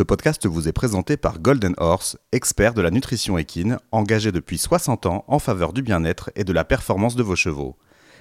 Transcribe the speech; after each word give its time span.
Ce 0.00 0.04
podcast 0.04 0.46
vous 0.46 0.66
est 0.66 0.72
présenté 0.72 1.18
par 1.18 1.40
Golden 1.40 1.74
Horse, 1.76 2.16
expert 2.32 2.72
de 2.72 2.80
la 2.80 2.90
nutrition 2.90 3.36
équine, 3.36 3.76
engagé 3.92 4.32
depuis 4.32 4.56
60 4.56 5.04
ans 5.04 5.26
en 5.28 5.38
faveur 5.38 5.74
du 5.74 5.82
bien-être 5.82 6.30
et 6.36 6.44
de 6.44 6.54
la 6.54 6.64
performance 6.64 7.16
de 7.16 7.22
vos 7.22 7.36
chevaux. 7.36 7.76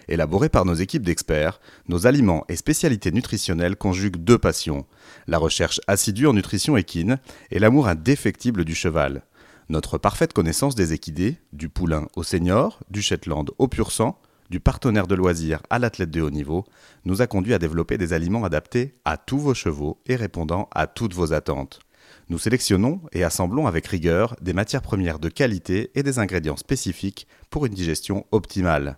Élaboré 0.10 0.50
par 0.50 0.66
nos 0.66 0.74
équipes 0.74 1.04
d'experts, 1.04 1.62
nos 1.88 2.06
aliments 2.06 2.44
et 2.50 2.58
spécialités 2.58 3.14
nutritionnelles 3.14 3.78
conjuguent 3.78 4.18
deux 4.18 4.38
passions, 4.38 4.86
la 5.26 5.38
recherche 5.38 5.80
assidue 5.88 6.28
en 6.28 6.34
nutrition 6.34 6.76
équine 6.76 7.18
et 7.50 7.60
l'amour 7.60 7.88
indéfectible 7.88 8.66
du 8.66 8.76
cheval. 8.76 9.24
Notre 9.70 9.98
parfaite 9.98 10.34
connaissance 10.34 10.76
des 10.76 10.92
équidés, 10.92 11.38
du 11.54 11.70
poulain 11.70 12.08
au 12.18 12.24
senior, 12.24 12.82
du 12.90 13.02
Shetland 13.02 13.52
au 13.58 13.70
pur 13.70 13.94
sang, 13.94 14.20
du 14.50 14.60
partenaire 14.60 15.08
de 15.08 15.16
loisirs 15.16 15.62
à 15.70 15.80
l'athlète 15.80 16.12
de 16.12 16.22
haut 16.22 16.30
niveau, 16.30 16.66
nous 17.06 17.22
a 17.22 17.28
conduit 17.28 17.54
à 17.54 17.60
développer 17.60 17.98
des 17.98 18.14
aliments 18.14 18.44
adaptés 18.44 18.96
à 19.06 19.18
tous 19.18 19.40
vos 19.40 19.54
chevaux 19.54 20.02
et 20.06 20.16
répondant 20.16 20.70
à 20.74 20.88
toutes 20.88 21.14
vos 21.14 21.34
attentes. 21.34 21.80
Nous 22.30 22.38
sélectionnons 22.38 23.02
et 23.12 23.24
assemblons 23.24 23.66
avec 23.66 23.88
rigueur 23.88 24.36
des 24.42 24.54
matières 24.54 24.84
premières 24.84 25.20
de 25.20 25.30
qualité 25.30 25.92
et 25.96 26.04
des 26.04 26.20
ingrédients 26.20 26.58
spécifiques 26.58 27.28
pour 27.50 27.66
une 27.66 27.74
digestion 27.74 28.26
optimale. 28.32 28.98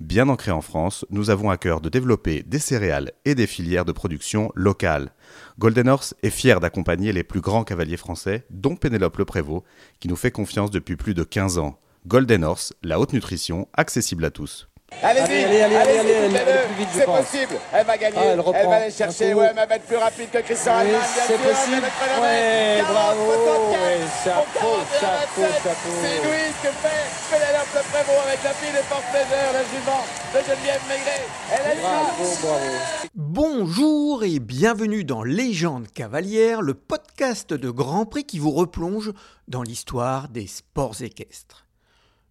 Bien 0.00 0.28
ancrés 0.28 0.50
en 0.50 0.62
France, 0.62 1.06
nous 1.10 1.30
avons 1.30 1.50
à 1.50 1.56
cœur 1.56 1.80
de 1.80 1.88
développer 1.88 2.42
des 2.42 2.58
céréales 2.58 3.12
et 3.24 3.36
des 3.36 3.46
filières 3.46 3.84
de 3.84 3.92
production 3.92 4.50
locales. 4.56 5.12
Golden 5.60 5.88
Horse 5.88 6.14
est 6.24 6.30
fier 6.30 6.58
d'accompagner 6.58 7.12
les 7.12 7.22
plus 7.22 7.40
grands 7.40 7.64
cavaliers 7.64 7.96
français, 7.96 8.46
dont 8.50 8.74
Pénélope 8.74 9.18
Le 9.18 9.24
Prévost, 9.24 9.64
qui 10.00 10.08
nous 10.08 10.16
fait 10.16 10.32
confiance 10.32 10.72
depuis 10.72 10.96
plus 10.96 11.14
de 11.14 11.22
15 11.22 11.58
ans. 11.58 11.78
Golden 12.08 12.42
Horse, 12.42 12.74
la 12.82 12.98
haute 12.98 13.12
nutrition, 13.12 13.68
accessible 13.74 14.24
à 14.24 14.32
tous. 14.32 14.71
Allez-y, 15.02 15.44
allez, 15.44 15.62
allez, 15.62 15.76
allez, 15.76 15.98
allez, 15.98 16.38
je 16.78 16.98
c'est 16.98 17.04
possible. 17.04 17.56
Elle 17.72 17.86
va 17.86 17.96
gagner, 17.98 18.16
Ah, 18.18 18.24
elle 18.24 18.42
elle, 18.54 18.66
va 18.68 18.74
aller 18.76 18.90
chercher, 18.90 19.34
ouais, 19.34 19.50
mais 19.54 19.62
elle 19.62 19.68
va 19.68 19.74
être 19.76 19.86
plus 19.86 19.96
rapide 19.96 20.30
que 20.30 20.38
Christian 20.38 20.74
Oui, 20.84 20.90
c'est 21.04 21.26
sûr, 21.26 21.38
possible. 21.38 21.86
Ouais, 22.20 22.76
mec. 22.76 22.84
40, 22.86 22.92
bravo, 22.92 23.32
64, 23.32 23.82
ouais, 23.82 23.98
chapeau, 24.24 24.68
au 24.68 24.98
41, 25.00 25.00
chapeau, 25.00 25.40
27. 25.42 25.62
chapeau. 25.62 25.92
C'est 26.02 26.18
Louise 26.22 26.56
que 26.62 26.68
fait 26.68 27.02
Pénélope 27.30 27.72
Le 27.74 27.82
Prévost 27.90 28.26
avec 28.28 28.40
la 28.44 28.50
fille 28.50 28.72
de 28.72 28.82
Porte 28.88 29.04
Plaisir, 29.10 29.44
la 29.52 29.64
jument 29.72 30.02
de 30.34 30.38
Geneviève 30.38 30.82
Maigret. 30.88 31.24
Elle 31.50 31.78
est 31.78 31.80
Bravo, 31.80 32.36
bravo. 32.42 33.02
Bonjour 33.14 34.22
et 34.24 34.38
bienvenue 34.38 35.04
dans 35.04 35.22
Légende 35.24 35.88
cavalière, 35.88 36.62
le 36.62 36.74
podcast 36.74 37.52
de 37.52 37.70
Grand 37.70 38.06
Prix 38.06 38.24
qui 38.24 38.38
vous 38.38 38.52
replonge 38.52 39.10
dans 39.48 39.62
l'histoire 39.62 40.28
des 40.28 40.46
sports 40.46 41.02
équestres. 41.02 41.61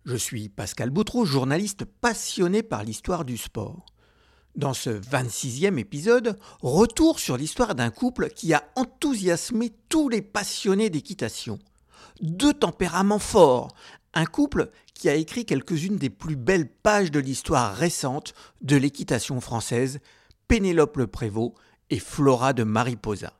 Je 0.03 0.16
suis 0.16 0.49
Pascal 0.49 0.89
Boutreau, 0.89 1.25
journaliste 1.25 1.85
passionné 1.85 2.63
par 2.63 2.83
l'histoire 2.83 3.23
du 3.23 3.38
sport. 3.38 3.85
Dans 4.55 4.73
ce 4.73 4.89
26e 4.89 5.77
épisode, 5.77 6.39
retour 6.61 7.19
sur 7.19 7.38
l'histoire 7.38 7.75
d'un 7.75 7.91
couple 7.91 8.30
qui 8.30 8.52
a 8.55 8.63
enthousiasmé 8.75 9.71
tous 9.89 10.09
les 10.09 10.23
passionnés 10.23 10.89
d'équitation. 10.89 11.59
Deux 12.19 12.53
tempéraments 12.53 13.19
forts, 13.19 13.75
un 14.16 14.25
couple 14.25 14.71
qui 14.95 15.08
a 15.08 15.13
écrit 15.13 15.45
quelques-unes 15.45 15.97
des 15.97 16.09
plus 16.09 16.36
belles 16.36 16.69
pages 16.69 17.11
de 17.11 17.19
l'histoire 17.19 17.75
récente 17.75 18.33
de 18.61 18.77
l'équitation 18.77 19.39
française, 19.39 19.99
Pénélope 20.47 20.97
Le 20.97 21.05
Prévost 21.05 21.53
et 21.91 21.99
Flora 21.99 22.53
de 22.53 22.63
Mariposa. 22.63 23.33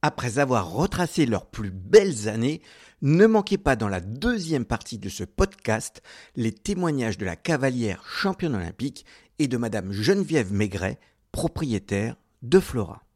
Après 0.00 0.38
avoir 0.38 0.70
retracé 0.70 1.26
leurs 1.26 1.46
plus 1.46 1.70
belles 1.70 2.28
années, 2.28 2.62
ne 3.02 3.26
manquez 3.26 3.58
pas 3.58 3.74
dans 3.74 3.88
la 3.88 4.00
deuxième 4.00 4.64
partie 4.64 4.98
de 4.98 5.08
ce 5.08 5.24
podcast 5.24 6.02
les 6.36 6.52
témoignages 6.52 7.18
de 7.18 7.24
la 7.24 7.34
cavalière 7.34 8.04
championne 8.06 8.54
olympique 8.54 9.04
et 9.40 9.48
de 9.48 9.56
Madame 9.56 9.90
Geneviève 9.90 10.52
Maigret, 10.52 11.00
propriétaire 11.32 12.16
de 12.42 12.60
Flora. 12.60 13.07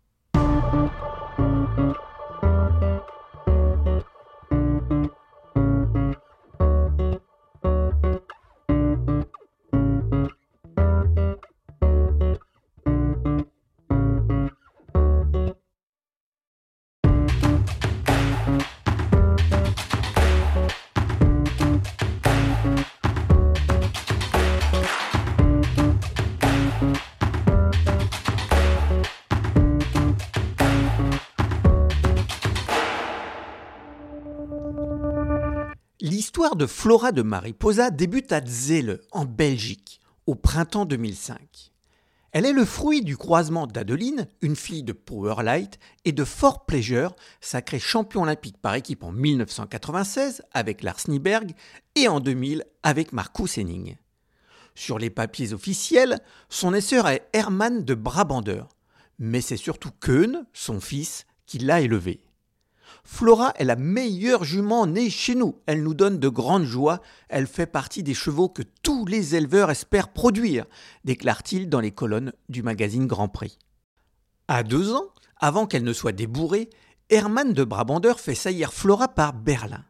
Flora 36.66 37.12
de 37.12 37.22
Mariposa 37.22 37.90
débute 37.90 38.32
à 38.32 38.40
Zelle, 38.44 39.00
en 39.12 39.24
Belgique, 39.24 40.00
au 40.26 40.34
printemps 40.34 40.84
2005. 40.84 41.72
Elle 42.32 42.46
est 42.46 42.52
le 42.52 42.64
fruit 42.64 43.02
du 43.02 43.18
croisement 43.18 43.66
d'Adeline, 43.66 44.26
une 44.40 44.56
fille 44.56 44.82
de 44.82 44.94
Powerlight, 44.94 45.78
et 46.06 46.12
de 46.12 46.24
Fort 46.24 46.64
Pleasure, 46.64 47.14
sacré 47.42 47.78
champion 47.78 48.22
olympique 48.22 48.56
par 48.56 48.74
équipe 48.74 49.02
en 49.02 49.12
1996 49.12 50.42
avec 50.52 50.82
Lars 50.82 51.00
Nyberg 51.08 51.52
et 51.94 52.08
en 52.08 52.20
2000 52.20 52.64
avec 52.82 53.12
Marcus 53.12 53.58
Henning. 53.58 53.96
Sur 54.74 54.98
les 54.98 55.10
papiers 55.10 55.52
officiels, 55.52 56.20
son 56.48 56.72
essor 56.72 57.08
est 57.08 57.28
Hermann 57.34 57.84
de 57.84 57.94
Brabander, 57.94 58.62
mais 59.18 59.42
c'est 59.42 59.58
surtout 59.58 59.90
Keun, 60.00 60.46
son 60.54 60.80
fils, 60.80 61.26
qui 61.44 61.58
l'a 61.58 61.82
élevé. 61.82 62.24
Flora 63.04 63.52
est 63.56 63.64
la 63.64 63.76
meilleure 63.76 64.44
jument 64.44 64.86
née 64.86 65.10
chez 65.10 65.34
nous. 65.34 65.60
Elle 65.66 65.82
nous 65.82 65.94
donne 65.94 66.18
de 66.18 66.28
grandes 66.28 66.64
joies. 66.64 67.00
Elle 67.28 67.46
fait 67.46 67.66
partie 67.66 68.02
des 68.02 68.14
chevaux 68.14 68.48
que 68.48 68.62
tous 68.82 69.06
les 69.06 69.34
éleveurs 69.34 69.70
espèrent 69.70 70.12
produire, 70.12 70.66
déclare-t-il 71.04 71.68
dans 71.68 71.80
les 71.80 71.92
colonnes 71.92 72.32
du 72.48 72.62
magazine 72.62 73.06
Grand 73.06 73.28
Prix. 73.28 73.58
À 74.48 74.62
deux 74.62 74.92
ans, 74.92 75.06
avant 75.38 75.66
qu'elle 75.66 75.84
ne 75.84 75.92
soit 75.92 76.12
débourrée, 76.12 76.70
Hermann 77.10 77.52
de 77.52 77.64
Brabander 77.64 78.14
fait 78.16 78.34
saillir 78.34 78.72
Flora 78.72 79.08
par 79.08 79.32
Berlin. 79.32 79.84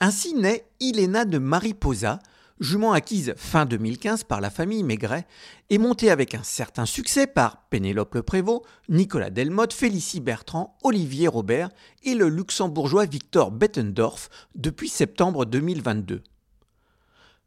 Ainsi 0.00 0.34
naît 0.34 0.68
Ilena 0.80 1.24
de 1.24 1.38
Mariposa, 1.38 2.20
jument 2.60 2.92
acquise 2.92 3.34
fin 3.36 3.66
2015 3.66 4.24
par 4.24 4.40
la 4.40 4.50
famille 4.50 4.82
Maigret 4.82 5.26
et 5.70 5.78
montée 5.78 6.10
avec 6.10 6.34
un 6.34 6.42
certain 6.42 6.86
succès 6.86 7.26
par 7.26 7.62
Pénélope 7.70 8.14
Le 8.14 8.22
Prévost, 8.22 8.62
Nicolas 8.88 9.30
Delmotte, 9.30 9.72
Félicie 9.72 10.20
Bertrand, 10.20 10.76
Olivier 10.82 11.28
Robert 11.28 11.70
et 12.02 12.14
le 12.14 12.28
luxembourgeois 12.28 13.06
Victor 13.06 13.50
Bettendorf 13.50 14.28
depuis 14.54 14.88
septembre 14.88 15.44
2022. 15.44 16.22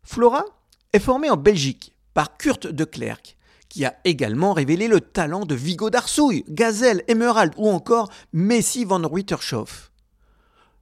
Flora 0.03 0.45
est 0.93 0.99
formée 0.99 1.29
en 1.29 1.37
Belgique 1.37 1.95
par 2.13 2.37
Kurt 2.37 2.67
de 2.67 2.83
Klerk, 2.83 3.37
qui 3.69 3.85
a 3.85 3.95
également 4.03 4.53
révélé 4.53 4.87
le 4.87 4.99
talent 4.99 5.45
de 5.45 5.55
Vigo 5.55 5.89
d'Arsouille, 5.89 6.43
Gazelle, 6.49 7.03
Emerald 7.07 7.53
ou 7.57 7.69
encore 7.69 8.11
Messi 8.33 8.83
van 8.83 9.07
Ruytershoff. 9.07 9.91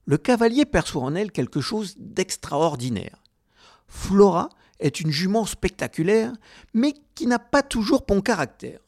Le 0.06 0.18
cavalier 0.18 0.64
perçoit 0.64 1.02
en 1.02 1.14
elle 1.14 1.30
quelque 1.30 1.60
chose 1.60 1.94
d'extraordinaire. 1.98 3.22
Flora 3.90 4.48
est 4.78 5.00
une 5.00 5.10
jument 5.10 5.44
spectaculaire, 5.44 6.32
mais 6.72 6.94
qui 7.14 7.26
n'a 7.26 7.38
pas 7.38 7.62
toujours 7.62 8.04
bon 8.08 8.22
caractère. 8.22 8.80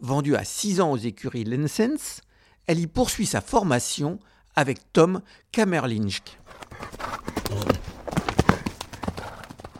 Vendue 0.00 0.34
à 0.34 0.44
6 0.44 0.80
ans 0.80 0.90
aux 0.90 0.96
écuries 0.96 1.44
Lensens, 1.44 2.22
elle 2.66 2.80
y 2.80 2.86
poursuit 2.88 3.26
sa 3.26 3.40
formation 3.40 4.18
avec 4.56 4.92
Tom 4.92 5.20
Kamerlinsk. 5.52 6.38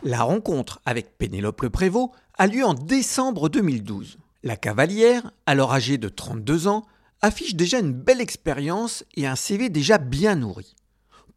La 0.05 0.23
rencontre 0.23 0.81
avec 0.85 1.19
Pénélope 1.19 1.63
Le 1.63 1.71
Prévost 1.71 2.13
a 2.39 2.47
lieu 2.47 2.65
en 2.65 2.75
décembre 2.75 3.49
2012. 3.49 4.19
La 4.45 4.57
cavalière, 4.57 5.33
alors 5.47 5.73
âgée 5.73 5.99
de 5.99 6.09
32 6.09 6.69
ans, 6.69 6.85
affiche 7.23 7.57
déjà 7.57 7.81
une 7.81 7.93
belle 7.93 8.21
expérience 8.21 9.05
et 9.17 9.27
un 9.27 9.35
CV 9.35 9.71
déjà 9.71 9.99
bien 9.99 10.37
nourri. 10.37 10.77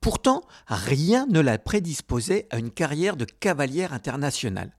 Pourtant, 0.02 0.42
rien 0.68 1.26
ne 1.30 1.42
la 1.42 1.58
prédisposait 1.58 2.48
à 2.52 2.58
une 2.58 2.72
carrière 2.72 3.18
de 3.18 3.26
cavalière 3.26 3.92
internationale, 3.94 4.72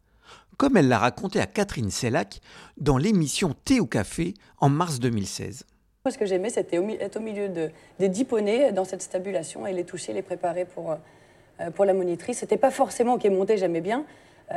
comme 0.57 0.79
elle 0.79 0.89
l'a 0.89 0.99
raconté 0.99 1.41
à 1.41 1.47
Catherine 1.47 1.91
Sellac 1.91 2.41
dans 2.79 2.97
l'émission 2.97 3.55
Thé 3.65 3.81
ou 3.81 3.87
Café 3.87 4.33
en 4.59 4.71
mars 4.71 4.99
2016. 4.99 5.65
Moi, 6.07 6.13
ce 6.13 6.17
que 6.17 6.25
j'aimais, 6.25 6.49
c'était 6.49 6.79
être 7.01 7.17
au 7.19 7.21
milieu 7.21 7.51
de- 7.51 7.71
des 7.99 8.09
dix 8.09 8.25
dans 8.73 8.87
cette 8.87 9.03
stabulation 9.03 9.67
et 9.67 9.75
les 9.75 9.85
toucher, 9.85 10.15
les 10.15 10.23
préparer 10.23 10.65
pour, 10.65 10.93
euh, 10.93 11.71
pour 11.71 11.85
la 11.85 11.93
monitrice. 11.93 12.39
C'était 12.39 12.57
pas 12.57 12.71
forcément 12.71 13.19
qui 13.19 13.27
est 13.27 13.31
monté, 13.31 13.59
j'aimais 13.59 13.83
bien, 13.83 14.07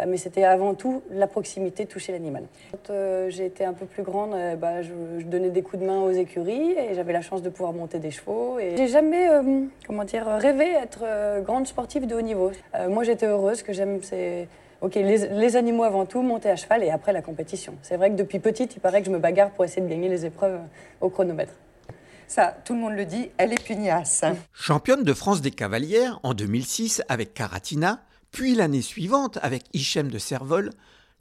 mais 0.08 0.18
c'était 0.18 0.44
avant 0.44 0.74
tout 0.74 1.04
la 1.12 1.28
proximité, 1.28 1.86
toucher 1.86 2.12
l'animal. 2.12 2.44
Quand 2.72 2.90
euh, 2.90 3.30
j'ai 3.30 3.46
été 3.46 3.64
un 3.66 3.74
peu 3.74 3.86
plus 3.86 4.04
grande, 4.04 4.34
euh, 4.34 4.56
bah, 4.56 4.82
je, 4.82 4.92
je 5.20 5.26
donnais 5.26 5.50
des 5.50 5.62
coups 5.62 5.82
de 5.82 5.88
main 5.88 6.02
aux 6.02 6.12
écuries 6.12 6.72
et 6.72 6.96
j'avais 6.96 7.14
la 7.14 7.22
chance 7.22 7.42
de 7.42 7.50
pouvoir 7.50 7.74
monter 7.74 8.00
des 8.00 8.12
chevaux. 8.12 8.60
Et 8.60 8.76
j'ai 8.78 8.88
jamais, 8.88 9.30
euh, 9.30 9.62
comment 9.86 10.04
dire, 10.04 10.26
rêvé 10.26 10.72
être 10.72 11.02
euh, 11.04 11.42
grande 11.42 11.68
sportive 11.68 12.08
de 12.08 12.16
haut 12.16 12.22
niveau. 12.22 12.52
Euh, 12.76 12.90
moi, 12.90 13.04
j'étais 13.04 13.28
heureuse. 13.28 13.60
Ce 13.60 13.64
que 13.64 13.74
j'aime, 13.74 14.00
c'est 14.02 14.48
Ok, 14.82 14.96
les, 14.96 15.30
les 15.30 15.56
animaux 15.56 15.84
avant 15.84 16.06
tout, 16.06 16.22
monter 16.22 16.50
à 16.50 16.58
cheval 16.58 16.84
et 16.84 16.90
après 16.90 17.14
la 17.14 17.22
compétition. 17.22 17.74
C'est 17.84 17.96
vrai 17.96 18.10
que 18.10 18.16
depuis 18.16 18.40
petite, 18.40 18.76
il 18.76 18.82
paraît 18.82 19.00
que 19.00 19.06
je 19.06 19.12
me 19.12 19.18
bagarre 19.18 19.52
pour 19.52 19.64
essayer 19.64 19.82
de 19.82 19.88
gagner 19.88 20.10
les 20.10 20.26
épreuves 20.26 20.60
au 21.00 21.08
chronomètre. 21.08 21.54
Ça, 22.28 22.54
tout 22.66 22.74
le 22.74 22.80
monde 22.80 22.96
le 22.96 23.06
dit, 23.06 23.30
elle 23.38 23.54
est 23.54 23.64
pugnace. 23.64 24.26
Championne 24.52 25.04
de 25.04 25.14
France 25.14 25.40
des 25.40 25.52
cavalières 25.52 26.20
en 26.24 26.34
2006 26.34 27.02
avec 27.08 27.34
Caratina, 27.34 28.02
puis 28.34 28.56
l'année 28.56 28.82
suivante 28.82 29.38
avec 29.44 29.64
Hichem 29.74 30.10
de 30.10 30.18
Servol, 30.18 30.72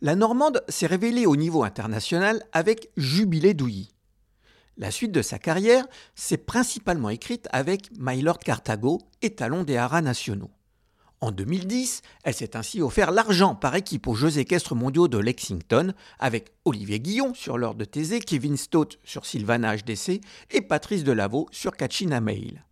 la 0.00 0.16
Normande 0.16 0.64
s'est 0.68 0.86
révélée 0.86 1.26
au 1.26 1.36
niveau 1.36 1.62
international 1.62 2.42
avec 2.52 2.88
Jubilé 2.96 3.52
Douilly. 3.52 3.92
La 4.78 4.90
suite 4.90 5.12
de 5.12 5.20
sa 5.20 5.38
carrière 5.38 5.86
s'est 6.14 6.38
principalement 6.38 7.10
écrite 7.10 7.48
avec 7.52 7.90
Mylord 7.98 8.38
Carthago, 8.38 8.98
étalon 9.20 9.62
des 9.62 9.76
haras 9.76 10.00
nationaux. 10.00 10.50
En 11.20 11.32
2010, 11.32 12.00
elle 12.24 12.34
s'est 12.34 12.56
ainsi 12.56 12.80
offert 12.80 13.10
l'argent 13.10 13.54
par 13.54 13.76
équipe 13.76 14.08
aux 14.08 14.14
Jeux 14.14 14.38
équestres 14.38 14.74
mondiaux 14.74 15.06
de 15.06 15.18
Lexington 15.18 15.92
avec 16.18 16.54
Olivier 16.64 16.98
Guillon 16.98 17.34
sur 17.34 17.58
l'ordre 17.58 17.78
de 17.78 17.84
Thésée, 17.84 18.20
Kevin 18.20 18.56
Stott 18.56 18.98
sur 19.04 19.26
Sylvana 19.26 19.76
HDC 19.76 20.22
et 20.50 20.62
Patrice 20.62 21.04
Delaveau 21.04 21.46
sur 21.52 21.76
Kachina 21.76 22.22
Mail. 22.22 22.64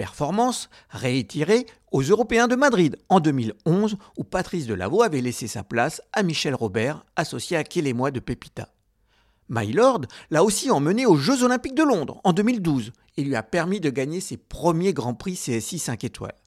Performance 0.00 0.70
réitérée 0.88 1.66
aux 1.92 2.00
Européens 2.00 2.48
de 2.48 2.56
Madrid 2.56 2.96
en 3.10 3.20
2011 3.20 3.98
où 4.16 4.24
Patrice 4.24 4.66
Delaveau 4.66 5.02
avait 5.02 5.20
laissé 5.20 5.46
sa 5.46 5.62
place 5.62 6.00
à 6.14 6.22
Michel 6.22 6.54
Robert, 6.54 7.04
associé 7.16 7.58
à 7.58 7.64
Kélémois 7.64 8.10
de 8.10 8.18
Pépita. 8.18 8.70
Mylord 9.50 10.06
l'a 10.30 10.42
aussi 10.42 10.70
emmené 10.70 11.04
aux 11.04 11.16
Jeux 11.16 11.42
Olympiques 11.42 11.74
de 11.74 11.82
Londres 11.82 12.18
en 12.24 12.32
2012 12.32 12.92
et 13.18 13.24
lui 13.24 13.36
a 13.36 13.42
permis 13.42 13.78
de 13.78 13.90
gagner 13.90 14.20
ses 14.20 14.38
premiers 14.38 14.94
Grands 14.94 15.12
Prix 15.12 15.34
CSI 15.34 15.78
5 15.78 16.02
étoiles. 16.02 16.38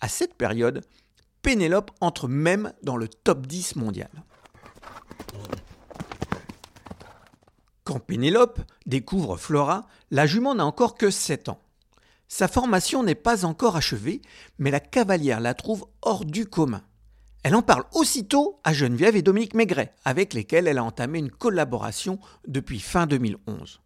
À 0.00 0.08
cette 0.08 0.34
période, 0.34 0.82
Pénélope 1.42 1.92
entre 2.00 2.26
même 2.26 2.72
dans 2.82 2.96
le 2.96 3.06
top 3.06 3.46
10 3.46 3.76
mondial. 3.76 4.10
Quand 7.84 8.00
Pénélope 8.00 8.58
découvre 8.84 9.36
Flora, 9.36 9.86
la 10.10 10.26
jument 10.26 10.56
n'a 10.56 10.66
encore 10.66 10.96
que 10.96 11.12
7 11.12 11.50
ans. 11.50 11.60
Sa 12.28 12.48
formation 12.48 13.02
n'est 13.02 13.14
pas 13.14 13.44
encore 13.44 13.76
achevée, 13.76 14.22
mais 14.58 14.70
la 14.70 14.80
cavalière 14.80 15.40
la 15.40 15.54
trouve 15.54 15.86
hors 16.02 16.24
du 16.24 16.46
commun. 16.46 16.82
Elle 17.42 17.54
en 17.54 17.62
parle 17.62 17.84
aussitôt 17.92 18.60
à 18.64 18.72
Geneviève 18.72 19.16
et 19.16 19.22
Dominique 19.22 19.54
Maigret, 19.54 19.94
avec 20.04 20.34
lesquels 20.34 20.66
elle 20.66 20.78
a 20.78 20.84
entamé 20.84 21.18
une 21.18 21.30
collaboration 21.30 22.18
depuis 22.46 22.80
fin 22.80 23.06
2011 23.06 23.80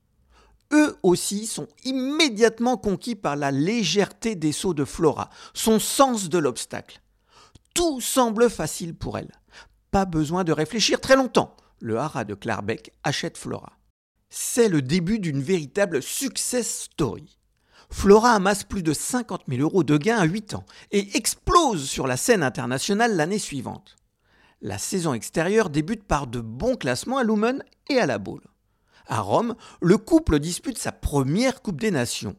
eux 0.72 0.96
aussi 1.02 1.46
sont 1.46 1.68
immédiatement 1.84 2.76
conquis 2.76 3.16
par 3.16 3.36
la 3.36 3.50
légèreté 3.50 4.34
des 4.34 4.52
sauts 4.52 4.74
de 4.74 4.84
Flora, 4.84 5.30
son 5.54 5.78
sens 5.78 6.28
de 6.28 6.38
l'obstacle. 6.38 7.00
Tout 7.74 8.00
semble 8.00 8.50
facile 8.50 8.94
pour 8.94 9.18
elle. 9.18 9.32
Pas 9.90 10.04
besoin 10.04 10.44
de 10.44 10.52
réfléchir 10.52 11.00
très 11.00 11.16
longtemps. 11.16 11.56
Le 11.80 11.98
haras 11.98 12.24
de 12.24 12.34
Clarbeck 12.34 12.92
achète 13.02 13.38
Flora. 13.38 13.72
C'est 14.28 14.68
le 14.68 14.82
début 14.82 15.18
d'une 15.18 15.42
véritable 15.42 16.02
success 16.02 16.82
story. 16.84 17.39
Flora 17.90 18.32
amasse 18.32 18.64
plus 18.64 18.82
de 18.82 18.92
50 18.92 19.42
000 19.48 19.60
euros 19.60 19.82
de 19.82 19.96
gains 19.96 20.18
à 20.18 20.24
8 20.24 20.54
ans 20.54 20.64
et 20.90 21.16
explose 21.16 21.88
sur 21.88 22.06
la 22.06 22.16
scène 22.16 22.42
internationale 22.42 23.16
l'année 23.16 23.38
suivante. 23.38 23.96
La 24.62 24.78
saison 24.78 25.12
extérieure 25.14 25.70
débute 25.70 26.04
par 26.04 26.26
de 26.26 26.40
bons 26.40 26.76
classements 26.76 27.18
à 27.18 27.24
Lumen 27.24 27.64
et 27.88 27.98
à 27.98 28.06
la 28.06 28.18
Baule. 28.18 28.46
À 29.06 29.20
Rome, 29.20 29.54
le 29.80 29.96
couple 29.98 30.38
dispute 30.38 30.78
sa 30.78 30.92
première 30.92 31.62
Coupe 31.62 31.80
des 31.80 31.90
Nations. 31.90 32.36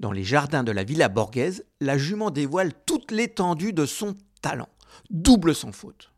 Dans 0.00 0.12
les 0.12 0.24
jardins 0.24 0.64
de 0.64 0.72
la 0.72 0.84
Villa 0.84 1.08
Borghese, 1.08 1.64
la 1.80 1.98
jument 1.98 2.30
dévoile 2.30 2.72
toute 2.86 3.10
l'étendue 3.10 3.72
de 3.72 3.84
son 3.84 4.14
talent, 4.40 4.68
double 5.10 5.54
sans 5.54 5.72
faute. 5.72 6.12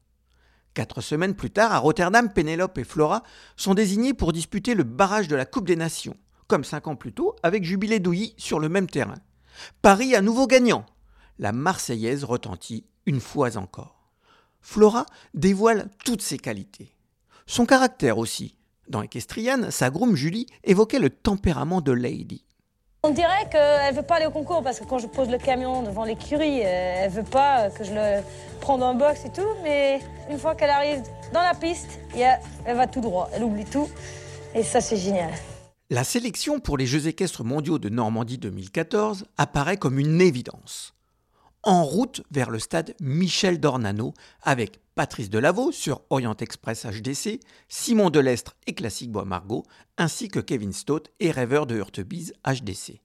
Quatre 0.74 1.00
semaines 1.00 1.34
plus 1.34 1.50
tard, 1.50 1.72
à 1.72 1.78
Rotterdam, 1.78 2.32
Pénélope 2.32 2.78
et 2.78 2.84
Flora 2.84 3.22
sont 3.56 3.74
désignés 3.74 4.14
pour 4.14 4.32
disputer 4.32 4.74
le 4.74 4.84
barrage 4.84 5.26
de 5.26 5.34
la 5.34 5.46
Coupe 5.46 5.66
des 5.66 5.76
Nations, 5.76 6.16
comme 6.50 6.64
cinq 6.64 6.88
ans 6.88 6.96
plus 6.96 7.12
tôt 7.12 7.36
avec 7.44 7.62
Jubilé 7.62 8.00
Douilly 8.00 8.34
sur 8.36 8.58
le 8.58 8.68
même 8.68 8.88
terrain. 8.88 9.14
Paris 9.82 10.16
à 10.16 10.20
nouveau 10.20 10.48
gagnant. 10.48 10.84
La 11.38 11.52
Marseillaise 11.52 12.24
retentit 12.24 12.84
une 13.06 13.20
fois 13.20 13.56
encore. 13.56 14.10
Flora 14.60 15.06
dévoile 15.32 15.88
toutes 16.04 16.22
ses 16.22 16.38
qualités. 16.38 16.92
Son 17.46 17.66
caractère 17.66 18.18
aussi, 18.18 18.56
dans 18.88 19.00
Equestrian, 19.00 19.70
sa 19.70 19.90
groom 19.90 20.16
Julie 20.16 20.46
évoquait 20.64 20.98
le 20.98 21.08
tempérament 21.08 21.80
de 21.80 21.92
Lady. 21.92 22.44
On 23.04 23.10
dirait 23.10 23.48
qu'elle 23.50 23.94
veut 23.94 24.02
pas 24.02 24.16
aller 24.16 24.26
au 24.26 24.30
concours 24.30 24.62
parce 24.62 24.80
que 24.80 24.84
quand 24.84 24.98
je 24.98 25.06
pose 25.06 25.30
le 25.30 25.38
camion 25.38 25.82
devant 25.82 26.04
l'écurie, 26.04 26.60
elle 26.60 27.10
veut 27.10 27.22
pas 27.22 27.70
que 27.70 27.84
je 27.84 27.94
le 27.94 28.22
prenne 28.60 28.82
en 28.82 28.94
box 28.94 29.24
et 29.24 29.30
tout. 29.30 29.48
Mais 29.62 30.00
une 30.30 30.38
fois 30.38 30.56
qu'elle 30.56 30.70
arrive 30.70 31.02
dans 31.32 31.42
la 31.42 31.54
piste, 31.54 32.00
elle 32.14 32.76
va 32.76 32.86
tout 32.88 33.00
droit. 33.00 33.30
Elle 33.32 33.44
oublie 33.44 33.64
tout. 33.64 33.88
Et 34.54 34.64
ça, 34.64 34.80
c'est 34.80 34.96
génial. 34.96 35.30
La 35.92 36.04
sélection 36.04 36.60
pour 36.60 36.78
les 36.78 36.86
Jeux 36.86 37.08
équestres 37.08 37.42
mondiaux 37.42 37.80
de 37.80 37.88
Normandie 37.88 38.38
2014 38.38 39.26
apparaît 39.36 39.76
comme 39.76 39.98
une 39.98 40.20
évidence 40.20 40.94
en 41.64 41.82
route 41.82 42.22
vers 42.30 42.50
le 42.50 42.60
stade 42.60 42.94
Michel 43.00 43.58
Dornano 43.58 44.14
avec 44.40 44.78
Patrice 44.94 45.30
Delaveau 45.30 45.72
sur 45.72 46.02
Orient 46.08 46.36
Express 46.36 46.86
HDC, 46.86 47.40
Simon 47.68 48.08
Delestre 48.08 48.54
et 48.68 48.74
Classique 48.74 49.10
Bois 49.10 49.24
Margot, 49.24 49.64
ainsi 49.98 50.28
que 50.28 50.38
Kevin 50.38 50.72
Stott 50.72 51.10
et 51.18 51.32
Rêveur 51.32 51.66
de 51.66 51.74
Hurtebise 51.74 52.34
HDC. 52.46 53.00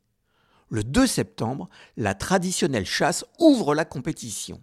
Le 0.69 0.83
2 0.83 1.07
septembre, 1.07 1.69
la 1.97 2.13
traditionnelle 2.13 2.85
chasse 2.85 3.25
ouvre 3.39 3.73
la 3.73 3.85
compétition. 3.85 4.61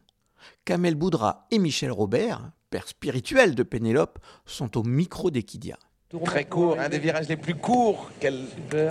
Kamel 0.64 0.94
Boudra 0.94 1.48
et 1.50 1.58
Michel 1.58 1.90
Robert, 1.90 2.52
père 2.70 2.86
spirituel 2.86 3.56
de 3.56 3.64
Pénélope, 3.64 4.20
sont 4.46 4.78
au 4.78 4.84
micro 4.84 5.32
d'Equidia. 5.32 5.76
Très 6.24 6.44
court, 6.44 6.78
un 6.78 6.88
des 6.88 6.98
virages 6.98 7.28
les 7.28 7.36
plus 7.36 7.54
courts 7.54 8.10
qu'elle 8.20 8.44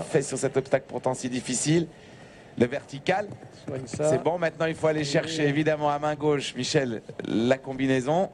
fait 0.10 0.24
sur 0.24 0.38
cet 0.38 0.58
obstacle 0.58 0.86
pourtant 0.88 1.14
si 1.14 1.30
difficile. 1.30 1.88
Le 2.58 2.66
vertical, 2.66 3.28
c'est 3.86 4.22
bon. 4.22 4.38
Maintenant, 4.38 4.66
il 4.66 4.76
faut 4.76 4.88
aller 4.88 5.04
chercher 5.04 5.48
évidemment 5.48 5.90
à 5.90 6.00
main 6.00 6.16
gauche, 6.16 6.56
Michel, 6.56 7.02
la 7.28 7.58
combinaison. 7.58 8.30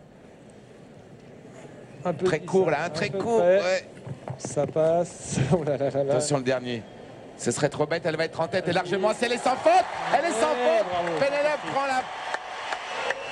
Un 2.06 2.13
peu 2.13 2.25
très 2.25 2.39
court 2.39 2.69
là, 2.69 2.86
un 2.86 2.89
très 2.89 3.10
court. 3.10 3.44
Ça 4.38 4.66
passe. 4.66 5.38
Oh 5.51 5.63
Attention 5.68 6.38
le 6.38 6.44
dernier. 6.44 6.84
Ce 7.38 7.51
serait 7.51 7.69
trop 7.69 7.86
bête, 7.86 8.04
elle 8.06 8.16
va 8.16 8.25
être 8.25 8.39
en 8.39 8.48
tête 8.48 8.68
et 8.68 8.74
largement. 8.74 9.12
Elle 9.22 9.34
est 9.34 9.38
sans 9.38 9.56
faute 9.56 9.86
Elle 10.18 10.25
est 10.25 10.34
sans 10.34 10.56
faute 10.56 11.19
Pénélope 11.19 11.74
prend 11.74 11.86
la 11.86 12.01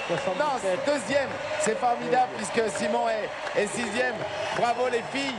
non, 0.09 0.45
deuxième. 0.85 1.29
C'est 1.61 1.77
formidable 1.77 2.31
puisque 2.37 2.69
Simon 2.77 3.07
est, 3.09 3.61
est, 3.61 3.67
sixième. 3.67 4.15
Bravo 4.55 4.87
les 4.91 5.01
filles. 5.11 5.35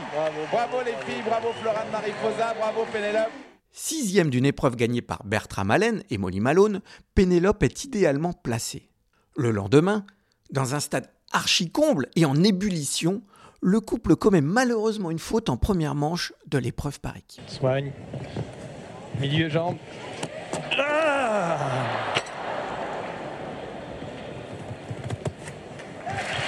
Bravo, 0.51 0.77
les 0.85 0.93
filles. 1.05 1.23
Bravo 1.25 1.49
Florane 1.61 1.89
Mariposa. 1.91 2.53
Bravo 2.59 2.85
Pénélope. 2.91 3.31
Sixième 3.71 4.29
d'une 4.29 4.45
épreuve 4.45 4.75
gagnée 4.75 5.01
par 5.01 5.23
Bertram 5.23 5.71
Allen 5.71 6.03
et 6.09 6.17
Molly 6.17 6.39
Malone, 6.39 6.81
Pénélope 7.15 7.63
est 7.63 7.83
idéalement 7.83 8.33
placée. 8.33 8.89
Le 9.35 9.51
lendemain, 9.51 10.05
dans 10.51 10.73
un 10.73 10.79
stade 10.79 11.09
archi-comble 11.31 12.07
et 12.15 12.25
en 12.25 12.43
ébullition, 12.43 13.21
le 13.61 13.79
couple 13.79 14.15
commet 14.15 14.41
malheureusement 14.41 15.11
une 15.11 15.19
faute 15.19 15.49
en 15.49 15.57
première 15.57 15.95
manche 15.95 16.33
de 16.47 16.57
l'épreuve 16.57 16.99
par 16.99 17.15
équipe. 17.17 17.47
Soigne. 17.47 17.91
Milieu 19.19 19.49
jambe. 19.49 19.77
Ah 20.79 21.57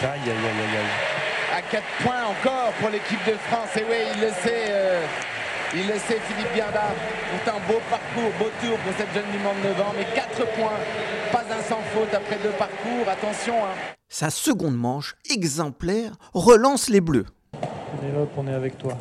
aïe, 0.03 0.19
aïe, 0.23 0.29
aïe, 0.29 0.77
aïe. 0.77 1.57
À 1.57 1.61
4 1.61 1.83
points 2.03 2.23
encore 2.25 2.71
pour 2.79 2.89
l'équipe 2.89 3.23
de 3.25 3.33
France. 3.49 3.75
Et 3.77 3.85
oui, 3.89 3.97
il 4.15 4.21
le 4.21 4.29
sait. 4.29 4.65
Euh, 4.69 5.01
il 5.73 5.87
le 5.87 5.93
sait, 5.99 6.19
Philippe 6.27 6.53
Bianda. 6.53 6.87
C'est 7.43 7.51
un 7.51 7.59
beau 7.67 7.79
parcours, 7.89 8.31
beau 8.39 8.49
tour 8.61 8.77
pour 8.79 8.93
cette 8.97 9.13
jeune 9.13 9.31
du 9.31 9.37
monde 9.39 9.57
de 9.63 9.69
9 9.69 9.81
ans. 9.81 9.93
Mais 9.97 10.05
4 10.15 10.45
points, 10.55 10.79
pas 11.31 11.43
un 11.51 11.61
sans 11.61 11.81
faute 11.93 12.13
après 12.13 12.37
deux 12.41 12.55
parcours. 12.57 13.07
Attention. 13.07 13.55
Hein. 13.65 13.75
Sa 14.07 14.29
seconde 14.29 14.75
manche, 14.75 15.15
exemplaire, 15.29 16.13
relance 16.33 16.89
les 16.89 17.01
Bleus. 17.01 17.25
Pénélope, 18.01 18.31
on 18.37 18.47
est 18.47 18.53
avec 18.53 18.77
toi. 18.77 18.97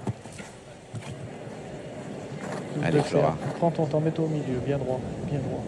Allez, 2.85 3.01
Flora. 3.01 3.37
Prends 3.59 3.71
ton 3.71 3.87
temps, 3.87 4.01
mets-toi 4.01 4.25
au 4.25 4.29
milieu, 4.29 4.59
bien 4.65 4.79
droit, 4.79 5.01
bien 5.31 5.41
droit. 5.41 5.65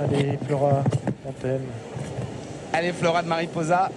Allez, 0.00 0.38
Flora, 0.46 0.82
on 1.26 1.32
t'aime. 1.32 1.66
Allez, 2.72 2.92
Flora 2.92 3.22
de 3.22 3.28
Mariposa. 3.28 3.90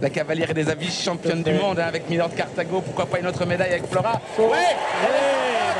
La 0.00 0.10
cavalière 0.10 0.54
des 0.54 0.68
avis, 0.68 0.90
championne 0.90 1.42
du 1.42 1.52
monde 1.52 1.78
hein, 1.80 1.86
avec 1.88 2.08
Milord 2.08 2.34
Carthago. 2.34 2.80
Pourquoi 2.80 3.06
pas 3.06 3.18
une 3.18 3.26
autre 3.26 3.44
médaille 3.44 3.72
avec 3.72 3.86
Flora 3.86 4.20
Ouais. 4.38 4.46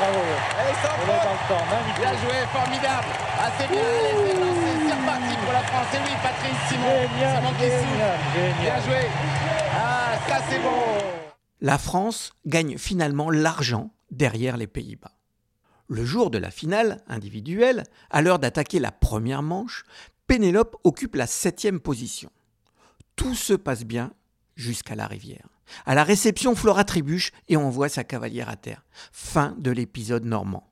Bravo. 0.00 0.18
Elle 0.58 0.70
est 0.70 0.82
sans 0.82 2.00
Bien 2.00 2.12
joué, 2.18 2.36
formidable. 2.52 3.06
Assez 3.38 3.68
bien, 3.68 3.80
allez, 3.80 4.32
c'est 4.32 4.40
lancé, 4.40 4.88
c'est 4.88 4.94
reparti 4.94 5.36
pour 5.44 5.52
la 5.52 5.60
France. 5.60 5.86
Et 5.94 5.98
oui, 5.98 6.14
Patrice 6.22 6.68
Simon, 6.68 7.00
génial, 7.14 7.36
Simon 7.36 7.52
qui 7.58 8.62
Bien 8.62 8.80
joué. 8.80 9.08
Ah, 9.74 10.12
ça 10.28 10.42
c'est 10.48 10.58
bon. 10.58 11.30
La 11.60 11.78
France 11.78 12.32
gagne 12.46 12.78
finalement 12.78 13.30
l'argent 13.30 13.90
derrière 14.10 14.56
les 14.56 14.66
Pays-Bas. 14.66 15.12
Le 15.88 16.04
jour 16.04 16.30
de 16.30 16.38
la 16.38 16.50
finale 16.50 17.02
individuelle, 17.08 17.84
à 18.10 18.22
l'heure 18.22 18.38
d'attaquer 18.38 18.78
la 18.78 18.92
première 18.92 19.42
manche, 19.42 19.84
Pénélope 20.30 20.76
occupe 20.84 21.16
la 21.16 21.26
septième 21.26 21.80
position. 21.80 22.30
Tout 23.16 23.34
se 23.34 23.52
passe 23.52 23.82
bien 23.82 24.12
jusqu'à 24.54 24.94
la 24.94 25.08
rivière. 25.08 25.48
À 25.86 25.96
la 25.96 26.04
réception, 26.04 26.54
Flora 26.54 26.84
trébuche 26.84 27.32
et 27.48 27.56
envoie 27.56 27.88
sa 27.88 28.04
cavalière 28.04 28.48
à 28.48 28.54
terre. 28.54 28.84
Fin 29.10 29.56
de 29.58 29.72
l'épisode 29.72 30.24
normand. 30.24 30.70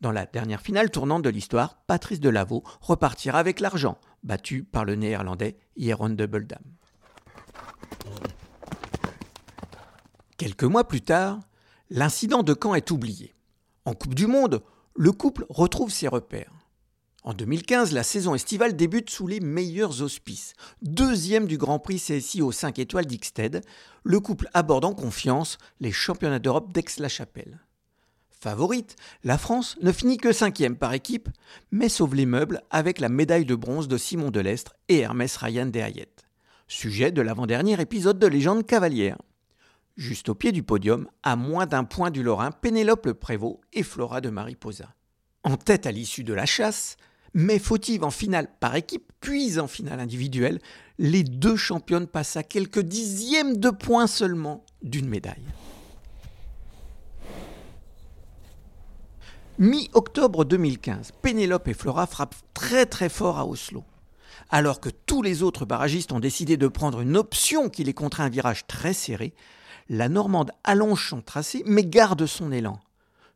Dans 0.00 0.10
la 0.10 0.26
dernière 0.26 0.60
finale 0.60 0.90
tournante 0.90 1.22
de 1.22 1.30
l'histoire, 1.30 1.76
Patrice 1.86 2.18
Delaveau 2.18 2.64
repartira 2.80 3.38
avec 3.38 3.60
l'argent, 3.60 3.96
battu 4.24 4.64
par 4.64 4.84
le 4.84 4.96
néerlandais 4.96 5.56
Jeroen 5.76 6.16
Dubbeldam. 6.16 6.64
Quelques 10.36 10.64
mois 10.64 10.88
plus 10.88 11.02
tard, 11.02 11.38
l'incident 11.90 12.42
de 12.42 12.56
Caen 12.60 12.74
est 12.74 12.90
oublié. 12.90 13.36
En 13.84 13.94
Coupe 13.94 14.16
du 14.16 14.26
Monde, 14.26 14.64
le 14.96 15.12
couple 15.12 15.46
retrouve 15.48 15.92
ses 15.92 16.08
repères. 16.08 16.59
En 17.22 17.34
2015, 17.34 17.92
la 17.92 18.02
saison 18.02 18.34
estivale 18.34 18.76
débute 18.76 19.10
sous 19.10 19.26
les 19.26 19.40
meilleurs 19.40 20.00
auspices. 20.00 20.54
Deuxième 20.80 21.46
du 21.46 21.58
Grand 21.58 21.78
Prix 21.78 22.00
CSI 22.00 22.40
aux 22.40 22.52
5 22.52 22.78
étoiles 22.78 23.04
d'Ixted, 23.04 23.60
le 24.04 24.20
couple 24.20 24.48
aborde 24.54 24.86
en 24.86 24.94
confiance 24.94 25.58
les 25.80 25.92
championnats 25.92 26.38
d'Europe 26.38 26.72
d'Aix-la-Chapelle. 26.72 27.60
Favorite, 28.30 28.96
la 29.22 29.36
France 29.36 29.76
ne 29.82 29.92
finit 29.92 30.16
que 30.16 30.32
cinquième 30.32 30.76
par 30.76 30.94
équipe, 30.94 31.28
mais 31.70 31.90
sauve 31.90 32.14
les 32.14 32.24
meubles 32.24 32.62
avec 32.70 32.98
la 32.98 33.10
médaille 33.10 33.44
de 33.44 33.54
bronze 33.54 33.86
de 33.86 33.98
Simon 33.98 34.30
Delestre 34.30 34.76
et 34.88 35.00
Hermès 35.00 35.36
Ryan 35.36 35.66
Derriette. 35.66 36.24
Sujet 36.68 37.12
de 37.12 37.20
l'avant-dernier 37.20 37.78
épisode 37.78 38.18
de 38.18 38.26
Légende 38.26 38.64
cavalière. 38.64 39.18
Juste 39.98 40.30
au 40.30 40.34
pied 40.34 40.52
du 40.52 40.62
podium, 40.62 41.06
à 41.22 41.36
moins 41.36 41.66
d'un 41.66 41.84
point 41.84 42.10
du 42.10 42.22
Lorrain, 42.22 42.50
Pénélope 42.50 43.04
Le 43.04 43.12
Prévost 43.12 43.58
et 43.74 43.82
Flora 43.82 44.22
de 44.22 44.30
Mariposa. 44.30 44.94
En 45.44 45.58
tête 45.58 45.84
à 45.84 45.92
l'issue 45.92 46.24
de 46.24 46.32
la 46.32 46.46
chasse, 46.46 46.96
mais 47.34 47.58
fautive 47.58 48.04
en 48.04 48.10
finale 48.10 48.48
par 48.60 48.74
équipe, 48.74 49.12
puis 49.20 49.58
en 49.58 49.66
finale 49.66 50.00
individuelle, 50.00 50.60
les 50.98 51.22
deux 51.22 51.56
championnes 51.56 52.06
passent 52.06 52.36
à 52.36 52.42
quelques 52.42 52.80
dixièmes 52.80 53.56
de 53.56 53.70
points 53.70 54.06
seulement 54.06 54.64
d'une 54.82 55.08
médaille? 55.08 55.44
Mi-octobre 59.58 60.46
2015, 60.46 61.12
Pénélope 61.20 61.68
et 61.68 61.74
Flora 61.74 62.06
frappent 62.06 62.36
très 62.54 62.86
très 62.86 63.10
fort 63.10 63.38
à 63.38 63.46
Oslo. 63.46 63.84
Alors 64.48 64.80
que 64.80 64.88
tous 64.88 65.20
les 65.20 65.42
autres 65.42 65.66
barragistes 65.66 66.12
ont 66.12 66.18
décidé 66.18 66.56
de 66.56 66.66
prendre 66.66 67.00
une 67.00 67.16
option 67.16 67.68
qui 67.68 67.84
les 67.84 67.92
contraint 67.92 68.24
un 68.24 68.30
virage 68.30 68.66
très 68.66 68.94
serré, 68.94 69.34
la 69.90 70.08
Normande 70.08 70.50
allonge 70.64 71.08
son 71.10 71.20
tracé 71.20 71.62
mais 71.66 71.84
garde 71.84 72.24
son 72.24 72.52
élan. 72.52 72.80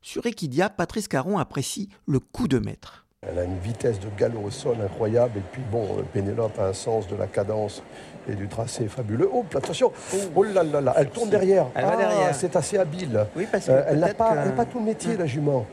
Sur 0.00 0.24
Equidia, 0.24 0.70
Patrice 0.70 1.08
Caron 1.08 1.38
apprécie 1.38 1.88
le 2.06 2.20
coup 2.20 2.48
de 2.48 2.58
maître. 2.58 3.03
Elle 3.30 3.38
a 3.38 3.44
une 3.44 3.58
vitesse 3.58 3.98
de 4.00 4.06
galop 4.18 4.40
au 4.46 4.50
sol 4.50 4.76
incroyable. 4.84 5.38
Et 5.38 5.42
puis, 5.52 5.62
bon, 5.70 5.82
euh, 5.98 6.02
Pénélope 6.12 6.58
a 6.58 6.66
un 6.66 6.72
sens 6.72 7.08
de 7.08 7.16
la 7.16 7.26
cadence 7.26 7.82
et 8.28 8.34
du 8.34 8.48
tracé 8.48 8.86
fabuleux. 8.86 9.28
Oh, 9.32 9.44
attention 9.54 9.92
Oh 10.36 10.42
là 10.44 10.62
là 10.62 10.80
là 10.80 10.94
Elle 10.98 11.08
tourne 11.08 11.30
derrière. 11.30 11.66
Elle 11.74 11.84
va 11.84 11.90
Ah, 11.94 11.96
derrière. 11.96 12.34
C'est 12.34 12.54
assez 12.56 12.78
habile. 12.78 13.26
Oui, 13.36 13.46
parce 13.50 13.66
que 13.66 13.70
Euh, 13.72 13.82
elle 13.88 13.98
n'a 14.00 14.14
pas, 14.14 14.32
que- 14.32 14.38
elle 14.38 14.44
n'a 14.48 14.52
pas 14.52 14.64
tout 14.64 14.78
le 14.78 14.84
métier, 14.84 15.16
la 15.16 15.26
jument. 15.26 15.64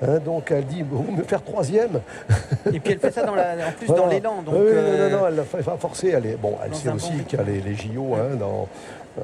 Hein, 0.00 0.18
donc 0.24 0.50
elle 0.52 0.64
dit, 0.64 0.82
vous 0.88 1.10
me 1.10 1.22
faire 1.24 1.42
troisième. 1.42 2.00
Et 2.72 2.78
puis 2.78 2.92
elle 2.92 3.00
fait 3.00 3.10
ça 3.10 3.24
dans 3.24 3.34
la- 3.34 3.54
en 3.54 3.72
plus 3.76 3.86
Voilà. 3.86 4.02
dans 4.02 4.08
l'élan. 4.08 4.42
Donc, 4.42 4.54
oui, 4.54 4.60
oui, 4.62 4.68
euh, 4.72 5.10
non, 5.10 5.18
non, 5.18 5.26
elle 5.28 5.34
l'a 5.36 5.42
fait- 5.44 5.62
pas 5.64 5.76
forcé. 5.76 6.10
Elle 6.16 6.26
est, 6.26 6.36
bon, 6.36 6.54
elle 6.64 6.74
sait 6.74 6.88
aussi 6.90 7.12
bon 7.12 7.24
qu'il 7.24 7.38
y 7.38 7.42
a 7.42 7.44
les, 7.44 7.60
les 7.60 7.74
JO 7.74 8.14
hein, 8.14 8.36
dans, 8.38 8.68
euh, 9.18 9.22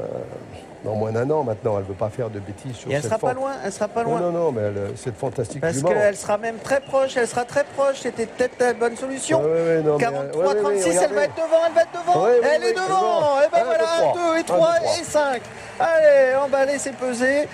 dans 0.84 0.94
moins 0.94 1.12
d'un 1.12 1.28
an 1.30 1.42
maintenant. 1.42 1.76
Elle 1.76 1.84
ne 1.84 1.88
veut 1.88 1.94
pas 1.94 2.10
faire 2.10 2.30
de 2.30 2.38
bêtises 2.40 2.76
sur 2.76 2.90
Et 2.90 2.94
elle 2.94 3.02
cette 3.02 3.10
sera 3.10 3.18
pas 3.18 3.32
loin, 3.34 3.52
elle 3.64 3.72
sera 3.72 3.88
pas 3.88 4.04
Non, 4.04 4.10
loin. 4.10 4.20
non, 4.20 4.32
non, 4.32 4.52
mais 4.52 4.62
elle, 4.62 4.76
euh, 4.78 4.96
cette 4.96 5.16
fantastique 5.16 5.60
Parce 5.60 5.82
qu'elle 5.82 6.16
sera 6.16 6.38
même 6.38 6.58
très 6.58 6.80
proche, 6.80 7.16
elle 7.16 7.26
sera 7.28 7.44
très 7.44 7.64
proche. 7.64 8.00
C'était 8.00 8.26
peut-être 8.26 8.58
la 8.60 8.72
bonne 8.74 8.96
solution. 8.96 9.40
Ouais, 9.42 9.46
ouais, 9.50 9.62
ouais, 9.76 9.82
non, 9.82 9.94
mais, 9.96 10.04
43, 10.04 10.42
ouais, 10.42 10.48
ouais, 10.54 10.60
36, 10.62 10.88
ouais, 10.88 10.94
elle 11.04 11.14
va 11.14 11.24
être 11.24 11.34
devant, 11.36 11.66
elle 11.66 11.72
va 11.72 11.82
être 11.82 11.92
devant. 11.92 12.24
Ouais, 12.24 12.30
ouais, 12.30 12.40
elle 12.42 12.60
ouais, 12.62 12.66
est 12.66 12.68
ouais, 12.68 12.74
devant. 12.74 13.20
devant. 13.20 13.40
Et 13.40 13.48
ben 13.50 13.58
Un, 13.58 13.60
deux, 13.60 13.66
voilà, 13.66 13.84
trois. 13.84 14.12
2 14.14 14.36
et 14.36 14.40
Un, 14.40 14.42
3 14.42 14.58
deux, 14.72 14.84
trois. 14.84 15.00
et 15.00 15.04
5. 15.04 15.42
Allez, 15.80 16.34
emballé, 16.36 16.78
c'est 16.78 16.96
pesé. 16.96 17.48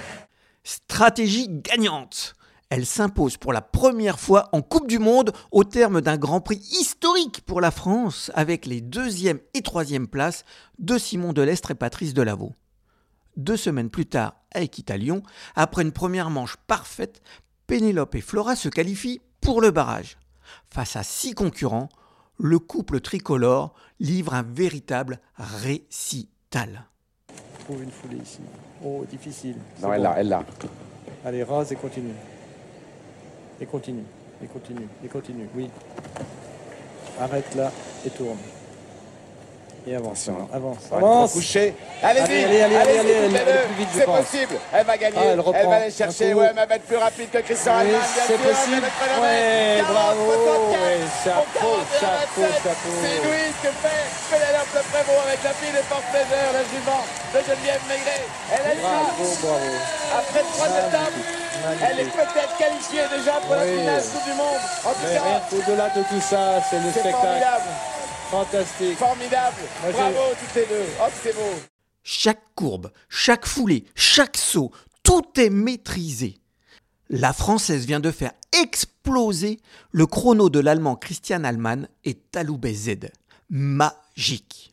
Stratégie 0.64 1.48
gagnante. 1.48 2.34
Elle 2.72 2.86
s'impose 2.86 3.36
pour 3.36 3.52
la 3.52 3.62
première 3.62 4.20
fois 4.20 4.48
en 4.52 4.62
Coupe 4.62 4.86
du 4.86 5.00
Monde 5.00 5.32
au 5.50 5.64
terme 5.64 6.00
d'un 6.00 6.16
Grand 6.16 6.40
Prix 6.40 6.60
historique 6.80 7.40
pour 7.44 7.60
la 7.60 7.72
France 7.72 8.30
avec 8.34 8.64
les 8.64 8.80
deuxième 8.80 9.40
et 9.54 9.62
troisième 9.62 10.06
places 10.06 10.44
de 10.78 10.96
Simon 10.96 11.32
Delestre 11.32 11.72
et 11.72 11.74
Patrice 11.74 12.14
Delaveau. 12.14 12.52
Deux 13.36 13.56
semaines 13.56 13.90
plus 13.90 14.06
tard, 14.06 14.34
à 14.52 14.60
Équitalion, 14.60 15.22
après 15.54 15.82
une 15.82 15.92
première 15.92 16.30
manche 16.30 16.56
parfaite, 16.66 17.22
Pénélope 17.66 18.14
et 18.14 18.20
Flora 18.20 18.56
se 18.56 18.68
qualifient 18.68 19.20
pour 19.40 19.60
le 19.60 19.70
barrage. 19.70 20.18
Face 20.68 20.96
à 20.96 21.02
six 21.02 21.34
concurrents, 21.34 21.88
le 22.38 22.58
couple 22.58 23.00
tricolore 23.00 23.74
livre 24.00 24.34
un 24.34 24.42
véritable 24.42 25.20
récital. 25.36 26.86
Trouve 27.64 27.82
une 27.82 27.90
foulée 27.90 28.16
ici. 28.16 28.40
Oh, 28.84 29.04
difficile. 29.08 29.56
Non, 29.80 29.92
elle 29.92 30.02
l'a, 30.02 30.14
elle 30.18 30.28
l'a. 30.28 30.44
Allez, 31.24 31.44
rase 31.44 31.70
et 31.70 31.76
continue. 31.76 32.14
Et 33.60 33.66
continue. 33.66 34.04
Et 34.42 34.46
continue. 34.46 34.88
Et 35.04 35.08
continue. 35.08 35.48
Oui. 35.54 35.70
Arrête 37.20 37.54
là 37.54 37.70
et 38.06 38.10
tourne. 38.10 38.38
Et 39.86 39.96
avance. 39.96 40.28
Avance. 40.52 40.76
Allez-y, 40.92 41.74
Allez, 42.02 42.20
allez, 42.20 42.62
allez, 42.62 42.76
allez-y, 42.76 42.98
allez, 43.00 43.28
deux. 43.28 43.50
est 43.50 43.64
plus 43.66 43.74
vite, 43.78 43.88
C'est 43.94 44.04
possible. 44.04 44.54
Elle 44.72 44.86
va 44.86 44.96
gagner. 44.96 45.16
Ah, 45.18 45.32
elle 45.54 45.66
va 45.68 45.76
aller 45.76 45.90
chercher. 45.90 46.34
Ouais, 46.34 46.50
mais 46.54 46.60
elle 46.62 46.68
va 46.68 46.74
être 46.76 46.86
plus 46.86 46.96
rapide 46.96 47.30
que 47.30 47.38
Christian 47.38 47.72
Oui, 47.80 47.96
c'est 48.26 48.38
possible. 48.40 48.84
Ouais, 48.84 49.80
rapide. 49.80 49.86
40, 49.86 49.94
bravo. 49.94 50.32
64, 50.32 50.80
Ouais, 50.80 51.00
chapeau, 51.24 51.44
pour 51.60 51.80
41, 51.90 52.00
chapeau, 52.00 52.40
27. 52.40 52.62
chapeau. 52.62 52.92
C'est 53.00 53.20
ce 53.20 53.60
que 53.60 53.72
fait 53.80 54.04
Pénélope 54.30 54.72
Le 54.76 54.82
Prévost 54.92 55.24
avec 55.26 55.40
la 55.44 55.54
fille 55.60 55.76
porte-plaisir, 55.88 56.44
la 56.52 56.64
jument 56.70 57.02
de 57.32 57.38
Geneviève 57.40 57.84
Maigret. 57.88 58.24
Elle 58.52 58.66
a 58.68 58.80
Bravo, 58.80 59.26
bravo. 59.42 59.70
après 60.20 60.42
trois 60.52 60.68
étapes. 60.76 61.18
Elle 61.88 62.00
est 62.00 62.12
peut-être 62.12 62.54
qualifiée 62.56 63.04
déjà 63.16 63.32
pour 63.44 63.54
la 63.56 63.64
finale 63.64 64.02
Coupe 64.12 64.24
du 64.24 64.34
Monde. 64.36 64.62
En 64.84 64.92
tout 64.92 65.08
cas, 65.08 65.20
rien 65.24 65.40
qu'au-delà 65.50 65.88
de 65.92 66.02
tout 66.08 66.20
ça, 66.20 66.60
c'est 66.68 66.80
le 66.80 66.90
spectacle. 66.90 67.44
Fantastique. 68.30 68.96
Formidable. 68.96 69.56
Moi, 69.82 69.92
Bravo 69.92 70.16
toutes 70.38 70.54
les 70.54 70.66
deux. 70.66 70.84
Que 70.84 71.12
c'est 71.20 71.34
beau. 71.34 71.60
Chaque 72.04 72.42
courbe, 72.54 72.92
chaque 73.08 73.44
foulée, 73.44 73.84
chaque 73.96 74.36
saut, 74.36 74.70
tout 75.02 75.24
est 75.36 75.50
maîtrisé. 75.50 76.36
La 77.08 77.32
Française 77.32 77.86
vient 77.86 77.98
de 77.98 78.12
faire 78.12 78.30
exploser 78.62 79.58
le 79.90 80.06
chrono 80.06 80.48
de 80.48 80.60
l'Allemand 80.60 80.94
Christian 80.94 81.42
Allmann 81.42 81.88
et 82.04 82.14
Taloubet 82.14 82.72
Z. 82.72 82.90
Magique. 83.50 84.72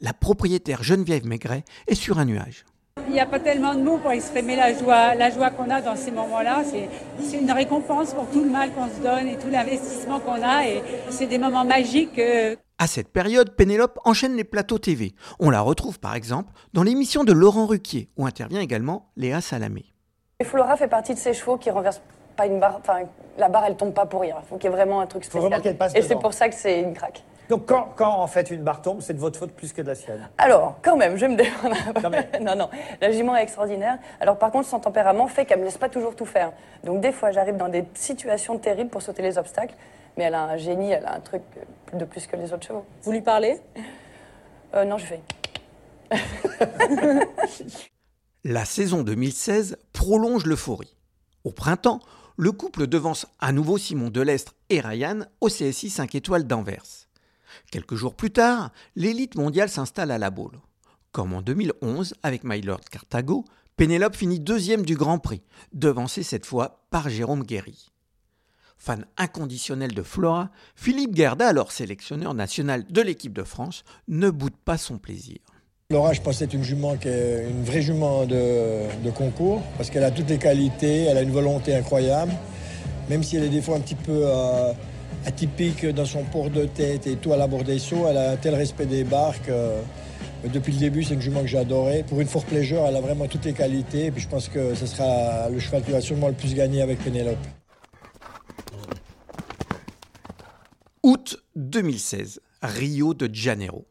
La 0.00 0.12
propriétaire 0.12 0.82
Geneviève 0.82 1.24
Maigret 1.24 1.64
est 1.86 1.94
sur 1.94 2.18
un 2.18 2.24
nuage. 2.24 2.64
Il 3.06 3.12
n'y 3.12 3.20
a 3.20 3.26
pas 3.26 3.38
tellement 3.38 3.76
de 3.76 3.80
mots 3.80 3.98
pour 3.98 4.10
exprimer 4.10 4.56
la 4.56 4.76
joie, 4.76 5.14
la 5.14 5.30
joie 5.30 5.50
qu'on 5.50 5.70
a 5.70 5.80
dans 5.80 5.94
ces 5.94 6.10
moments-là. 6.10 6.64
C'est, 6.68 6.88
c'est 7.22 7.38
une 7.38 7.52
récompense 7.52 8.12
pour 8.12 8.28
tout 8.28 8.42
le 8.42 8.50
mal 8.50 8.72
qu'on 8.72 8.88
se 8.88 9.00
donne 9.00 9.28
et 9.28 9.38
tout 9.38 9.48
l'investissement 9.48 10.18
qu'on 10.18 10.42
a. 10.42 10.66
Et 10.66 10.82
c'est 11.10 11.26
des 11.26 11.38
moments 11.38 11.64
magiques. 11.64 12.20
À 12.80 12.86
cette 12.86 13.08
période, 13.08 13.56
Pénélope 13.56 13.98
enchaîne 14.04 14.36
les 14.36 14.44
plateaux 14.44 14.78
TV. 14.78 15.12
On 15.40 15.50
la 15.50 15.60
retrouve 15.60 15.98
par 15.98 16.14
exemple 16.14 16.52
dans 16.74 16.84
l'émission 16.84 17.24
de 17.24 17.32
Laurent 17.32 17.66
Ruquier, 17.66 18.08
où 18.16 18.24
intervient 18.24 18.60
également 18.60 19.10
Léa 19.16 19.40
Salamé. 19.40 19.84
Et 20.38 20.44
Flora 20.44 20.76
fait 20.76 20.86
partie 20.86 21.12
de 21.12 21.18
ces 21.18 21.34
chevaux 21.34 21.56
qui 21.56 21.70
renversent 21.70 22.00
pas 22.36 22.46
une 22.46 22.60
barre. 22.60 22.78
Enfin, 22.78 23.00
la 23.36 23.48
barre, 23.48 23.64
elle 23.66 23.76
tombe 23.76 23.92
pas 23.92 24.06
pour 24.06 24.20
rien. 24.20 24.36
Il 24.44 24.48
faut 24.48 24.56
qu'il 24.58 24.70
y 24.70 24.72
ait 24.72 24.76
vraiment 24.76 25.00
un 25.00 25.06
truc 25.06 25.24
spécial. 25.24 25.50
vraiment 25.50 25.60
qu'elle 25.60 25.76
passe 25.76 25.92
Et 25.96 26.02
c'est 26.02 26.14
pour 26.14 26.32
ça 26.32 26.48
que 26.48 26.54
c'est 26.54 26.80
une 26.80 26.94
craque. 26.94 27.24
Donc 27.48 27.66
quand, 27.66 27.94
quand 27.96 28.12
en 28.12 28.28
fait 28.28 28.48
une 28.48 28.62
barre 28.62 28.80
tombe, 28.80 29.00
c'est 29.00 29.14
de 29.14 29.18
votre 29.18 29.40
faute 29.40 29.52
plus 29.52 29.72
que 29.72 29.82
de 29.82 29.88
la 29.88 29.96
sienne. 29.96 30.28
Alors, 30.38 30.76
quand 30.80 30.96
même, 30.96 31.16
je 31.16 31.22
vais 31.22 31.32
me 31.32 31.36
défendre. 31.36 31.74
non, 32.40 32.54
non, 32.54 32.70
la 33.00 33.10
jument 33.10 33.34
est 33.34 33.42
extraordinaire. 33.42 33.98
Alors, 34.20 34.38
par 34.38 34.52
contre, 34.52 34.68
son 34.68 34.78
tempérament 34.78 35.26
fait 35.26 35.46
qu'elle 35.46 35.58
me 35.58 35.64
laisse 35.64 35.78
pas 35.78 35.88
toujours 35.88 36.14
tout 36.14 36.26
faire. 36.26 36.52
Donc, 36.84 37.00
des 37.00 37.10
fois, 37.10 37.32
j'arrive 37.32 37.56
dans 37.56 37.68
des 37.68 37.84
situations 37.94 38.56
terribles 38.56 38.90
pour 38.90 39.02
sauter 39.02 39.22
les 39.22 39.36
obstacles. 39.36 39.74
Mais 40.18 40.24
elle 40.24 40.34
a 40.34 40.46
un 40.46 40.56
génie, 40.56 40.90
elle 40.90 41.06
a 41.06 41.14
un 41.14 41.20
truc 41.20 41.42
de 41.92 42.04
plus 42.04 42.26
que 42.26 42.34
les 42.34 42.52
autres 42.52 42.66
chevaux. 42.66 42.84
Vous 43.02 43.12
lui 43.12 43.20
parlez? 43.20 43.60
Euh, 44.74 44.84
non, 44.84 44.98
je 44.98 45.06
fais. 45.06 45.22
La 48.44 48.64
saison 48.64 49.04
2016 49.04 49.76
prolonge 49.92 50.44
l'euphorie. 50.44 50.96
Au 51.44 51.52
printemps, 51.52 52.00
le 52.36 52.50
couple 52.50 52.88
devance 52.88 53.28
à 53.38 53.52
nouveau 53.52 53.78
Simon 53.78 54.10
Delestre 54.10 54.56
et 54.70 54.80
Ryan 54.80 55.20
au 55.40 55.46
CSI 55.46 55.88
5 55.88 56.16
étoiles 56.16 56.48
d'Anvers. 56.48 57.06
Quelques 57.70 57.94
jours 57.94 58.16
plus 58.16 58.32
tard, 58.32 58.72
l'élite 58.96 59.36
mondiale 59.36 59.68
s'installe 59.68 60.10
à 60.10 60.18
la 60.18 60.30
Baule. 60.30 60.58
Comme 61.12 61.32
en 61.32 61.42
2011 61.42 62.14
avec 62.24 62.42
My 62.42 62.60
Lord 62.60 62.80
Cartago, 62.90 63.44
Pénélope 63.76 64.16
finit 64.16 64.40
deuxième 64.40 64.84
du 64.84 64.96
Grand 64.96 65.20
Prix, 65.20 65.42
devancée 65.72 66.24
cette 66.24 66.44
fois 66.44 66.84
par 66.90 67.08
Jérôme 67.08 67.44
Guéry. 67.44 67.92
Fan 68.78 69.04
inconditionnel 69.16 69.92
de 69.92 70.02
Flora, 70.02 70.50
Philippe 70.76 71.16
Gerda, 71.16 71.48
alors 71.48 71.72
sélectionneur 71.72 72.32
national 72.32 72.84
de 72.88 73.02
l'équipe 73.02 73.32
de 73.32 73.42
France, 73.42 73.84
ne 74.06 74.30
boude 74.30 74.56
pas 74.64 74.78
son 74.78 74.98
plaisir. 74.98 75.38
Laura, 75.90 76.12
je 76.12 76.20
pense 76.20 76.36
c'est 76.36 76.54
une 76.54 76.62
jument 76.62 76.96
qui 76.96 77.08
est 77.08 77.46
une 77.48 77.64
vraie 77.64 77.82
jument 77.82 78.24
de, 78.24 79.10
concours 79.16 79.62
parce 79.76 79.90
qu'elle 79.90 80.04
a 80.04 80.10
toutes 80.10 80.28
les 80.28 80.38
qualités, 80.38 81.04
elle 81.04 81.16
a 81.16 81.22
une 81.22 81.32
volonté 81.32 81.74
incroyable, 81.74 82.32
même 83.08 83.22
si 83.22 83.36
elle 83.36 83.44
est 83.44 83.48
des 83.48 83.62
fois 83.62 83.76
un 83.76 83.80
petit 83.80 83.94
peu 83.94 84.20
euh, 84.24 84.72
atypique 85.26 85.86
dans 85.86 86.04
son 86.04 86.24
port 86.24 86.50
de 86.50 86.66
tête 86.66 87.06
et 87.06 87.16
tout 87.16 87.32
à 87.32 87.36
l'abord 87.36 87.64
des 87.64 87.78
sauts, 87.78 88.06
elle 88.08 88.18
a 88.18 88.32
un 88.32 88.36
tel 88.36 88.54
respect 88.54 88.86
des 88.86 89.02
barques. 89.02 89.48
euh, 89.48 89.80
depuis 90.44 90.72
le 90.72 90.78
début, 90.78 91.02
c'est 91.02 91.14
une 91.14 91.20
jument 91.20 91.40
que 91.40 91.48
j'ai 91.48 91.58
adorée. 91.58 92.04
Pour 92.06 92.20
une 92.20 92.28
four 92.28 92.44
pleasure, 92.44 92.84
elle 92.86 92.94
a 92.94 93.00
vraiment 93.00 93.26
toutes 93.26 93.44
les 93.44 93.54
qualités. 93.54 94.06
Et 94.06 94.10
puis 94.12 94.22
je 94.22 94.28
pense 94.28 94.48
que 94.48 94.74
ce 94.74 94.86
sera 94.86 95.48
le 95.48 95.58
cheval 95.58 95.82
qui 95.82 95.90
va 95.90 96.00
sûrement 96.00 96.28
le 96.28 96.34
plus 96.34 96.54
gagner 96.54 96.80
avec 96.80 97.02
Pénélope. 97.02 97.38
Août 101.10 101.42
2016, 101.56 102.42
Rio 102.60 103.14
de 103.14 103.34
Janeiro. 103.34 103.88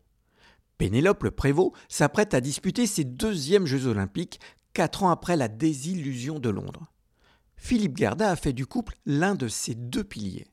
Pénélope 0.77 1.24
Le 1.24 1.31
Prévost 1.31 1.71
s'apprête 1.89 2.36
à 2.36 2.41
disputer 2.41 2.86
ses 2.86 3.05
deuxièmes 3.05 3.65
Jeux 3.65 3.88
olympiques, 3.88 4.39
quatre 4.74 5.01
ans 5.01 5.09
après 5.09 5.36
la 5.36 5.47
désillusion 5.47 6.38
de 6.38 6.50
Londres. 6.50 6.91
Philippe 7.55 7.95
Garda 7.95 8.29
a 8.29 8.36
fait 8.36 8.53
du 8.53 8.67
couple 8.67 8.93
l'un 9.07 9.33
de 9.33 9.47
ses 9.47 9.74
deux 9.74 10.03
piliers. 10.03 10.45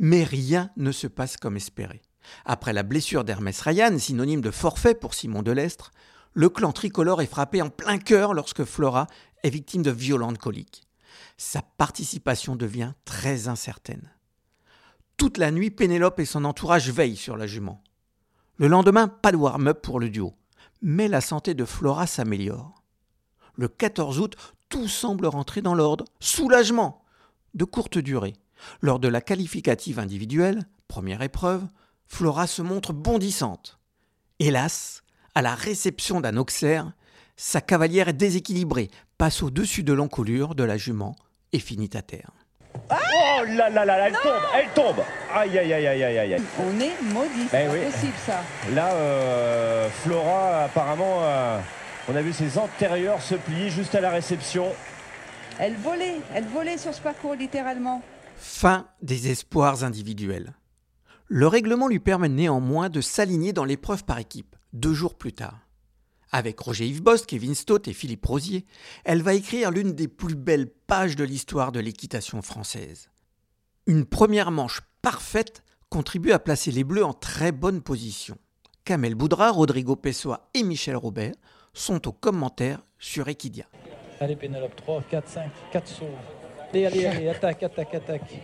Mais 0.00 0.24
rien 0.24 0.72
ne 0.76 0.90
se 0.90 1.06
passe 1.06 1.36
comme 1.36 1.56
espéré. 1.56 2.02
Après 2.44 2.72
la 2.72 2.82
blessure 2.82 3.22
d'Hermès 3.22 3.60
Ryan, 3.60 4.00
synonyme 4.00 4.40
de 4.40 4.50
forfait 4.50 4.96
pour 4.96 5.14
Simon 5.14 5.42
Delestre, 5.42 5.92
le 6.34 6.48
clan 6.48 6.72
tricolore 6.72 7.22
est 7.22 7.26
frappé 7.26 7.62
en 7.62 7.70
plein 7.70 7.98
cœur 7.98 8.34
lorsque 8.34 8.64
Flora 8.64 9.06
est 9.44 9.50
victime 9.50 9.84
de 9.84 9.92
violentes 9.92 10.38
coliques. 10.38 10.88
Sa 11.36 11.62
participation 11.62 12.56
devient 12.56 12.94
très 13.04 13.46
incertaine. 13.46 14.10
Toute 15.18 15.36
la 15.36 15.50
nuit, 15.50 15.70
Pénélope 15.70 16.20
et 16.20 16.24
son 16.24 16.44
entourage 16.44 16.90
veillent 16.90 17.16
sur 17.16 17.36
la 17.36 17.48
jument. 17.48 17.82
Le 18.56 18.68
lendemain, 18.68 19.08
pas 19.08 19.32
de 19.32 19.36
warm-up 19.36 19.82
pour 19.82 19.98
le 19.98 20.10
duo. 20.10 20.34
Mais 20.80 21.08
la 21.08 21.20
santé 21.20 21.54
de 21.54 21.64
Flora 21.64 22.06
s'améliore. 22.06 22.84
Le 23.56 23.66
14 23.66 24.20
août, 24.20 24.36
tout 24.68 24.86
semble 24.86 25.26
rentrer 25.26 25.60
dans 25.60 25.74
l'ordre. 25.74 26.04
Soulagement 26.20 27.04
De 27.54 27.64
courte 27.64 27.98
durée. 27.98 28.34
Lors 28.80 29.00
de 29.00 29.08
la 29.08 29.20
qualificative 29.20 29.98
individuelle, 29.98 30.62
première 30.86 31.22
épreuve, 31.22 31.66
Flora 32.06 32.46
se 32.46 32.62
montre 32.62 32.92
bondissante. 32.92 33.80
Hélas, 34.38 35.02
à 35.34 35.42
la 35.42 35.56
réception 35.56 36.20
d'un 36.20 36.36
auxerre, 36.36 36.92
sa 37.36 37.60
cavalière 37.60 38.06
est 38.06 38.12
déséquilibrée, 38.12 38.88
passe 39.18 39.42
au-dessus 39.42 39.82
de 39.82 39.92
l'encolure 39.92 40.54
de 40.54 40.62
la 40.62 40.76
jument 40.76 41.16
et 41.52 41.58
finit 41.58 41.90
à 41.94 42.02
terre. 42.02 42.37
Oh 42.90 43.44
là 43.56 43.68
là 43.70 43.84
là, 43.84 44.06
elle 44.08 44.12
tombe, 44.14 44.32
elle 44.54 44.68
tombe. 44.74 45.04
Aïe 45.34 45.58
aïe 45.58 45.72
aïe 45.72 45.86
aïe 45.86 46.04
aïe 46.04 46.18
aïe. 46.34 46.42
On 46.60 46.80
est 46.80 47.00
maudit, 47.02 47.46
Ben 47.52 47.68
c'est 47.70 47.78
oui. 47.78 47.84
pas 47.84 47.90
possible 47.90 48.12
ça. 48.26 48.40
Là, 48.74 48.92
euh, 48.92 49.88
Flora, 50.02 50.64
apparemment, 50.64 51.18
euh, 51.22 51.58
on 52.08 52.16
a 52.16 52.22
vu 52.22 52.32
ses 52.32 52.58
antérieurs 52.58 53.20
se 53.22 53.34
plier 53.34 53.70
juste 53.70 53.94
à 53.94 54.00
la 54.00 54.10
réception. 54.10 54.66
Elle 55.58 55.74
volait, 55.76 56.16
elle 56.34 56.44
volait 56.46 56.78
sur 56.78 56.94
ce 56.94 57.00
parcours 57.00 57.34
littéralement. 57.34 58.00
Fin 58.36 58.86
des 59.02 59.30
espoirs 59.30 59.82
individuels. 59.84 60.52
Le 61.26 61.46
règlement 61.46 61.88
lui 61.88 61.98
permet 61.98 62.28
néanmoins 62.28 62.88
de 62.88 63.00
s'aligner 63.00 63.52
dans 63.52 63.64
l'épreuve 63.64 64.04
par 64.04 64.18
équipe, 64.18 64.56
deux 64.72 64.94
jours 64.94 65.14
plus 65.16 65.32
tard. 65.32 65.58
Avec 66.30 66.60
Roger 66.60 66.86
Yves 66.86 67.02
Bost, 67.02 67.26
Kevin 67.26 67.54
Stott 67.54 67.88
et 67.88 67.92
Philippe 67.92 68.26
Rosier, 68.26 68.66
elle 69.04 69.22
va 69.22 69.34
écrire 69.34 69.70
l'une 69.70 69.92
des 69.92 70.08
plus 70.08 70.34
belles 70.34 70.68
pages 70.68 71.16
de 71.16 71.24
l'histoire 71.24 71.72
de 71.72 71.80
l'équitation 71.80 72.42
française. 72.42 73.10
Une 73.86 74.04
première 74.04 74.50
manche 74.50 74.82
parfaite 75.00 75.62
contribue 75.88 76.32
à 76.32 76.38
placer 76.38 76.70
les 76.70 76.84
Bleus 76.84 77.04
en 77.04 77.14
très 77.14 77.52
bonne 77.52 77.80
position. 77.80 78.36
Kamel 78.84 79.14
Boudra, 79.14 79.50
Rodrigo 79.50 79.96
Pessoa 79.96 80.50
et 80.52 80.62
Michel 80.62 80.96
Robert 80.96 81.34
sont 81.72 82.06
aux 82.08 82.12
commentaires 82.12 82.80
sur 82.98 83.28
Equidia. 83.28 83.64
Allez 84.20 84.36
Pénélope, 84.36 84.76
3, 84.76 85.02
4, 85.10 85.28
5, 85.28 85.50
4 85.72 85.88
sauts. 85.88 86.04
Allez, 86.70 86.86
allez, 86.86 87.06
allez, 87.06 87.28
attaque, 87.28 87.62
attaque, 87.62 87.94
attaque. 87.94 88.34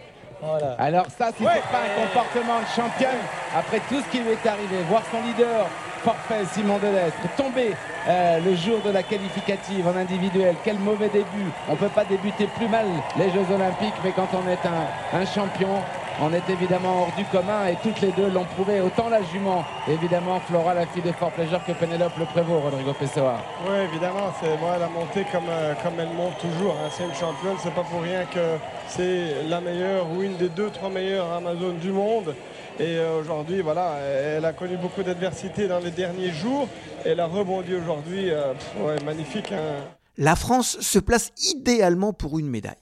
Voilà. 0.41 0.73
Alors 0.75 1.07
ça, 1.11 1.29
si 1.37 1.39
c'est 1.39 1.45
pas 1.45 1.85
un 1.85 2.07
comportement 2.07 2.61
de 2.61 2.67
championne, 2.67 3.21
après 3.55 3.81
tout 3.89 4.01
ce 4.01 4.11
qui 4.11 4.19
lui 4.21 4.31
est 4.31 4.47
arrivé, 4.47 4.83
voir 4.89 5.03
son 5.11 5.23
leader, 5.23 5.69
forfait 6.05 6.45
Simon 6.53 6.79
Delestre, 6.79 7.17
tomber 7.35 7.75
euh, 8.07 8.39
le 8.41 8.55
jour 8.55 8.79
de 8.85 8.91
la 8.91 9.03
qualificative 9.03 9.89
en 9.89 9.97
individuel, 9.97 10.55
quel 10.63 10.79
mauvais 10.79 11.09
début. 11.09 11.49
On 11.69 11.77
peut 11.77 11.89
pas 11.89 12.05
débuter 12.05 12.47
plus 12.47 12.69
mal 12.69 12.85
les 13.17 13.31
Jeux 13.31 13.47
Olympiques, 13.53 13.95
mais 14.05 14.13
quand 14.13 14.29
on 14.35 14.47
est 14.47 14.61
un, 15.19 15.25
champion, 15.25 15.81
on 16.21 16.31
est 16.35 16.47
évidemment 16.51 17.03
hors 17.03 17.13
du 17.17 17.25
commun 17.25 17.67
et 17.69 17.77
toutes 17.83 18.03
les 18.03 18.13
deux 18.13 18.29
l'ont 18.29 18.45
prouvé. 18.45 18.83
Autant 18.83 19.09
la 19.09 19.23
jument, 19.23 19.65
évidemment 19.89 20.39
Flora, 20.41 20.75
la 20.75 20.85
fille 20.87 21.03
de 21.03 21.13
Fort 21.13 21.31
Pleasure, 21.31 21.65
que 21.67 21.73
Pénélope 21.73 22.19
le 22.19 22.27
Prévost, 22.27 22.65
Rodrigo 22.65 22.93
Pessoa. 22.93 23.37
Oui, 23.67 23.77
évidemment, 23.91 24.31
c'est 24.43 24.61
moi 24.61 24.77
la 24.79 24.89
montée 24.89 25.25
comme, 25.33 25.49
euh, 25.49 25.73
elle 25.99 26.15
monte 26.15 26.37
toujours. 26.39 26.77
hein. 26.85 26.91
C'est 26.91 27.05
une 27.05 27.15
championne, 27.15 27.57
c'est 27.63 27.75
pas 27.75 27.85
pour 27.91 28.03
rien 28.03 28.25
que 28.27 28.59
c'est 28.89 29.49
la 29.49 29.63
meilleure 29.63 30.05
ou 30.15 30.23
une 30.23 30.37
des 30.37 30.51
deux, 30.51 30.69
trois 30.69 30.91
meilleures 30.91 31.33
Amazones 31.33 31.79
du 31.79 31.93
monde. 31.93 32.35
Et 32.81 32.99
euh, 32.99 33.21
aujourd'hui, 33.21 33.61
voilà, 33.61 33.99
elle 34.01 34.45
a 34.45 34.53
connu 34.53 34.77
beaucoup 34.77 35.03
d'adversité 35.03 35.69
dans 35.69 35.79
les 35.79 35.93
derniers 35.93 36.33
jours. 36.33 36.69
Elle 37.05 37.21
a 37.21 37.27
rebondi 37.27 37.75
aujourd'hui. 37.75 38.31
euh, 38.31 38.53
ouais, 38.81 39.01
magnifique. 39.05 39.53
hein. 39.53 39.85
La 40.17 40.35
France 40.37 40.79
se 40.81 40.99
place 40.99 41.33
idéalement 41.55 42.13
pour 42.13 42.39
une 42.39 42.49
médaille. 42.49 42.75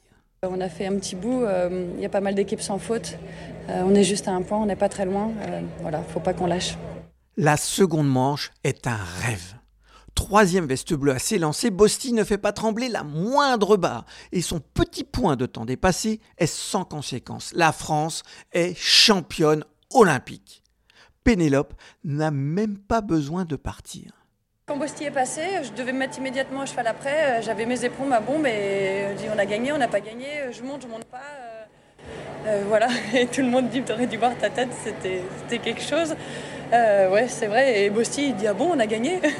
On 0.44 0.60
a 0.60 0.68
fait 0.68 0.86
un 0.86 0.96
petit 0.96 1.14
bout, 1.14 1.44
euh, 1.44 1.86
il 1.96 2.02
y 2.02 2.06
a 2.06 2.08
pas 2.08 2.20
mal 2.20 2.34
d'équipes 2.34 2.60
sans 2.60 2.78
faute. 2.78 3.16
Euh, 3.68 3.82
on 3.86 3.94
est 3.94 4.02
juste 4.02 4.26
à 4.28 4.32
un 4.32 4.42
point, 4.42 4.58
on 4.58 4.66
n'est 4.66 4.76
pas 4.76 4.88
très 4.88 5.04
loin. 5.04 5.30
Euh, 5.46 5.60
voilà, 5.82 6.02
faut 6.02 6.20
pas 6.20 6.34
qu'on 6.34 6.46
lâche. 6.46 6.76
La 7.36 7.56
seconde 7.56 8.08
manche 8.08 8.50
est 8.64 8.86
un 8.86 8.98
rêve. 9.20 9.54
Troisième 10.14 10.66
veste 10.66 10.92
bleue 10.92 11.12
à 11.12 11.18
s'élancer, 11.18 11.70
Bosti 11.70 12.12
ne 12.12 12.24
fait 12.24 12.38
pas 12.38 12.52
trembler 12.52 12.88
la 12.88 13.02
moindre 13.02 13.76
barre 13.78 14.04
et 14.30 14.42
son 14.42 14.60
petit 14.60 15.04
point 15.04 15.36
de 15.36 15.46
temps 15.46 15.64
dépassé 15.64 16.20
est 16.36 16.46
sans 16.46 16.84
conséquence. 16.84 17.52
La 17.54 17.72
France 17.72 18.22
est 18.52 18.76
championne 18.76 19.64
olympique. 19.94 20.62
Pénélope 21.24 21.74
n'a 22.04 22.30
même 22.30 22.78
pas 22.78 23.00
besoin 23.00 23.44
de 23.44 23.56
partir. 23.56 24.12
Quand 24.66 24.76
Bosti 24.76 25.04
est 25.04 25.10
passé, 25.10 25.42
je 25.64 25.72
devais 25.72 25.92
me 25.92 25.98
mettre 25.98 26.18
immédiatement 26.18 26.62
à 26.62 26.66
cheval 26.66 26.86
après. 26.86 27.38
Euh, 27.38 27.42
J'avais 27.42 27.66
mes 27.66 27.84
éperons, 27.84 28.06
ma 28.06 28.20
bombe 28.20 28.46
et 28.46 29.06
je 29.12 29.22
dis 29.22 29.24
on 29.34 29.38
a 29.38 29.46
gagné, 29.46 29.72
on 29.72 29.78
n'a 29.78 29.88
pas 29.88 30.00
gagné. 30.00 30.26
Euh, 30.40 30.52
Je 30.52 30.62
monte, 30.62 30.82
je 30.82 30.88
monte 30.88 31.04
pas. 31.04 31.18
euh, 31.18 31.64
euh, 32.46 32.64
voilà, 32.66 32.88
et 33.14 33.26
tout 33.26 33.40
le 33.42 33.48
monde 33.48 33.68
dit 33.68 33.82
t'aurais 33.82 34.06
dû 34.06 34.16
voir 34.16 34.36
ta 34.38 34.50
tête, 34.50 34.70
c'était 34.84 35.22
c'était 35.38 35.58
quelque 35.58 35.82
chose. 35.82 36.14
Euh, 36.72 37.10
ouais, 37.10 37.28
c'est 37.28 37.46
vrai. 37.48 37.82
Et 37.84 37.90
Bosti 37.90 38.28
il 38.28 38.36
dit 38.36 38.46
ah 38.46 38.54
bon, 38.54 38.70
on 38.74 38.78
a 38.80 38.86
gagné. 38.86 39.20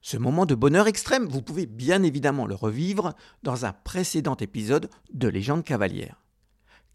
Ce 0.00 0.16
moment 0.16 0.46
de 0.46 0.54
bonheur 0.54 0.86
extrême, 0.86 1.26
vous 1.26 1.42
pouvez 1.42 1.66
bien 1.66 2.02
évidemment 2.02 2.46
le 2.46 2.54
revivre 2.54 3.14
dans 3.42 3.64
un 3.66 3.72
précédent 3.72 4.36
épisode 4.36 4.88
de 5.12 5.28
Légende 5.28 5.64
cavalière. 5.64 6.22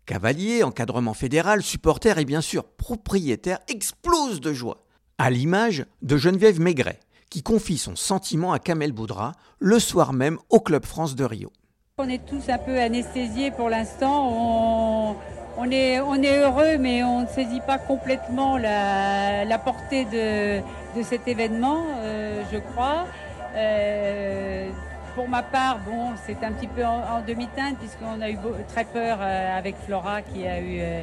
Cavalier, 0.05 0.63
encadrement 0.63 1.13
fédéral, 1.13 1.61
supporters 1.61 2.17
et 2.17 2.25
bien 2.25 2.41
sûr 2.41 2.65
propriétaires 2.65 3.59
explosent 3.69 4.41
de 4.41 4.51
joie, 4.51 4.83
à 5.17 5.29
l'image 5.29 5.85
de 6.01 6.17
Geneviève 6.17 6.59
Maigret, 6.59 6.99
qui 7.29 7.41
confie 7.41 7.77
son 7.77 7.95
sentiment 7.95 8.51
à 8.51 8.59
Kamel 8.59 8.91
Boudra 8.91 9.31
le 9.59 9.79
soir 9.79 10.11
même 10.11 10.39
au 10.49 10.59
Club 10.59 10.85
France 10.85 11.15
de 11.15 11.23
Rio. 11.23 11.53
On 11.99 12.09
est 12.09 12.25
tous 12.25 12.49
un 12.49 12.57
peu 12.57 12.77
anesthésiés 12.79 13.51
pour 13.51 13.69
l'instant. 13.69 15.15
On, 15.57 15.71
est, 15.71 15.99
heureux, 15.99 16.77
mais 16.79 17.03
on 17.03 17.21
ne 17.21 17.27
saisit 17.27 17.61
pas 17.61 17.77
complètement 17.77 18.57
la, 18.57 19.57
portée 19.63 20.03
de, 20.05 20.59
de 20.97 21.03
cet 21.03 21.29
événement, 21.29 21.85
euh, 21.99 22.43
je 22.51 22.57
crois. 22.57 23.05
Euh, 23.55 24.69
pour 25.15 25.27
ma 25.29 25.43
part, 25.43 25.79
bon, 25.79 26.11
c'est 26.25 26.43
un 26.43 26.51
petit 26.51 26.67
peu 26.67 26.83
en, 26.85 27.21
demi-teinte, 27.21 27.77
puisqu'on 27.77 28.19
a 28.21 28.29
eu 28.29 28.37
très 28.67 28.85
peur 28.85 29.17
euh, 29.21 29.57
avec 29.57 29.75
Flora 29.85 30.21
qui 30.21 30.45
a 30.47 30.59
eu. 30.59 30.79
euh, 30.79 31.01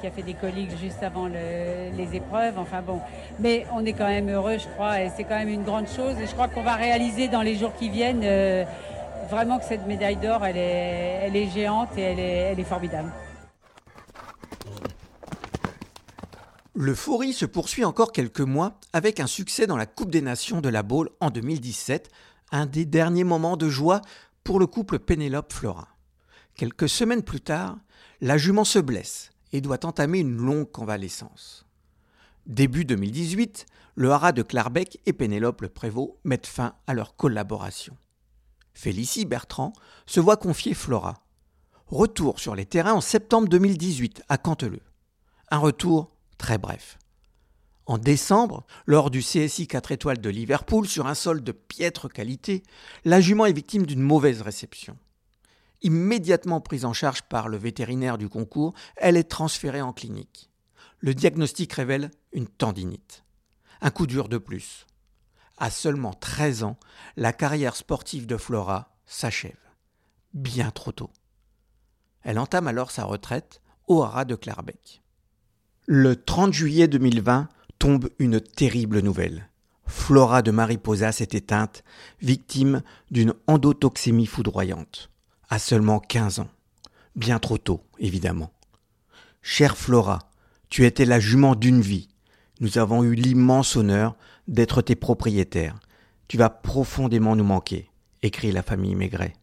qui 0.00 0.06
a 0.06 0.10
fait 0.10 0.22
des 0.22 0.32
coliques 0.32 0.70
juste 0.80 1.02
avant 1.02 1.26
le- 1.26 1.94
les 1.94 2.16
épreuves. 2.16 2.58
Enfin 2.58 2.80
bon, 2.80 3.00
mais 3.38 3.66
on 3.74 3.84
est 3.84 3.92
quand 3.92 4.06
même 4.06 4.30
heureux, 4.30 4.56
je 4.58 4.66
crois, 4.68 5.02
et 5.02 5.10
c'est 5.14 5.24
quand 5.24 5.36
même 5.36 5.50
une 5.50 5.62
grande 5.62 5.88
chose. 5.88 6.18
Et 6.22 6.26
je 6.26 6.32
crois 6.32 6.48
qu'on 6.48 6.62
va 6.62 6.74
réaliser 6.74 7.28
dans 7.28 7.42
les 7.42 7.54
jours 7.54 7.74
qui 7.78 7.90
viennent 7.90 8.22
euh, 8.24 8.64
vraiment 9.28 9.58
que 9.58 9.66
cette 9.66 9.86
médaille 9.86 10.16
d'or, 10.16 10.42
elle 10.46 10.56
est, 10.56 11.20
elle 11.26 11.36
est 11.36 11.50
géante 11.50 11.90
et 11.98 12.00
elle 12.00 12.18
est, 12.18 12.36
elle 12.52 12.60
est 12.60 12.64
formidable. 12.64 13.10
L'euphorie 16.74 17.34
se 17.34 17.44
poursuit 17.46 17.84
encore 17.84 18.10
quelques 18.10 18.40
mois 18.40 18.72
avec 18.94 19.20
un 19.20 19.26
succès 19.26 19.66
dans 19.66 19.76
la 19.76 19.86
Coupe 19.86 20.10
des 20.10 20.22
Nations 20.22 20.60
de 20.62 20.68
la 20.70 20.82
Baule 20.82 21.10
en 21.20 21.28
2017, 21.30 22.10
un 22.54 22.66
des 22.66 22.84
derniers 22.84 23.24
moments 23.24 23.56
de 23.56 23.68
joie 23.68 24.00
pour 24.44 24.60
le 24.60 24.68
couple 24.68 25.00
Pénélope-Flora. 25.00 25.88
Quelques 26.54 26.88
semaines 26.88 27.24
plus 27.24 27.40
tard, 27.40 27.78
la 28.20 28.38
jument 28.38 28.64
se 28.64 28.78
blesse 28.78 29.32
et 29.52 29.60
doit 29.60 29.84
entamer 29.84 30.20
une 30.20 30.36
longue 30.36 30.70
convalescence. 30.70 31.66
Début 32.46 32.84
2018, 32.84 33.66
le 33.96 34.12
haras 34.12 34.30
de 34.30 34.42
Clarbec 34.42 35.00
et 35.04 35.12
Pénélope 35.12 35.62
le 35.62 35.68
Prévost 35.68 36.12
mettent 36.22 36.46
fin 36.46 36.76
à 36.86 36.94
leur 36.94 37.16
collaboration. 37.16 37.96
Félicie 38.72 39.24
Bertrand 39.24 39.72
se 40.06 40.20
voit 40.20 40.36
confier 40.36 40.74
Flora. 40.74 41.14
Retour 41.88 42.38
sur 42.38 42.54
les 42.54 42.66
terrains 42.66 42.94
en 42.94 43.00
septembre 43.00 43.48
2018 43.48 44.22
à 44.28 44.38
Canteleu. 44.38 44.80
Un 45.50 45.58
retour 45.58 46.12
très 46.38 46.58
bref. 46.58 46.98
En 47.86 47.98
décembre, 47.98 48.64
lors 48.86 49.10
du 49.10 49.20
CSI 49.20 49.66
4 49.66 49.92
étoiles 49.92 50.20
de 50.20 50.30
Liverpool 50.30 50.88
sur 50.88 51.06
un 51.06 51.14
sol 51.14 51.42
de 51.42 51.52
piètre 51.52 52.08
qualité, 52.08 52.62
la 53.04 53.20
jument 53.20 53.44
est 53.44 53.52
victime 53.52 53.84
d'une 53.84 54.00
mauvaise 54.00 54.40
réception. 54.40 54.96
Immédiatement 55.82 56.62
prise 56.62 56.86
en 56.86 56.94
charge 56.94 57.22
par 57.22 57.48
le 57.48 57.58
vétérinaire 57.58 58.16
du 58.16 58.30
concours, 58.30 58.72
elle 58.96 59.18
est 59.18 59.30
transférée 59.30 59.82
en 59.82 59.92
clinique. 59.92 60.50
Le 61.00 61.14
diagnostic 61.14 61.74
révèle 61.74 62.10
une 62.32 62.48
tendinite. 62.48 63.22
Un 63.82 63.90
coup 63.90 64.06
dur 64.06 64.30
de 64.30 64.38
plus. 64.38 64.86
À 65.58 65.70
seulement 65.70 66.14
13 66.14 66.64
ans, 66.64 66.78
la 67.16 67.34
carrière 67.34 67.76
sportive 67.76 68.26
de 68.26 68.38
Flora 68.38 68.96
s'achève. 69.04 69.52
Bien 70.32 70.70
trop 70.70 70.92
tôt. 70.92 71.10
Elle 72.22 72.38
entame 72.38 72.66
alors 72.66 72.90
sa 72.90 73.04
retraite 73.04 73.60
au 73.86 74.02
haras 74.02 74.24
de 74.24 74.34
Clarbec. 74.36 75.02
Le 75.86 76.16
30 76.16 76.54
juillet 76.54 76.88
2020 76.88 77.50
tombe 77.78 78.08
une 78.18 78.40
terrible 78.40 79.00
nouvelle. 79.00 79.48
Flora 79.86 80.42
de 80.42 80.50
Mariposa 80.50 81.12
s'est 81.12 81.28
éteinte, 81.32 81.84
victime 82.20 82.82
d'une 83.10 83.34
endotoxémie 83.46 84.26
foudroyante, 84.26 85.10
à 85.48 85.58
seulement 85.58 86.00
15 86.00 86.40
ans. 86.40 86.48
Bien 87.16 87.38
trop 87.38 87.58
tôt, 87.58 87.82
évidemment. 87.98 88.50
Chère 89.42 89.76
Flora, 89.76 90.30
tu 90.68 90.86
étais 90.86 91.04
la 91.04 91.20
jument 91.20 91.54
d'une 91.54 91.80
vie. 91.80 92.08
Nous 92.60 92.78
avons 92.78 93.04
eu 93.04 93.14
l'immense 93.14 93.76
honneur 93.76 94.16
d'être 94.48 94.82
tes 94.82 94.96
propriétaires. 94.96 95.78
Tu 96.28 96.38
vas 96.38 96.50
profondément 96.50 97.36
nous 97.36 97.44
manquer, 97.44 97.90
écrit 98.22 98.52
la 98.52 98.62
famille 98.62 98.94
Maigret. 98.94 99.34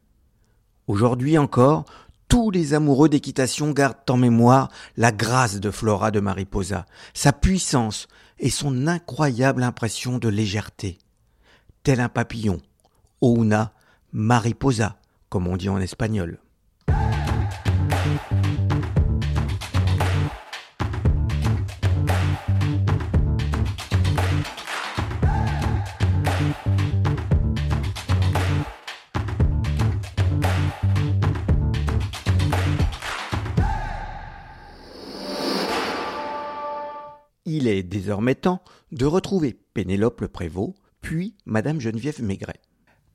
Aujourd'hui 0.88 1.38
encore, 1.38 1.86
tous 2.32 2.50
les 2.50 2.74
amoureux 2.74 3.10
d'équitation 3.10 3.72
gardent 3.72 4.10
en 4.10 4.15
mémoire 4.15 4.70
la 4.96 5.12
grâce 5.12 5.60
de 5.60 5.70
Flora 5.70 6.12
de 6.12 6.22
Mariposa, 6.22 6.86
sa 7.13 7.34
puissance 7.34 8.08
et 8.39 8.50
son 8.50 8.88
incroyable 8.88 9.63
impression 9.63 10.17
de 10.17 10.30
légèreté. 10.30 10.98
Tel 11.84 12.00
un 12.00 12.08
papillon, 12.08 12.62
Ouna 13.20 13.74
Mariposa, 14.13 14.96
comme 15.28 15.46
on 15.46 15.58
dit 15.58 15.67
en 15.67 15.82
espagnol. 15.82 16.39
Désormais 38.12 38.36
temps 38.36 38.60
de 38.91 39.06
retrouver 39.06 39.58
Pénélope 39.74 40.19
le 40.19 40.28
Prévost, 40.28 40.74
puis 41.00 41.34
Madame 41.45 41.80
Geneviève 41.80 42.21
Maigret. 42.21 42.60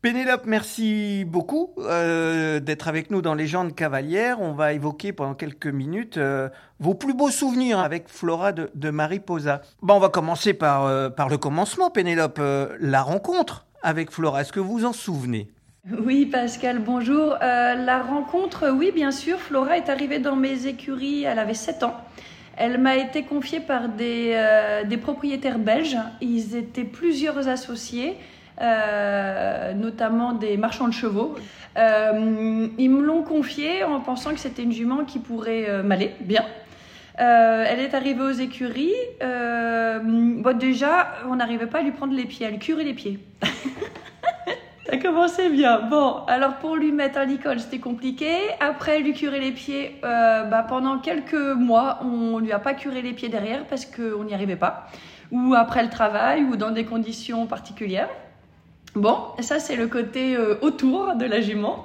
Pénélope, 0.00 0.46
merci 0.46 1.26
beaucoup 1.26 1.74
euh, 1.76 2.60
d'être 2.60 2.88
avec 2.88 3.10
nous 3.10 3.20
dans 3.20 3.34
Légendes 3.34 3.74
cavalières. 3.74 4.40
On 4.40 4.54
va 4.54 4.72
évoquer 4.72 5.12
pendant 5.12 5.34
quelques 5.34 5.66
minutes 5.66 6.16
euh, 6.16 6.48
vos 6.80 6.94
plus 6.94 7.12
beaux 7.12 7.28
souvenirs 7.28 7.78
avec 7.78 8.08
Flora 8.08 8.52
de, 8.52 8.70
de 8.74 8.88
Mariposa. 8.88 9.60
Bon, 9.82 9.96
on 9.96 10.00
va 10.00 10.08
commencer 10.08 10.54
par, 10.54 10.86
euh, 10.86 11.10
par 11.10 11.28
le 11.28 11.36
commencement, 11.36 11.90
Pénélope, 11.90 12.40
la 12.80 13.02
rencontre 13.02 13.66
avec 13.82 14.10
Flora. 14.10 14.40
Est-ce 14.40 14.52
que 14.52 14.60
vous 14.60 14.78
vous 14.78 14.84
en 14.86 14.94
souvenez? 14.94 15.50
Oui, 16.06 16.24
Pascal, 16.24 16.78
bonjour. 16.78 17.36
la 17.42 18.02
rencontre, 18.02 18.70
oui, 18.70 18.92
bien 18.94 19.10
sûr. 19.10 19.38
Flora 19.40 19.76
est 19.76 19.90
arrivée 19.90 20.20
dans 20.20 20.36
mes 20.36 20.66
écuries, 20.66 21.24
elle 21.24 21.38
avait 21.38 21.52
7 21.52 21.82
ans. 21.82 21.96
Elle 22.56 22.78
m'a 22.78 22.96
été 22.96 23.22
confiée 23.22 23.60
par 23.60 23.88
des, 23.88 24.32
euh, 24.34 24.84
des, 24.84 24.96
propriétaires 24.96 25.58
belges. 25.58 25.98
Ils 26.22 26.56
étaient 26.56 26.84
plusieurs 26.84 27.48
associés, 27.48 28.16
euh, 28.62 29.74
notamment 29.74 30.32
des 30.32 30.56
marchands 30.56 30.88
de 30.88 30.94
chevaux. 30.94 31.34
Euh, 31.76 32.68
ils 32.78 32.90
me 32.90 33.02
l'ont 33.02 33.22
confiée 33.22 33.84
en 33.84 34.00
pensant 34.00 34.32
que 34.32 34.40
c'était 34.40 34.62
une 34.62 34.72
jument 34.72 35.04
qui 35.04 35.18
pourrait 35.18 35.82
m'aller 35.82 36.12
bien. 36.20 36.44
elle 37.18 37.80
est 37.80 37.94
arrivée 37.94 38.22
aux 38.22 38.30
écuries. 38.30 38.94
bon, 39.20 40.58
déjà, 40.58 41.08
on 41.28 41.36
n'arrivait 41.36 41.66
pas 41.66 41.80
à 41.80 41.82
lui 41.82 41.92
prendre 41.92 42.14
les 42.14 42.24
pieds. 42.24 42.46
Elle 42.46 42.58
curait 42.58 42.84
les 42.84 42.94
pieds. 42.94 43.18
Ça 44.90 44.96
commençait 44.98 45.50
bien. 45.50 45.80
Bon, 45.80 46.24
alors 46.26 46.56
pour 46.56 46.76
lui 46.76 46.92
mettre 46.92 47.18
à 47.18 47.24
l'école, 47.24 47.58
c'était 47.60 47.78
compliqué. 47.78 48.30
Après, 48.60 49.00
lui 49.00 49.14
curer 49.14 49.40
les 49.40 49.52
pieds, 49.52 49.96
euh, 50.04 50.44
bah, 50.44 50.64
pendant 50.68 50.98
quelques 50.98 51.34
mois, 51.34 51.98
on 52.02 52.38
lui 52.38 52.52
a 52.52 52.58
pas 52.58 52.74
curé 52.74 53.02
les 53.02 53.12
pieds 53.12 53.28
derrière 53.28 53.64
parce 53.64 53.84
qu'on 53.84 54.24
n'y 54.24 54.34
arrivait 54.34 54.56
pas. 54.56 54.88
Ou 55.32 55.54
après 55.54 55.82
le 55.82 55.90
travail, 55.90 56.44
ou 56.44 56.56
dans 56.56 56.70
des 56.70 56.84
conditions 56.84 57.46
particulières. 57.46 58.08
Bon, 58.94 59.18
ça 59.40 59.58
c'est 59.58 59.76
le 59.76 59.88
côté 59.88 60.36
euh, 60.36 60.54
autour 60.60 61.16
de 61.16 61.24
la 61.24 61.40
jument. 61.40 61.84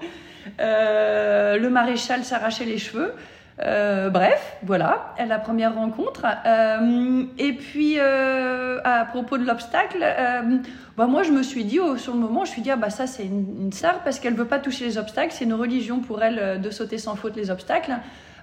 Euh, 0.60 1.58
le 1.58 1.70
maréchal 1.70 2.24
s'arrachait 2.24 2.66
les 2.66 2.78
cheveux. 2.78 3.14
Euh, 3.64 4.10
bref, 4.10 4.58
voilà, 4.64 5.14
la 5.26 5.38
première 5.38 5.76
rencontre. 5.76 6.26
Euh, 6.46 7.24
et 7.38 7.54
puis, 7.54 7.96
euh, 8.00 8.80
à 8.84 9.06
propos 9.06 9.38
de 9.38 9.46
l'obstacle, 9.46 10.04
bah 10.98 11.06
moi 11.06 11.24
je 11.24 11.32
me 11.32 11.44
suis 11.44 11.64
dit, 11.64 11.80
sur 11.98 12.14
le 12.14 12.20
moment, 12.20 12.44
je 12.46 12.50
me 12.50 12.54
suis 12.54 12.62
dit, 12.62 12.72
ah 12.72 12.76
bah 12.76 12.90
ça 12.90 13.08
c'est 13.08 13.24
une, 13.24 13.46
une 13.60 13.70
parce 14.04 14.20
qu'elle 14.20 14.34
veut 14.34 14.46
pas 14.46 14.60
toucher 14.60 14.86
les 14.86 14.98
obstacles, 14.98 15.32
c'est 15.32 15.46
une 15.46 15.54
religion 15.54 16.00
pour 16.00 16.24
elle 16.24 16.60
de 16.60 16.70
sauter 16.72 16.98
sans 16.98 17.16
faute 17.16 17.36
les 17.36 17.52
obstacles. 17.52 17.94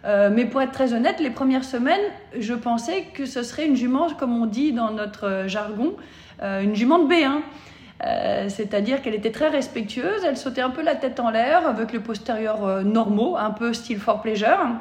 mais 0.04 0.44
pour 0.44 0.62
être 0.62 0.72
très 0.72 0.94
honnête, 0.94 1.20
les 1.20 1.30
premières 1.30 1.64
semaines, 1.64 2.00
je 2.38 2.54
pensais 2.54 3.06
que 3.14 3.26
ce 3.26 3.42
serait 3.42 3.66
une 3.66 3.76
jument, 3.76 4.08
comme 4.18 4.40
on 4.40 4.46
dit 4.46 4.72
dans 4.72 4.90
notre 4.90 5.44
jargon, 5.46 5.94
une 6.42 6.74
jument 6.74 7.00
de 7.00 7.12
B1. 7.12 8.48
c'est-à-dire 8.48 9.02
qu'elle 9.02 9.14
était 9.14 9.32
très 9.32 9.48
respectueuse, 9.48 10.24
elle 10.24 10.36
sautait 10.36 10.62
un 10.62 10.70
peu 10.70 10.82
la 10.82 10.94
tête 10.94 11.18
en 11.18 11.30
l'air 11.30 11.66
avec 11.66 11.92
le 11.92 12.00
postérieur 12.00 12.84
normaux, 12.84 13.36
un 13.36 13.50
peu 13.50 13.72
style 13.72 13.98
for 13.98 14.22
pleasure. 14.22 14.78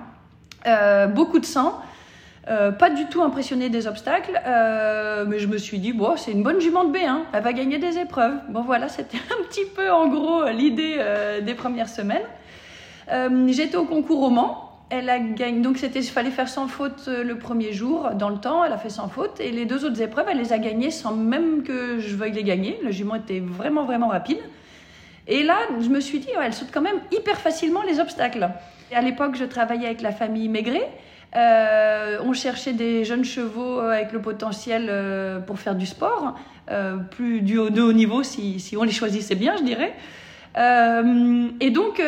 Euh, 0.68 1.08
beaucoup 1.08 1.40
de 1.40 1.46
sang. 1.46 1.82
Euh, 2.50 2.72
pas 2.72 2.90
du 2.90 3.08
tout 3.08 3.22
impressionné 3.22 3.70
des 3.70 3.88
obstacles, 3.88 4.40
euh, 4.46 5.26
mais 5.28 5.38
je 5.40 5.48
me 5.48 5.58
suis 5.58 5.80
dit, 5.80 5.92
bon, 5.92 6.16
c'est 6.16 6.32
une 6.32 6.44
bonne 6.44 6.62
jument 6.62 6.86
de 6.86 6.98
B1, 6.98 7.20
elle 7.34 7.44
va 7.44 7.52
gagner 7.52 7.78
des 7.78 7.98
épreuves. 7.98 8.36
Bon, 8.50 8.62
voilà, 8.62 8.88
c'était 8.88 9.18
un 9.40 9.44
petit 9.44 9.66
peu 9.76 9.92
en 9.92 10.08
gros 10.08 10.46
l'idée 10.46 10.98
des 11.42 11.54
premières 11.56 11.90
semaines. 11.90 12.24
J'étais 13.48 13.78
au 13.78 13.86
concours 13.86 14.24
au 14.24 14.30
Mans. 14.30 14.64
Elle 14.90 15.10
a 15.10 15.20
gagné, 15.20 15.60
donc 15.60 15.78
c'était, 15.78 16.00
il 16.00 16.10
fallait 16.10 16.32
faire 16.32 16.48
sans 16.48 16.70
faute 16.70 17.08
le 17.10 17.38
premier 17.38 17.74
jour, 17.74 18.12
dans 18.16 18.30
le 18.30 18.38
temps, 18.38 18.64
elle 18.64 18.72
a 18.72 18.78
fait 18.78 18.90
sans 18.90 19.10
faute, 19.10 19.42
et 19.42 19.52
les 19.52 19.66
deux 19.66 19.84
autres 19.84 20.02
épreuves, 20.02 20.28
elle 20.32 20.38
les 20.38 20.54
a 20.54 20.60
gagnées 20.60 20.92
sans 20.92 21.14
même 21.14 21.64
que 21.64 22.00
je 22.00 22.16
veuille 22.16 22.32
les 22.32 22.46
gagner. 22.46 22.80
Le 22.82 22.92
jument 22.92 23.16
était 23.16 23.42
vraiment, 23.42 23.84
vraiment 23.84 24.08
rapide. 24.08 24.40
Et 25.28 25.44
là, 25.44 25.58
je 25.82 25.90
me 25.90 26.00
suis 26.00 26.20
dit, 26.20 26.30
elle 26.42 26.54
saute 26.54 26.70
quand 26.74 26.82
même 26.82 27.02
hyper 27.12 27.38
facilement 27.38 27.82
les 27.84 28.00
obstacles. 28.00 28.50
À 28.94 29.02
l'époque, 29.02 29.36
je 29.36 29.44
travaillais 29.44 29.86
avec 29.86 30.02
la 30.02 30.12
famille 30.12 30.48
Maigret. 30.48 30.90
Euh, 31.36 32.20
on 32.24 32.34
cherchait 32.34 32.74
des 32.74 33.04
jeunes 33.04 33.26
chevaux 33.26 33.80
avec 33.80 34.14
le 34.14 34.22
potentiel 34.22 34.88
euh, 34.90 35.40
pour 35.40 35.60
faire 35.60 35.76
du 35.76 35.86
sport, 35.86 36.36
euh, 36.72 36.96
plus 36.96 37.42
du 37.42 37.58
haut, 37.58 37.70
de 37.70 37.82
haut 37.82 37.92
niveau 37.92 38.24
si, 38.24 38.76
on 38.80 38.84
les 38.84 38.92
choisissait 38.92 39.36
bien, 39.36 39.56
je 39.58 39.64
dirais. 39.64 39.94
et 41.60 41.70
donc, 41.70 42.02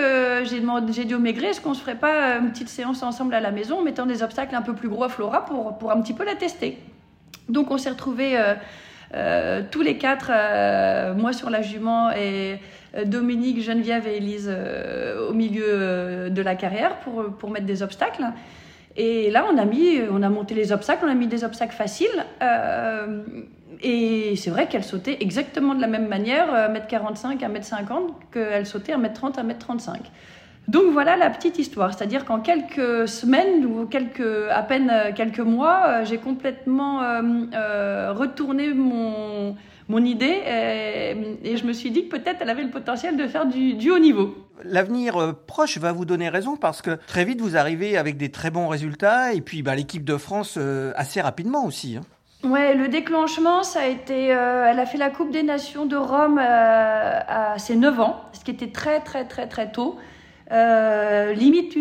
j'ai, 0.43 1.05
dit 1.05 1.13
au 1.13 1.19
Maigret, 1.19 1.47
est-ce 1.47 1.61
qu'on 1.61 1.73
se 1.73 1.81
ferait 1.81 1.95
pas 1.95 2.37
une 2.37 2.51
petite 2.51 2.69
séance 2.69 3.03
ensemble 3.03 3.33
à 3.33 3.41
la 3.41 3.51
maison, 3.51 3.83
mettant 3.83 4.05
des 4.05 4.23
obstacles 4.23 4.55
un 4.55 4.61
peu 4.61 4.73
plus 4.73 4.89
gros 4.89 5.03
à 5.03 5.09
Flora 5.09 5.45
pour, 5.45 5.77
pour 5.77 5.91
un 5.91 6.01
petit 6.01 6.13
peu 6.13 6.23
la 6.23 6.35
tester. 6.35 6.77
Donc, 7.49 7.71
on 7.71 7.77
s'est 7.77 7.89
retrouvés 7.89 8.39
tous 9.69 9.81
les 9.81 9.97
quatre, 9.97 10.31
moi 11.15 11.33
sur 11.33 11.49
la 11.49 11.61
jument 11.61 12.11
et 12.11 12.53
euh, 12.53 12.55
Dominique, 13.05 13.61
Geneviève 13.61 14.07
et 14.07 14.17
Elise 14.17 14.49
euh, 14.49 15.29
au 15.29 15.33
milieu 15.33 15.65
euh, 15.65 16.29
de 16.29 16.41
la 16.41 16.55
carrière 16.55 16.97
pour, 16.99 17.23
pour 17.37 17.49
mettre 17.51 17.65
des 17.65 17.83
obstacles. 17.83 18.25
Et 18.95 19.29
là, 19.29 19.45
on 19.51 19.57
a, 19.57 19.65
mis, 19.65 19.99
on 20.11 20.23
a 20.23 20.29
monté 20.29 20.55
les 20.55 20.71
obstacles, 20.71 21.05
on 21.05 21.11
a 21.11 21.15
mis 21.15 21.27
des 21.27 21.43
obstacles 21.43 21.75
faciles. 21.75 22.25
et 23.81 24.35
c'est 24.35 24.49
vrai 24.49 24.67
qu'elle 24.67 24.83
sautait 24.83 25.17
exactement 25.21 25.75
de 25.75 25.81
la 25.81 25.87
même 25.87 26.07
manière, 26.07 26.47
1m45, 26.47 27.39
1m50, 27.39 27.91
qu'elle 28.33 28.65
sautait 28.65 28.93
1m30, 28.93 29.35
1m35. 29.35 29.97
Donc 30.67 30.91
voilà 30.91 31.15
la 31.15 31.29
petite 31.29 31.59
histoire, 31.59 31.93
c'est-à-dire 31.93 32.25
qu'en 32.25 32.41
quelques 32.41 33.07
semaines 33.07 33.65
ou 33.65 33.85
quelques, 33.85 34.49
à 34.51 34.63
peine 34.63 34.91
quelques 35.15 35.39
mois, 35.39 36.03
j'ai 36.03 36.17
complètement 36.17 36.99
retourné 38.11 38.73
mon, 38.73 39.55
mon 39.89 40.05
idée 40.05 40.41
et, 41.43 41.57
je 41.57 41.65
me 41.65 41.73
suis 41.73 41.91
dit 41.91 42.07
que 42.07 42.17
peut-être 42.17 42.37
elle 42.41 42.49
avait 42.49 42.63
le 42.63 42.69
potentiel 42.69 43.17
de 43.17 43.27
faire 43.27 43.45
du, 43.45 43.91
haut 43.91 43.99
niveau. 43.99 44.35
L'avenir 44.63 45.17
euh, 45.17 45.33
proche 45.33 45.77
va 45.77 45.91
vous 45.91 46.05
donner 46.05 46.29
raison 46.29 46.55
parce 46.55 46.81
que 46.81 46.97
très 47.07 47.25
vite 47.25 47.41
vous 47.41 47.57
arrivez 47.57 47.97
avec 47.97 48.17
des 48.17 48.29
très 48.29 48.51
bons 48.51 48.67
résultats 48.67 49.33
et 49.33 49.41
puis 49.41 49.63
bah, 49.63 49.75
l'équipe 49.75 50.03
de 50.03 50.17
France 50.17 50.55
euh, 50.57 50.93
assez 50.95 51.21
rapidement 51.21 51.65
aussi. 51.65 51.97
Hein. 51.97 52.01
Ouais, 52.47 52.73
le 52.73 52.87
déclenchement, 52.87 53.63
ça 53.63 53.81
a 53.81 53.87
été. 53.87 54.33
Euh, 54.33 54.67
elle 54.69 54.79
a 54.79 54.85
fait 54.85 54.97
la 54.97 55.09
Coupe 55.09 55.31
des 55.31 55.43
Nations 55.43 55.85
de 55.85 55.97
Rome 55.97 56.37
à 56.39 57.57
ses 57.57 57.75
9 57.75 57.99
ans, 57.99 58.21
ce 58.31 58.45
qui 58.45 58.51
était 58.51 58.71
très, 58.71 59.01
très, 59.01 59.25
très, 59.25 59.47
très 59.47 59.69
tôt. 59.73 59.97
limite 60.49 61.73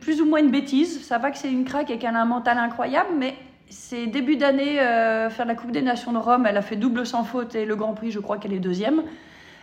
plus 0.00 0.22
ou 0.22 0.24
moins 0.24 0.40
une 0.40 0.50
bêtise. 0.50 1.04
Ça 1.04 1.18
va 1.18 1.30
que 1.30 1.36
c'est 1.36 1.52
une 1.52 1.64
craque 1.64 1.90
et 1.90 1.98
qu'elle 1.98 2.16
a 2.16 2.22
un 2.22 2.24
mental 2.24 2.56
incroyable, 2.56 3.10
mais 3.18 3.34
c'est 3.68 4.06
début 4.06 4.36
d'année, 4.36 4.80
euh, 4.80 5.28
faire 5.28 5.46
la 5.46 5.54
Coupe 5.54 5.72
des 5.72 5.82
Nations 5.82 6.12
de 6.12 6.18
Rome. 6.18 6.46
Elle 6.48 6.56
a 6.56 6.62
fait 6.62 6.76
double 6.76 7.04
sans 7.06 7.24
faute 7.24 7.54
et 7.54 7.64
le 7.64 7.76
Grand 7.76 7.94
Prix, 7.94 8.10
je 8.10 8.20
crois 8.20 8.38
qu'elle 8.38 8.52
est 8.52 8.60
deuxième. 8.60 9.02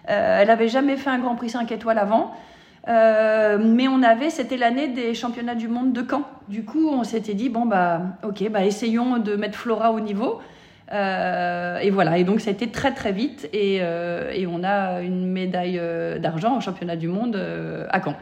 Euh, 0.10 0.40
elle 0.42 0.48
n'avait 0.48 0.68
jamais 0.68 0.98
fait 0.98 1.10
un 1.10 1.20
Grand 1.20 1.36
Prix 1.36 1.50
5 1.50 1.72
étoiles 1.72 1.98
avant. 1.98 2.36
Euh, 2.90 3.58
mais 3.62 3.88
on 3.88 4.04
avait, 4.04 4.30
c'était 4.30 4.58
l'année 4.58 4.90
des 4.90 5.14
championnats 5.14 5.56
du 5.56 5.70
monde 5.70 5.94
de 5.94 6.06
Caen. 6.08 6.24
Du 6.50 6.66
coup, 6.66 6.90
on 6.90 7.06
s'était 7.06 7.34
dit, 7.34 7.48
bon, 7.48 7.66
bah, 7.66 8.02
ok, 8.24 8.50
bah, 8.50 8.66
essayons 8.66 9.20
de 9.20 9.36
mettre 9.38 9.58
Flora 9.58 9.92
au 9.92 10.00
niveau. 10.02 10.42
Et 10.92 11.90
voilà, 11.90 12.20
et 12.20 12.24
donc 12.24 12.40
ça 12.40 12.52
a 12.52 12.54
été 12.54 12.70
très 12.70 12.94
très 12.94 13.12
vite 13.12 13.50
et, 13.52 13.78
et 13.78 14.46
on 14.48 14.64
a 14.64 15.02
une 15.02 15.26
médaille 15.26 15.82
d'argent 16.20 16.58
au 16.58 16.62
championnat 16.62 16.96
du 16.96 17.08
monde 17.08 17.36
à 17.90 18.00
Caen. 18.00 18.16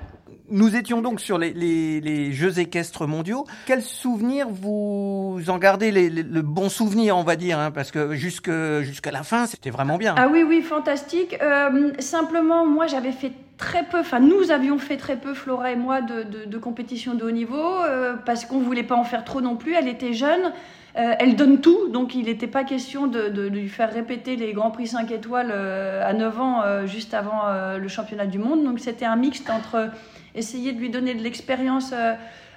Nous 0.52 0.76
étions 0.76 1.02
donc 1.02 1.22
sur 1.22 1.38
les, 1.38 2.32
Jeux 2.34 2.60
équestres 2.60 3.08
mondiaux. 3.08 3.46
Quels 3.66 3.82
souvenirs 3.82 4.48
vous 4.50 5.42
en 5.48 5.58
gardez 5.58 5.92
le 5.92 6.42
bon 6.42 6.68
souvenir, 6.68 7.18
on 7.18 7.24
va 7.24 7.38
dire, 7.38 7.58
hein, 7.58 7.72
parce 7.72 7.92
que 7.92 8.14
jusqu'à 8.14 9.12
la 9.12 9.24
fin, 9.24 9.46
c'était 9.46 9.70
vraiment 9.70 9.98
bien. 9.98 10.14
Ah 10.18 10.28
oui, 10.30 10.44
oui, 10.44 10.62
fantastique. 10.62 11.38
Euh, 11.42 11.92
simplement, 12.00 12.66
moi, 12.66 12.88
j'avais 12.88 13.14
fait 13.14 13.32
très 13.58 13.84
peu, 13.84 14.00
enfin, 14.00 14.20
nous 14.20 14.52
avions 14.52 14.78
fait 14.78 14.98
très 14.98 15.16
peu, 15.16 15.34
Flora 15.34 15.72
et 15.72 15.76
moi, 15.78 16.02
de, 16.02 16.24
de, 16.24 16.46
de 16.46 17.24
haut 17.24 17.32
niveau, 17.32 17.58
euh, 17.58 18.16
parce 18.26 18.44
qu'on 18.44 18.60
voulait 18.60 18.84
pas 18.84 18.96
en 18.96 19.06
faire 19.06 19.24
trop 19.24 19.40
non 19.40 19.56
plus. 19.56 19.74
Elle 19.74 19.88
était 19.88 20.14
jeune, 20.14 20.52
euh, 20.98 21.14
elle 21.20 21.38
donne 21.38 21.62
tout, 21.62 21.88
donc 21.90 22.14
il 22.14 22.26
n'était 22.26 22.48
pas 22.48 22.66
question 22.66 23.08
de, 23.08 23.48
lui 23.48 23.70
faire 23.70 23.94
répéter 23.94 24.36
les 24.36 24.52
Grands 24.52 24.72
Prix 24.72 24.88
5 24.88 25.12
étoiles 25.12 25.52
à 25.52 26.12
9 26.12 26.42
ans, 26.42 26.64
juste 26.88 27.14
avant 27.14 27.44
le 27.78 27.88
championnat 27.88 28.26
du 28.26 28.40
monde. 28.40 28.66
Donc 28.66 28.80
c'était 28.80 29.06
un 29.06 29.16
mixte 29.16 29.50
entre 29.50 29.92
essayer 30.36 30.72
de 30.72 30.80
lui 30.80 30.90
donner 30.90 31.14
de 31.14 31.24
l'expérience 31.24 31.92
euh, 31.94 32.14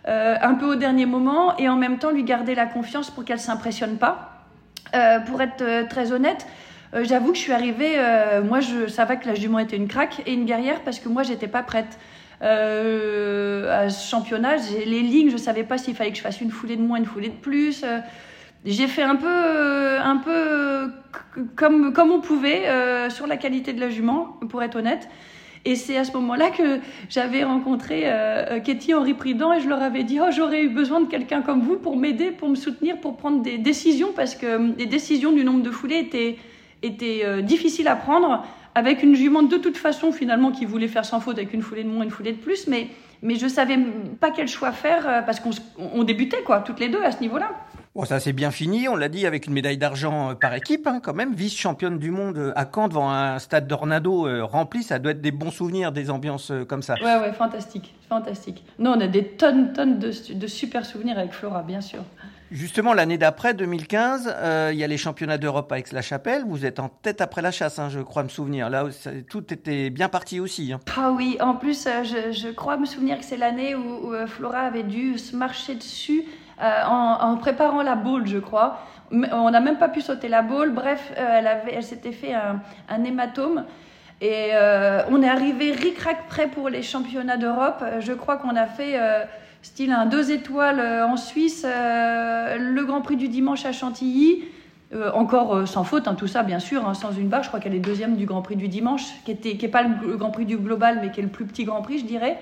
euh, 0.07 0.37
un 0.41 0.55
peu 0.55 0.67
au 0.67 0.75
dernier 0.75 1.07
moment 1.07 1.57
et 1.57 1.69
en 1.69 1.77
même 1.77 1.99
temps 1.99 2.11
lui 2.11 2.25
garder 2.25 2.55
la 2.55 2.67
confiance 2.67 3.11
pour 3.11 3.25
qu'elle 3.25 3.41
s'impressionne 3.41 3.97
pas. 3.97 4.47
Euh, 4.95 5.19
pour 5.21 5.41
être 5.43 5.89
très 5.89 6.13
honnête, 6.13 6.47
j'avoue 7.03 7.33
que 7.33 7.39
je 7.39 7.43
suis 7.43 7.53
arrivée, 7.53 7.97
moi 8.45 8.61
je 8.61 8.87
savais 8.87 9.17
que 9.17 9.27
la 9.27 9.35
jument 9.35 9.59
était 9.59 9.77
une 9.77 9.89
craque 9.89 10.23
et 10.27 10.33
une 10.33 10.45
guerrière 10.45 10.83
parce 10.83 11.01
que 11.01 11.09
moi 11.09 11.25
j'étais 11.25 11.49
pas 11.49 11.63
prête. 11.63 11.99
À 12.41 13.89
ce 13.89 14.09
championnat, 14.09 14.57
les 14.87 15.01
lignes, 15.01 15.31
je 15.31 15.37
savais 15.37 15.65
pas 15.65 15.79
s'il 15.79 15.97
fallait 15.97 16.11
que 16.11 16.19
je 16.19 16.23
fasse 16.23 16.41
une 16.41 16.51
foulée 16.51 16.77
de 16.77 16.83
moins, 16.83 16.99
une 16.99 17.07
foulée 17.07 17.31
de 17.31 17.35
plus. 17.35 17.85
J'ai 18.65 18.87
fait 18.87 19.03
un 19.03 19.17
peu, 19.17 19.99
un 19.99 20.19
peu 20.19 20.93
comme, 21.57 21.93
comme 21.93 22.13
on 22.13 22.21
pouvait 22.21 22.69
sur 23.09 23.27
la 23.27 23.37
qualité 23.37 23.73
de 23.73 23.81
la 23.81 23.89
jument, 23.89 24.39
pour 24.49 24.63
être 24.63 24.77
honnête. 24.77 25.09
Et 25.65 25.77
c'est 25.77 25.97
à 25.97 26.05
ce 26.05 26.13
moment-là 26.13 26.51
que 26.51 26.81
j'avais 27.09 27.43
rencontré 27.43 28.03
euh, 28.05 28.61
Katie 28.61 28.93
Henri 28.93 29.15
Prudent 29.15 29.53
et 29.53 29.61
je 29.61 29.69
leur 29.69 29.83
avais 29.83 30.05
dit 30.05 30.19
oh, 30.21 30.31
j'aurais 30.31 30.63
eu 30.63 30.69
besoin 30.69 31.01
de 31.01 31.07
quelqu'un 31.07 31.41
comme 31.41 31.63
vous 31.63 31.77
pour 31.77 31.97
m'aider, 31.97 32.31
pour 32.31 32.49
me 32.49 32.55
soutenir, 32.55 32.99
pour 33.01 33.17
prendre 33.17 33.43
des 33.43 33.57
décisions 33.57 34.13
parce 34.15 34.35
que 34.35 34.47
euh, 34.47 34.69
les 34.79 34.87
décisions 34.87 35.33
du 35.33 35.45
nombre 35.45 35.63
de 35.63 35.71
foulées 35.71 35.99
étaient, 35.99 36.37
étaient 36.83 37.23
euh, 37.25 37.41
difficiles 37.41 37.89
à 37.89 37.97
prendre 37.97 38.45
avec 38.75 39.03
une 39.03 39.15
jument 39.15 39.43
de 39.43 39.57
toute 39.57 39.77
façon 39.77 40.13
finalement 40.13 40.51
qui 40.51 40.67
voulait 40.67 40.89
faire 40.89 41.05
sans 41.05 41.21
faute 41.21 41.39
avec 41.39 41.55
une 41.55 41.63
foulée 41.63 41.85
de 41.85 41.89
moins, 41.89 42.05
une 42.05 42.11
foulée 42.11 42.33
de 42.33 42.41
plus, 42.41 42.67
mais 42.67 42.89
mais 43.25 43.37
je 43.37 43.49
savais 43.49 43.79
pas 44.21 44.31
quel 44.31 44.47
choix 44.47 44.71
faire 44.71 45.09
euh, 45.09 45.23
parce 45.23 45.41
qu'on 45.41 45.51
on 45.79 46.05
débutait 46.05 46.43
quoi, 46.45 46.61
toutes 46.61 46.79
les 46.79 46.89
deux 46.89 47.03
à 47.03 47.11
ce 47.11 47.21
niveau-là. 47.21 47.51
Bon, 47.97 48.05
ça 48.05 48.19
c'est 48.19 48.33
bien 48.33 48.51
fini, 48.51 48.89
on 48.89 48.97
l'a 48.97 49.09
dit, 49.09 49.25
avec 49.25 49.47
une 49.47 49.53
médaille 49.53 49.79
d'argent 49.79 50.31
euh, 50.31 50.35
par 50.35 50.53
équipe, 50.55 50.89
hein, 50.89 50.99
quand 51.01 51.15
même, 51.15 51.33
vice-championne 51.33 51.97
du 51.97 52.11
monde 52.11 52.37
euh, 52.39 52.53
à 52.57 52.67
Caen 52.73 52.89
devant 52.89 53.09
un 53.09 53.39
stade 53.39 53.69
d'Ornado 53.69 54.27
euh, 54.27 54.43
rempli, 54.43 54.83
ça 54.83 54.99
doit 54.99 55.13
être 55.13 55.21
des 55.21 55.31
bons 55.31 55.53
souvenirs, 55.53 55.93
des 55.93 56.11
ambiances 56.11 56.51
euh, 56.51 56.65
comme 56.65 56.83
ça. 56.83 56.95
Ouais 56.95 57.21
ouais, 57.21 57.33
fantastique, 57.33 57.95
fantastique. 58.09 58.65
Non, 58.81 58.95
on 58.97 59.01
a 59.01 59.07
des 59.07 59.23
tonnes 59.25 59.73
tonnes 59.73 60.01
de, 60.01 60.11
de 60.35 60.47
super 60.49 60.85
souvenirs 60.85 61.17
avec 61.21 61.33
Flora, 61.33 61.63
bien 61.63 61.81
sûr. 61.81 62.01
Justement, 62.51 62.95
l'année 62.95 63.17
d'après, 63.17 63.55
2015, 63.55 64.35
euh, 64.39 64.71
il 64.73 64.79
y 64.79 64.83
a 64.83 64.89
les 64.89 64.99
championnats 64.99 65.39
d'Europe 65.39 65.71
avec 65.71 65.93
la 65.93 66.03
chapelle 66.03 66.43
vous 66.49 66.67
êtes 66.67 66.81
en 66.81 66.89
tête 66.89 67.21
après 67.21 67.43
la 67.43 67.53
chasse, 67.53 67.79
hein, 67.79 67.91
je 67.91 68.01
crois 68.01 68.25
me 68.25 68.29
souvenir. 68.29 68.71
Là, 68.71 68.87
ça- 68.91 69.11
tout 69.31 69.53
était 69.55 69.91
bien 69.91 70.09
parti 70.09 70.41
aussi. 70.41 70.73
hein. 70.73 70.81
Ah 70.97 71.13
oui, 71.17 71.37
en 71.41 71.55
plus, 71.55 71.87
je, 72.03 72.33
je 72.33 72.49
crois 72.49 72.77
me 72.77 72.87
souvenir 72.87 73.19
que 73.21 73.25
c'est 73.25 73.37
l'année 73.37 73.77
où, 73.77 74.09
où, 74.13 74.27
Flora 74.27 74.59
avait 74.63 74.83
dû 74.83 75.17
se 75.17 75.37
marcher 75.37 75.77
dessus 75.77 76.25
euh, 76.63 76.85
en, 76.87 77.37
préparant 77.37 77.83
la 77.83 77.95
boule, 77.97 78.27
je 78.27 78.39
crois. 78.39 78.79
On 79.11 79.51
n'a 79.51 79.61
même 79.61 79.79
pas 79.79 79.89
pu 79.89 80.01
sauter 80.01 80.29
la 80.29 80.43
boule. 80.43 80.71
Bref, 80.71 81.13
euh, 81.19 81.41
elle, 81.71 81.83
s'était 81.83 82.13
fait 82.13 82.35
un, 82.35 83.05
hématome. 83.05 83.65
Et 84.21 84.51
euh, 84.53 85.03
on 85.11 85.23
est 85.23 85.29
arrivé 85.29 85.73
ric-rac 85.73 86.29
prêt 86.29 86.47
pour 86.47 86.69
les 86.69 86.83
championnats 86.83 87.37
d'Europe. 87.37 87.85
Je 88.01 88.13
crois 88.13 88.37
qu'on 88.37 88.57
a 88.57 88.67
fait 88.67 88.99
style 89.63 89.93
un 89.93 90.07
deux 90.07 90.31
étoiles 90.31 90.81
en 90.81 91.17
Suisse, 91.17 91.67
le 91.67 92.83
Grand 92.85 93.03
Prix 93.03 93.17
du 93.17 93.29
dimanche 93.29 93.65
à 93.67 93.73
Chantilly. 93.73 94.45
Encore 95.13 95.67
sans 95.67 95.83
faute, 95.83 96.07
hein, 96.07 96.15
tout 96.15 96.29
ça 96.29 96.45
bien 96.45 96.61
sûr, 96.61 96.89
hein, 96.89 96.95
sans 96.95 97.11
une 97.11 97.29
barre. 97.29 97.43
Je 97.43 97.49
crois 97.49 97.59
qu'elle 97.59 97.75
est 97.75 97.81
deuxième 97.81 98.15
du 98.15 98.27
Grand 98.27 98.43
Prix 98.43 98.55
du 98.55 98.69
dimanche, 98.69 99.03
qui 99.25 99.37
n'est 99.61 99.69
pas 99.69 99.83
le 99.83 100.17
Grand 100.17 100.31
Prix 100.31 100.47
du 100.47 100.57
global, 100.57 101.01
mais 101.03 101.11
qui 101.11 101.19
est 101.19 101.25
le 101.25 101.29
plus 101.29 101.45
petit 101.45 101.65
Grand 101.65 101.83
Prix, 101.83 101.99
je 101.99 102.05
dirais. 102.05 102.39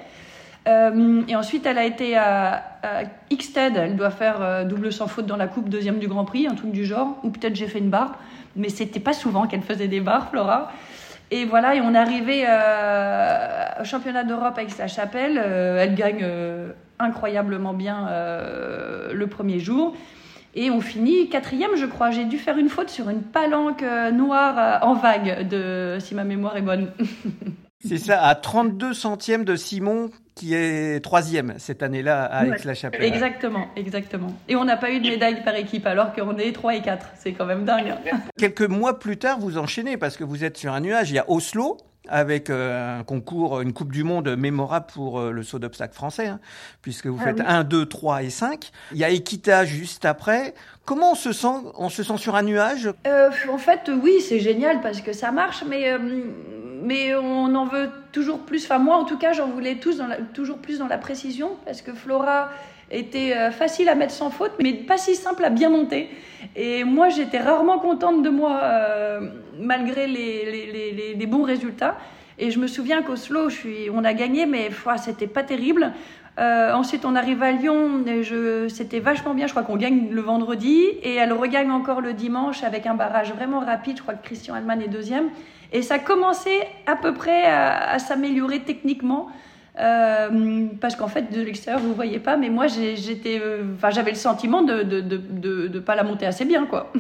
Euh, 0.69 1.23
et 1.29 1.35
ensuite, 1.35 1.67
elle 1.67 1.79
a 1.79 1.85
été 1.85 2.17
à, 2.17 2.63
à 2.83 3.05
Xted. 3.33 3.77
Elle 3.77 3.97
doit 3.97 4.11
faire 4.11 4.41
euh, 4.41 4.65
double 4.65 4.93
sans 4.93 5.07
faute 5.07 5.27
dans 5.27 5.37
la 5.37 5.49
coupe, 5.49 5.69
deuxième 5.69 5.99
du 5.99 6.09
Grand 6.09 6.25
Prix, 6.25 6.47
un 6.47 6.55
truc 6.55 6.71
du 6.71 6.85
genre. 6.85 7.19
Ou 7.23 7.31
peut-être 7.31 7.57
j'ai 7.57 7.67
fait 7.67 7.79
une 7.79 7.91
barre, 7.91 8.19
mais 8.57 8.69
c'était 8.69 9.01
pas 9.01 9.13
souvent 9.13 9.47
qu'elle 9.47 9.63
faisait 9.63 9.89
des 9.89 10.01
barres, 10.01 10.31
Flora. 10.31 10.71
Et 11.31 11.45
voilà, 11.47 11.75
et 11.75 11.81
on 11.81 11.95
est 11.95 11.99
arrivé 11.99 12.45
euh, 12.47 13.67
au 13.81 13.85
championnat 13.85 14.23
d'Europe 14.23 14.55
avec 14.57 14.77
la 14.77 14.87
chapelle. 14.87 15.41
Euh, 15.43 15.83
elle 15.83 15.95
gagne 15.95 16.27
incroyablement 16.99 17.73
bien 17.73 18.09
le 19.13 19.27
premier 19.27 19.59
jour. 19.59 19.97
Et 20.55 20.71
on 20.71 20.83
finit 20.83 21.31
quatrième, 21.31 21.75
je 21.77 21.87
crois. 21.87 22.11
J'ai 22.11 22.27
dû 22.27 22.37
faire 22.37 22.59
une 22.59 22.69
faute 22.69 22.91
sur 22.91 23.09
une 23.09 23.23
palanque 23.23 23.83
noire 24.13 24.81
en 24.83 24.95
vague, 24.95 25.47
si 26.01 26.15
ma 26.15 26.25
mémoire 26.25 26.57
est 26.59 26.63
bonne. 26.63 26.93
C'est 27.85 27.97
ça, 27.97 28.23
à 28.23 28.35
32 28.37 28.93
centièmes 28.93 29.45
de 29.45 29.57
Simon, 29.57 30.11
qui 30.35 30.55
est 30.55 31.03
troisième 31.05 31.55
cette 31.59 31.83
année-là 31.83 32.25
à 32.25 32.45
Ouais. 32.45 32.57
Aix-la-Chapelle. 32.57 33.03
Exactement, 33.05 33.67
exactement. 33.77 34.35
Et 34.49 34.57
on 34.57 34.65
n'a 34.65 34.77
pas 34.77 34.91
eu 34.91 35.01
de 35.01 35.09
médaille 35.09 35.43
par 35.45 35.55
équipe 35.57 35.87
alors 35.87 36.13
qu'on 36.15 36.37
est 36.39 36.53
3 36.53 36.75
et 36.77 36.81
4. 36.83 37.07
C'est 37.17 37.33
quand 37.33 37.45
même 37.47 37.65
dingue. 37.65 37.93
hein. 38.13 38.19
Quelques 38.39 38.63
mois 38.63 38.99
plus 38.99 39.19
tard, 39.19 39.39
vous 39.39 39.59
enchaînez 39.59 39.97
parce 39.97 40.17
que 40.17 40.25
vous 40.25 40.43
êtes 40.45 40.57
sur 40.57 40.73
un 40.73 40.81
nuage. 40.81 41.11
Il 41.11 41.15
y 41.15 41.19
a 41.19 41.31
Oslo 41.31 41.77
avec 42.09 42.51
euh, 42.51 43.01
un 43.01 43.05
concours, 43.05 43.61
une 43.61 43.73
Coupe 43.73 43.93
du 43.93 44.03
Monde 44.05 44.37
mémorable 44.37 44.87
pour 44.93 45.21
euh, 45.21 45.31
le 45.31 45.43
saut 45.43 45.59
d'obstacle 45.59 45.95
français, 45.95 46.27
hein, 46.27 46.41
puisque 46.83 47.07
vous 47.07 47.19
Ah 47.21 47.25
faites 47.27 47.39
oui. 47.39 47.45
1, 47.47 47.65
2, 47.65 47.87
3 47.87 48.23
et 48.25 48.31
5. 48.31 48.71
Il 48.93 48.99
y 48.99 49.05
a 49.05 49.11
Equita 49.11 49.65
juste 49.65 50.05
après. 50.05 50.55
Comment 50.85 51.13
on 51.13 51.15
se 51.15 51.33
sent 51.33 51.47
On 51.77 51.89
se 51.89 52.03
sent 52.03 52.19
sur 52.19 52.35
un 52.35 52.43
nuage? 52.43 52.91
Euh, 53.07 53.31
en 53.51 53.59
fait, 53.59 53.91
oui, 54.03 54.21
c'est 54.21 54.41
génial 54.41 54.81
parce 54.81 55.01
que 55.01 55.13
ça 55.13 55.31
marche, 55.31 55.63
mais, 55.69 55.93
euh, 55.93 55.99
mais 56.83 57.15
on 57.15 57.55
en 57.55 57.67
veut 57.67 57.89
toujours 58.11 58.41
plus. 58.41 58.65
Enfin, 58.65 58.79
moi, 58.79 58.97
en 58.97 59.05
tout 59.05 59.19
cas, 59.19 59.33
j'en 59.33 59.47
voulais 59.49 59.77
tous 59.77 59.99
dans 59.99 60.09
la- 60.09 60.17
toujours 60.21 60.59
plus 60.59 60.79
dans 60.81 60.89
la 60.89 60.99
précision 60.99 61.51
parce 61.65 61.83
que 61.83 61.93
Flora 61.93 62.51
était 62.93 63.35
euh, 63.35 63.51
facile 63.51 63.89
à 63.89 63.95
mettre 63.95 64.13
sans 64.13 64.31
faute, 64.31 64.53
mais 64.63 64.75
pas 64.75 64.99
si 64.99 65.17
simple 65.17 65.45
à 65.45 65.51
bien 65.51 65.71
monter. 65.71 66.09
Et 66.55 66.85
moi, 66.85 67.09
j'étais 67.09 67.39
rarement 67.39 67.79
contente 67.79 68.23
de 68.23 68.31
moi 68.31 68.61
euh, 68.63 69.21
malgré 69.59 70.07
les, 70.07 71.27
bons 71.27 71.43
résultats. 71.43 71.97
Et 72.39 72.51
je 72.51 72.59
me 72.59 72.67
souviens 72.67 73.03
qu'Oslo, 73.03 73.49
on 73.95 74.05
a 74.05 74.13
gagné, 74.13 74.47
mais 74.47 74.71
c'était 74.99 75.27
pas 75.27 75.43
terrible. 75.43 75.93
Euh, 76.39 76.73
ensuite, 76.73 77.05
on 77.05 77.15
arrive 77.15 77.43
à 77.43 77.53
Lyon. 77.53 78.05
C'était 78.69 79.01
vachement 79.01 79.35
bien. 79.35 79.47
Je 79.47 79.53
crois 79.53 79.63
qu'on 79.63 79.77
gagne 79.77 80.09
le 80.11 80.21
vendredi 80.21 80.81
et 81.03 81.15
elle 81.15 81.33
regagne 81.33 81.71
encore 81.71 82.01
le 82.01 82.13
dimanche 82.13 82.65
avec 82.65 82.87
un 82.87 82.95
barrage 82.95 83.33
vraiment 83.33 83.61
rapide. 83.61 83.99
Je 83.99 84.03
crois 84.03 84.15
que 84.15 84.25
Christian 84.25 84.55
Allman 84.55 84.81
est 84.81 84.89
deuxième. 84.89 85.29
Et 85.73 85.81
ça 85.83 85.99
commençait 85.99 86.69
à 86.87 86.97
peu 86.97 87.15
près 87.15 87.45
à 87.47 87.99
s'améliorer 87.99 88.61
techniquement. 88.61 89.31
Euh, 89.79 90.67
parce 90.81 90.97
qu'en 90.97 91.09
fait, 91.09 91.33
de 91.33 91.41
l'extérieur, 91.41 91.81
vous 91.81 91.89
ne 91.89 91.95
voyez 91.95 92.19
pas, 92.19 92.37
mais 92.37 92.51
moi, 92.51 92.67
j'étais, 92.67 93.41
euh, 93.41 93.65
enfin, 93.77 93.91
j'avais 93.91 94.11
le 94.11 94.17
sentiment 94.17 94.63
de 94.63 94.75
ne 94.75 94.83
de, 94.83 95.01
de, 95.01 95.17
de, 95.17 95.69
de 95.69 95.81
pas 95.81 95.95
la 95.95 96.03
monter 96.03 96.27
assez 96.27 96.45
bien, 96.45 96.67
quoi. 96.67 96.93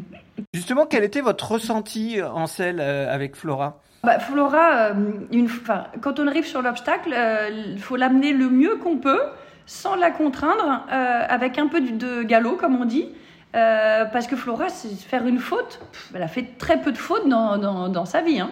Justement, 0.54 0.86
quel 0.86 1.04
était 1.04 1.20
votre 1.20 1.52
ressenti 1.52 2.20
en 2.22 2.46
selle 2.46 2.80
euh, 2.80 3.12
avec 3.12 3.36
Flora? 3.36 3.80
Bah, 4.02 4.18
Flora, 4.18 4.90
euh, 4.90 4.94
une, 5.32 5.46
enfin, 5.46 5.84
quand 6.00 6.18
on 6.18 6.26
arrive 6.26 6.46
sur 6.46 6.62
l'obstacle, 6.62 7.14
il 7.74 7.80
faut 7.80 7.96
l'amener 7.96 8.32
le 8.32 8.48
mieux 8.48 8.76
qu'on 8.76 8.96
peut, 8.96 9.20
sans 9.66 9.96
la 9.96 10.10
contraindre, 10.10 10.86
euh, 10.92 11.26
avec 11.28 11.58
un 11.58 11.66
peu 11.66 11.80
de, 11.80 12.22
galop, 12.22 12.56
comme 12.56 12.80
on 12.80 12.84
dit. 12.84 13.08
Euh, 13.54 14.04
parce 14.06 14.26
que 14.26 14.36
Flora, 14.36 14.68
c'est 14.68 14.94
faire 14.94 15.26
une 15.26 15.38
faute. 15.38 15.80
pff, 15.92 16.12
elle 16.14 16.22
a 16.22 16.28
fait 16.28 16.56
très 16.58 16.80
peu 16.80 16.92
de 16.92 16.98
fautes 16.98 17.28
dans, 17.28 17.58
dans, 17.58 17.88
dans 17.88 18.04
sa 18.04 18.20
vie. 18.20 18.40
Hein. 18.40 18.50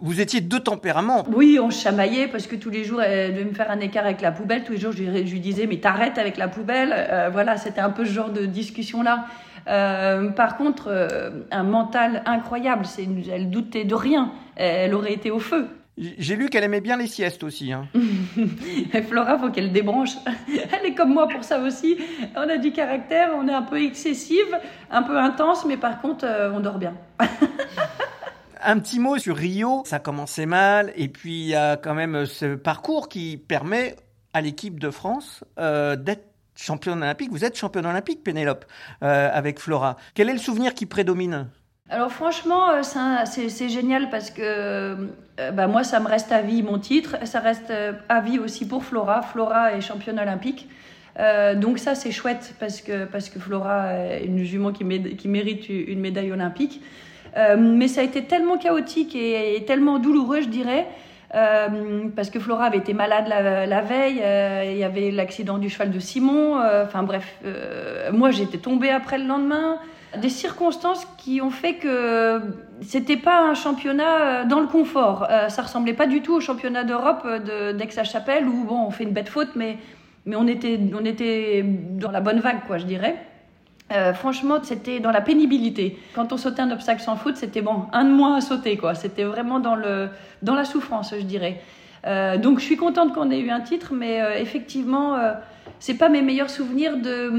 Vous 0.00 0.20
étiez 0.20 0.40
deux 0.40 0.60
tempéraments. 0.60 1.24
Oui, 1.32 1.58
on 1.60 1.70
chamaillait 1.70 2.28
parce 2.28 2.46
que 2.46 2.56
tous 2.56 2.70
les 2.70 2.84
jours, 2.84 3.02
elle 3.02 3.32
devait 3.34 3.44
me 3.44 3.54
faire 3.54 3.70
un 3.70 3.80
écart 3.80 4.04
avec 4.04 4.20
la 4.20 4.32
poubelle. 4.32 4.64
Tous 4.64 4.72
les 4.72 4.78
jours, 4.78 4.92
je 4.92 5.02
lui, 5.02 5.26
je 5.26 5.32
lui 5.32 5.40
disais, 5.40 5.66
mais 5.66 5.78
t'arrêtes 5.78 6.18
avec 6.18 6.36
la 6.36 6.48
poubelle. 6.48 6.94
Euh, 6.94 7.30
voilà, 7.32 7.56
c'était 7.56 7.80
un 7.80 7.90
peu 7.90 8.04
ce 8.04 8.12
genre 8.12 8.30
de 8.30 8.46
discussion-là. 8.46 9.26
Euh, 9.68 10.30
par 10.30 10.56
contre, 10.56 10.88
euh, 10.88 11.30
un 11.50 11.64
mental 11.64 12.22
incroyable. 12.26 12.86
C'est 12.86 13.06
elle 13.32 13.50
doutait 13.50 13.84
de 13.84 13.94
rien. 13.94 14.32
Elle 14.56 14.94
aurait 14.94 15.12
été 15.12 15.30
au 15.30 15.38
feu. 15.38 15.68
J'ai 15.98 16.36
lu 16.36 16.50
qu'elle 16.50 16.64
aimait 16.64 16.82
bien 16.82 16.98
les 16.98 17.06
siestes 17.06 17.42
aussi. 17.42 17.72
Hein. 17.72 17.86
Et 18.92 19.02
Flora, 19.02 19.38
faut 19.38 19.50
qu'elle 19.50 19.72
débranche. 19.72 20.10
Elle 20.48 20.90
est 20.90 20.94
comme 20.94 21.14
moi 21.14 21.26
pour 21.26 21.42
ça 21.42 21.58
aussi. 21.60 21.96
On 22.36 22.46
a 22.50 22.58
du 22.58 22.70
caractère, 22.70 23.30
on 23.34 23.48
est 23.48 23.54
un 23.54 23.62
peu 23.62 23.82
excessive, 23.82 24.58
un 24.90 25.02
peu 25.02 25.16
intense, 25.16 25.64
mais 25.64 25.78
par 25.78 26.02
contre, 26.02 26.26
on 26.54 26.60
dort 26.60 26.76
bien. 26.76 26.92
Un 28.62 28.78
petit 28.78 28.98
mot 28.98 29.18
sur 29.18 29.36
Rio, 29.36 29.82
ça 29.84 29.98
commençait 29.98 30.46
mal, 30.46 30.92
et 30.96 31.08
puis 31.08 31.40
il 31.40 31.46
y 31.48 31.54
a 31.54 31.76
quand 31.76 31.94
même 31.94 32.26
ce 32.26 32.54
parcours 32.54 33.08
qui 33.08 33.36
permet 33.36 33.96
à 34.32 34.40
l'équipe 34.40 34.80
de 34.80 34.90
France 34.90 35.44
euh, 35.58 35.96
d'être 35.96 36.26
championne 36.56 37.02
olympique. 37.02 37.30
Vous 37.30 37.44
êtes 37.44 37.56
championne 37.56 37.86
olympique, 37.86 38.24
Pénélope, 38.24 38.64
euh, 39.02 39.30
avec 39.32 39.60
Flora. 39.60 39.96
Quel 40.14 40.28
est 40.28 40.32
le 40.32 40.38
souvenir 40.38 40.74
qui 40.74 40.86
prédomine? 40.86 41.48
Alors 41.88 42.10
franchement, 42.10 42.70
euh, 42.70 42.82
c'est 42.82 43.68
génial 43.68 44.10
parce 44.10 44.30
que 44.30 44.42
euh, 44.42 45.50
bah, 45.52 45.68
moi, 45.68 45.84
ça 45.84 46.00
me 46.00 46.08
reste 46.08 46.32
à 46.32 46.42
vie 46.42 46.62
mon 46.62 46.78
titre. 46.78 47.16
Ça 47.24 47.40
reste 47.40 47.72
à 48.08 48.20
vie 48.20 48.38
aussi 48.38 48.66
pour 48.66 48.84
Flora. 48.84 49.22
Flora 49.22 49.74
est 49.74 49.80
championne 49.80 50.18
olympique. 50.18 50.68
donc 51.56 51.78
ça, 51.78 51.94
c'est 51.94 52.12
chouette 52.12 52.54
parce 52.58 52.80
que, 52.80 53.38
Flora 53.38 53.94
est 53.94 54.24
une 54.24 54.44
jument 54.44 54.72
qui 54.72 54.84
mérite 54.84 55.68
une 55.68 56.00
médaille 56.00 56.32
olympique. 56.32 56.82
Mais 57.58 57.88
ça 57.88 58.00
a 58.00 58.04
été 58.04 58.24
tellement 58.24 58.56
chaotique 58.56 59.14
et 59.14 59.62
tellement 59.66 59.98
douloureux, 59.98 60.40
je 60.40 60.48
dirais, 60.48 60.86
euh, 61.34 62.08
parce 62.14 62.30
que 62.30 62.38
Flora 62.38 62.66
avait 62.66 62.78
été 62.78 62.94
malade 62.94 63.26
la, 63.28 63.80
veille, 63.82 64.20
euh, 64.22 64.70
il 64.70 64.78
y 64.78 64.84
avait 64.84 65.10
l'accident 65.10 65.58
du 65.58 65.68
cheval 65.68 65.90
de 65.90 65.98
Simon, 65.98 66.58
euh, 66.58 66.84
enfin 66.84 67.02
bref, 67.02 67.40
moi 68.12 68.30
j'étais 68.30 68.58
tombée 68.58 68.90
après 68.90 69.18
le 69.18 69.26
lendemain. 69.26 69.78
Des 70.16 70.30
circonstances 70.30 71.06
qui 71.18 71.42
ont 71.42 71.50
fait 71.50 71.74
que 71.74 72.40
c'était 72.80 73.18
pas 73.18 73.42
un 73.42 73.54
championnat 73.54 74.44
dans 74.44 74.60
le 74.60 74.66
confort. 74.66 75.26
ça 75.48 75.62
ressemblait 75.62 75.92
pas 75.92 76.06
du 76.06 76.22
tout 76.22 76.34
au 76.34 76.40
championnat 76.40 76.84
d'Europe 76.84 77.26
d'Aix-la-Chapelle 77.76 78.46
où 78.46 78.64
bon, 78.64 78.86
on 78.86 78.90
fait 78.90 79.04
une 79.04 79.10
bête 79.10 79.28
faute, 79.28 79.50
mais, 79.56 79.76
mais 80.24 80.36
on, 80.36 80.46
était, 80.46 80.80
on 80.98 81.04
était 81.04 81.64
dans 81.66 82.12
la 82.12 82.20
bonne 82.20 82.38
vague, 82.38 82.60
quoi, 82.66 82.78
je 82.78 82.84
dirais. 82.84 83.16
Euh, 83.92 84.12
franchement, 84.12 84.58
c'était 84.62 84.98
dans 84.98 85.12
la 85.12 85.20
pénibilité. 85.20 85.98
Quand 86.14 86.32
on 86.32 86.36
sautait 86.36 86.62
un 86.62 86.70
obstacle 86.70 87.02
sans 87.02 87.16
faute, 87.16 87.36
c'était 87.36 87.62
bon, 87.62 87.84
un 87.92 88.04
de 88.04 88.10
moins 88.10 88.36
à 88.36 88.40
sauter, 88.40 88.76
quoi. 88.76 88.94
C'était 88.94 89.24
vraiment 89.24 89.60
dans, 89.60 89.76
le, 89.76 90.08
dans 90.42 90.54
la 90.54 90.64
souffrance, 90.64 91.14
je 91.16 91.22
dirais. 91.22 91.60
Euh, 92.04 92.36
donc, 92.36 92.58
je 92.58 92.64
suis 92.64 92.76
contente 92.76 93.14
qu'on 93.14 93.30
ait 93.30 93.38
eu 93.38 93.50
un 93.50 93.60
titre, 93.60 93.92
mais 93.94 94.20
euh, 94.20 94.38
effectivement, 94.38 95.16
c'est 95.78 95.94
pas 95.94 96.08
mes 96.08 96.22
meilleurs 96.22 96.50
souvenirs 96.50 96.96
de, 96.96 97.30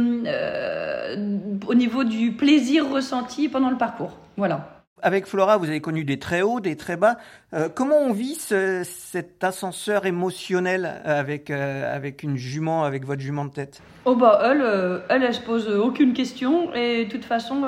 au 1.67 1.73
niveau 1.73 2.03
du 2.05 2.31
plaisir 2.31 2.89
ressenti 2.89 3.49
pendant 3.49 3.69
le 3.69 3.77
parcours. 3.77 4.17
Voilà. 4.37 4.76
Avec 5.03 5.27
Flora, 5.27 5.57
vous 5.57 5.67
avez 5.67 5.79
connu 5.79 6.03
des 6.03 6.17
très 6.17 6.41
hauts, 6.41 6.59
des 6.59 6.75
très 6.75 6.97
bas. 6.97 7.17
Euh, 7.53 7.69
comment 7.73 7.97
on 7.99 8.13
vit 8.13 8.33
cet 8.33 9.43
ascenseur 9.43 10.07
émotionnel 10.07 11.01
avec, 11.05 11.51
euh, 11.51 11.95
avec 11.95 12.23
une 12.23 12.35
jument, 12.35 12.83
avec 12.83 13.05
votre 13.05 13.21
jument 13.21 13.45
de 13.45 13.51
tête? 13.51 13.83
Oh 14.05 14.15
bah 14.15 14.39
elle, 14.43 14.61
euh, 14.63 14.99
elle, 15.09 15.21
elle, 15.21 15.35
se 15.35 15.41
pose 15.41 15.69
aucune 15.69 16.13
question. 16.13 16.73
Et 16.73 17.05
de 17.05 17.11
toute 17.11 17.25
façon, 17.25 17.61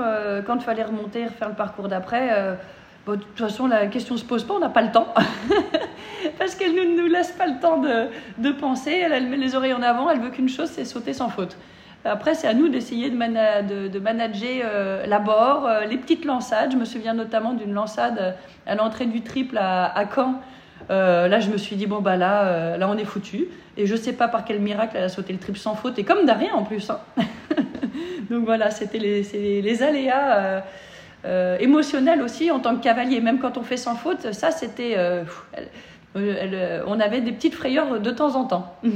quand 0.48 0.56
il 0.56 0.62
fallait 0.62 0.84
remonter, 0.84 1.26
refaire 1.26 1.50
le 1.50 1.56
parcours 1.56 1.88
d'après, 1.88 2.58
de 3.06 3.16
toute 3.16 3.38
façon, 3.38 3.68
la 3.68 3.86
question 3.86 4.18
se 4.18 4.26
pose 4.26 4.44
pas, 4.44 4.56
on 4.56 4.60
n'a 4.60 4.70
pas 4.70 4.82
le 4.82 4.92
temps. 4.92 5.14
Parce 6.40 6.56
qu'elle 6.56 6.74
ne 6.74 7.00
nous 7.00 7.08
laisse 7.08 7.32
pas 7.32 7.46
le 7.46 7.60
temps 7.60 7.78
de, 7.78 8.08
de 8.40 8.52
penser. 8.52 8.92
Elle, 8.92 9.14
elle 9.14 9.28
met 9.28 9.38
les 9.38 9.56
oreilles 9.56 9.74
en 9.74 9.84
avant, 9.84 10.10
elle 10.10 10.20
veut 10.20 10.32
qu'une 10.32 10.50
chose, 10.50 10.72
c'est 10.72 10.86
sauter 10.86 11.14
sans 11.14 11.30
faute. 11.30 11.56
Après, 12.06 12.34
c'est 12.34 12.48
à 12.48 12.54
nous 12.54 12.70
d'essayer 12.70 13.10
de, 13.10 13.88
de, 13.88 14.00
manager 14.00 14.64
euh, 14.64 15.06
l'abord, 15.06 15.66
euh, 15.66 15.86
les 15.86 15.98
petites 15.98 16.24
lançades. 16.24 16.72
Je 16.72 16.78
me 16.78 16.86
souviens 16.86 17.14
notamment 17.14 17.54
d'une 17.54 17.74
lançade 17.74 18.36
à 18.66 18.76
l'entrée 18.76 19.06
du 19.06 19.22
triple 19.22 19.58
à, 19.58 20.06
Caen. 20.14 20.36
Euh, 20.90 21.28
là, 21.28 21.42
je 21.42 21.50
me 21.50 21.58
suis 21.58 21.76
dit, 21.76 21.88
bon, 21.88 22.00
bah 22.00 22.16
là, 22.16 22.78
là 22.78 22.90
on 22.90 22.98
est 22.98 23.06
foutu. 23.06 23.48
Et 23.76 23.86
je 23.86 23.96
sais 23.96 24.14
pas 24.14 24.30
par 24.30 24.46
quel 24.46 24.60
miracle 24.60 24.96
elle 24.96 25.04
a 25.04 25.10
sauté 25.10 25.34
le 25.34 25.40
triple 25.40 25.60
sans 25.60 25.76
faute, 25.76 26.00
et 26.00 26.04
comme 26.04 26.26
d'arrière 26.26 26.56
en 26.56 26.64
plus. 26.64 26.90
Hein. 26.90 27.00
Donc 28.30 28.46
voilà, 28.46 28.72
c'était 28.72 29.00
les, 29.00 29.62
les, 29.62 29.84
aléas 29.84 30.64
émotionnels 31.60 32.22
aussi 32.22 32.50
en 32.50 32.60
tant 32.60 32.76
que 32.76 32.84
cavalier. 32.84 33.20
Même 33.20 33.40
quand 33.40 33.58
on 33.58 33.64
fait 33.64 33.78
sans 33.78 33.96
faute, 33.96 34.32
ça, 34.32 34.52
c'était. 34.52 34.96
On 36.16 37.00
avait 37.00 37.22
des 37.22 37.32
petites 37.32 37.56
frayeurs 37.56 38.00
de 38.00 38.12
temps 38.12 38.36
en 38.36 38.46
temps. 38.46 38.76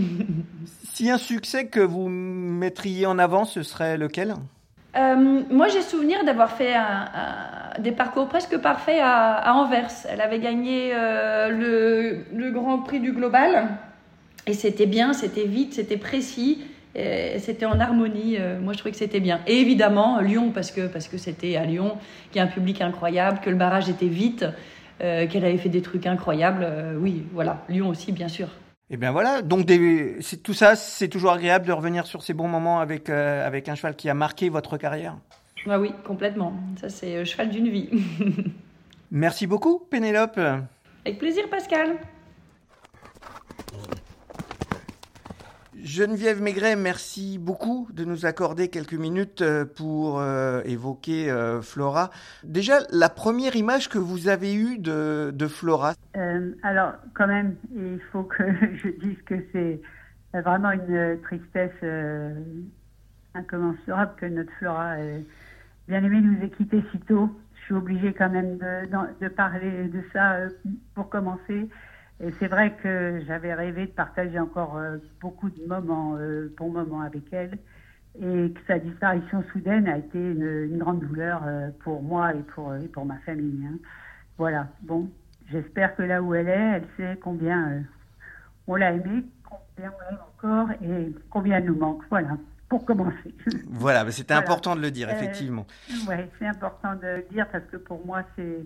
Si 0.94 1.10
un 1.10 1.18
succès 1.18 1.66
que 1.66 1.80
vous 1.80 2.08
mettriez 2.08 3.08
en 3.08 3.18
avant, 3.18 3.46
ce 3.46 3.64
serait 3.64 3.98
lequel? 3.98 4.36
Euh, 4.96 5.42
moi, 5.50 5.68
j'ai 5.68 5.82
souvenir 5.82 6.24
d'avoir 6.24 6.52
fait 6.52 6.76
des 7.80 7.92
parcours 7.92 8.28
presque 8.28 8.58
parfaits 8.58 9.00
à, 9.02 9.56
Anvers. 9.56 9.90
Elle 10.08 10.22
avait 10.22 10.40
gagné 10.40 10.92
euh, 10.94 12.22
le, 12.32 12.52
Grand 12.52 12.80
Prix 12.80 13.00
du 13.00 13.12
Global. 13.12 13.70
Et 14.46 14.54
c'était 14.54 14.86
bien, 14.86 15.14
c'était 15.14 15.46
vite, 15.46 15.74
c'était 15.74 15.98
précis, 15.98 16.62
c'était 16.94 17.66
en 17.66 17.80
harmonie. 17.80 18.38
Euh, 18.38 18.60
moi, 18.60 18.74
je 18.74 18.78
trouvais 18.78 18.92
que 18.92 18.98
c'était 18.98 19.22
bien. 19.22 19.40
Et 19.48 19.62
évidemment, 19.62 20.20
Lyon, 20.20 20.52
parce 20.54 20.70
que 20.70 20.86
parce 20.86 21.08
que 21.08 21.18
c'était 21.18 21.56
à 21.56 21.66
Lyon, 21.66 21.98
qu'il 22.32 22.40
y 22.40 22.46
a 22.46 22.48
un 22.48 22.52
public 22.52 22.82
incroyable, 22.82 23.40
que 23.42 23.50
le 23.50 23.56
barrage 23.56 23.90
était 23.90 24.06
vite, 24.06 24.46
qu'elle 25.00 25.46
avait 25.46 25.58
fait 25.58 25.70
des 25.70 25.82
trucs 25.82 26.08
incroyables. 26.08 26.66
oui, 26.98 27.24
voilà, 27.34 27.64
Lyon 27.70 27.90
aussi, 27.90 28.12
bien 28.12 28.28
sûr. 28.28 28.50
Et 28.90 28.96
eh 28.96 28.98
bien 28.98 29.12
voilà, 29.12 29.42
donc 29.42 29.66
tout 30.44 30.54
ça, 30.54 30.76
c'est 30.76 31.08
toujours 31.08 31.32
agréable 31.32 31.66
de 31.66 31.72
revenir 31.72 32.06
sur 32.06 32.22
ces 32.22 32.34
bons 32.34 32.50
moments 32.50 32.80
avec, 32.80 33.10
euh, 33.10 33.48
avec 33.48 33.70
un 33.70 33.76
cheval 33.76 33.96
qui 33.96 34.10
a 34.10 34.14
marqué 34.14 34.50
votre 34.50 34.78
carrière. 34.78 35.18
Ah 35.68 35.80
oui, 35.80 35.92
complètement. 36.06 36.54
Ça, 36.80 36.90
c'est 36.90 37.16
le 37.16 37.26
cheval 37.26 37.50
d'une 37.50 37.70
vie. 37.70 37.90
Merci 39.12 39.48
beaucoup, 39.48 39.80
Pénélope. 39.80 40.38
Avec 40.38 41.18
plaisir, 41.18 41.50
Pascal. 41.50 41.98
Geneviève 45.84 46.42
Maigret, 46.42 46.78
merci 46.78 47.38
beaucoup 47.38 47.90
de 47.94 48.06
nous 48.06 48.26
accorder 48.26 48.70
quelques 48.70 48.94
minutes 48.94 49.42
euh, 49.42 49.66
pour 49.66 50.22
euh, 50.22 50.62
évoquer 50.64 51.30
euh, 51.30 51.62
Flora. 51.62 52.10
Déjà, 52.46 52.76
la 52.90 53.10
première 53.10 53.58
image 53.58 53.90
que 53.90 53.98
vous 53.98 54.30
avez 54.30 54.56
eue 54.56 54.78
de, 54.78 55.48
Flora 55.50 55.94
Alors, 56.64 56.94
quand 57.14 57.28
même, 57.28 57.58
il 57.76 58.00
faut 58.14 58.24
que 58.24 58.44
je 58.82 58.88
dise 59.06 59.22
que 59.26 59.36
c'est 59.52 59.82
vraiment 60.34 60.72
une 60.72 61.20
tristesse 61.24 61.84
incommensurable 63.34 64.14
que 64.16 64.26
notre 64.28 64.54
Flora 64.60 64.96
bien 65.90 66.02
aimé 66.02 66.22
nous 66.22 66.42
ait 66.46 66.50
quittés 66.50 66.82
si 66.94 67.00
tôt. 67.02 67.30
Je 67.56 67.66
suis 67.66 67.74
obligée 67.74 68.14
quand 68.14 68.30
même 68.30 68.58
de 68.58 69.28
parler 69.28 69.90
de 69.90 70.02
ça 70.14 70.38
pour 70.96 71.10
commencer. 71.10 71.68
Et 72.22 72.32
c'est 72.40 72.48
vrai 72.48 72.76
que 72.82 73.22
j'avais 73.28 73.54
rêvé 73.54 73.88
de 73.88 73.92
partager 73.92 74.40
encore 74.40 74.78
euh, 74.78 74.98
beaucoup 75.20 75.50
de 75.50 75.66
moments, 75.66 76.16
euh, 76.18 76.54
bons 76.58 76.72
moments 76.72 77.02
avec 77.02 77.24
elle, 77.32 77.58
et 78.20 78.52
que 78.52 78.60
sa 78.68 78.80
disparition 78.80 79.44
soudaine 79.52 79.88
a 79.88 79.98
été 79.98 80.20
une, 80.20 80.78
grande 80.78 81.00
douleur 81.00 81.42
euh, 81.46 81.70
pour 81.84 82.02
moi 82.04 82.34
et 82.34 82.44
pour, 82.56 82.74
pour 82.94 83.06
ma 83.06 83.18
famille. 83.20 83.66
Hein. 83.66 83.78
Voilà, 84.38 84.68
bon, 84.82 85.10
j'espère 85.52 85.96
que 85.96 86.04
là 86.04 86.22
où 86.22 86.34
elle 86.36 86.50
est, 86.50 86.52
elle 86.52 86.88
sait 86.98 87.20
combien 87.22 87.84
on 88.68 88.76
l'a 88.76 88.94
aimée, 88.94 89.24
combien 89.44 89.92
on 89.92 90.12
l'aime 90.12 90.20
encore 90.38 90.72
et 90.82 91.16
combien 91.30 91.58
elle 91.58 91.66
nous 91.66 91.78
manque. 91.78 92.04
Voilà, 92.10 92.38
pour 92.70 92.86
commencer. 92.86 93.34
Voilà, 93.70 94.10
c'était 94.12 94.34
important 94.34 94.76
de 94.76 94.82
le 94.82 94.92
dire, 94.92 95.10
effectivement. 95.10 95.66
oui, 96.08 96.16
c'est 96.40 96.48
important 96.48 96.96
de 96.96 97.18
le 97.18 97.26
dire 97.32 97.48
parce 97.52 97.66
que 97.66 97.78
pour 97.78 98.06
moi, 98.06 98.24
c'est 98.36 98.64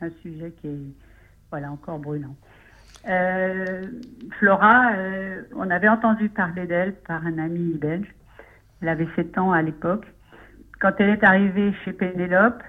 un 0.00 0.10
sujet 0.22 0.52
qui 0.60 0.68
est 0.68 1.11
voilà, 1.52 1.70
encore 1.70 1.98
brûlant. 1.98 2.34
Euh, 3.06 3.82
Flora, 4.38 4.92
euh, 4.94 5.42
on 5.54 5.68
avait 5.70 5.88
entendu 5.88 6.30
parler 6.30 6.66
d'elle 6.66 6.94
par 7.06 7.26
un 7.26 7.36
ami 7.36 7.74
belge. 7.74 8.08
Elle 8.80 8.88
avait 8.88 9.08
7 9.16 9.36
ans 9.36 9.52
à 9.52 9.60
l'époque. 9.60 10.06
Quand 10.80 10.92
elle 10.98 11.10
est 11.10 11.24
arrivée 11.24 11.74
chez 11.84 11.92
Pénélope 11.92 12.62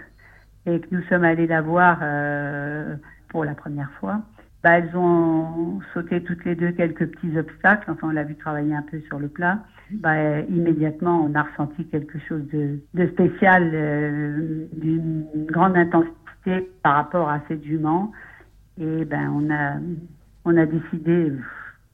et 0.66 0.82
que 0.82 0.88
nous 0.92 1.02
sommes 1.04 1.24
allés 1.24 1.48
la 1.48 1.62
voir 1.62 2.00
euh, 2.02 2.96
pour 3.30 3.46
la 3.46 3.56
première 3.56 3.90
fois, 4.02 4.20
bah, 4.64 4.80
elles 4.80 4.96
ont 4.98 5.80
sauté 5.94 6.22
toutes 6.22 6.44
les 6.44 6.56
deux 6.56 6.74
quelques 6.74 7.08
petits 7.08 7.38
obstacles. 7.38 7.90
Enfin, 7.90 8.10
on 8.10 8.12
l'a 8.12 8.24
vu 8.24 8.36
travailler 8.36 8.76
un 8.76 8.84
peu 8.84 9.00
sur 9.08 9.20
le 9.20 9.30
plat. 9.30 9.60
Bah, 9.92 10.42
immédiatement, 10.42 11.26
on 11.26 11.34
a 11.36 11.44
ressenti 11.44 11.86
quelque 11.88 12.20
chose 12.28 12.46
de, 12.52 12.80
de 12.94 13.08
spécial, 13.08 13.72
d'une 14.74 15.26
grande 15.46 15.78
intensité 15.78 16.70
par 16.84 16.96
rapport 16.96 17.30
à 17.30 17.40
cette 17.48 17.64
jument. 17.64 18.12
Et 18.80 19.06
ben, 19.06 19.30
on 19.30 19.54
a 19.54 19.78
on 20.46 20.58
a 20.58 20.66
décidé 20.66 21.32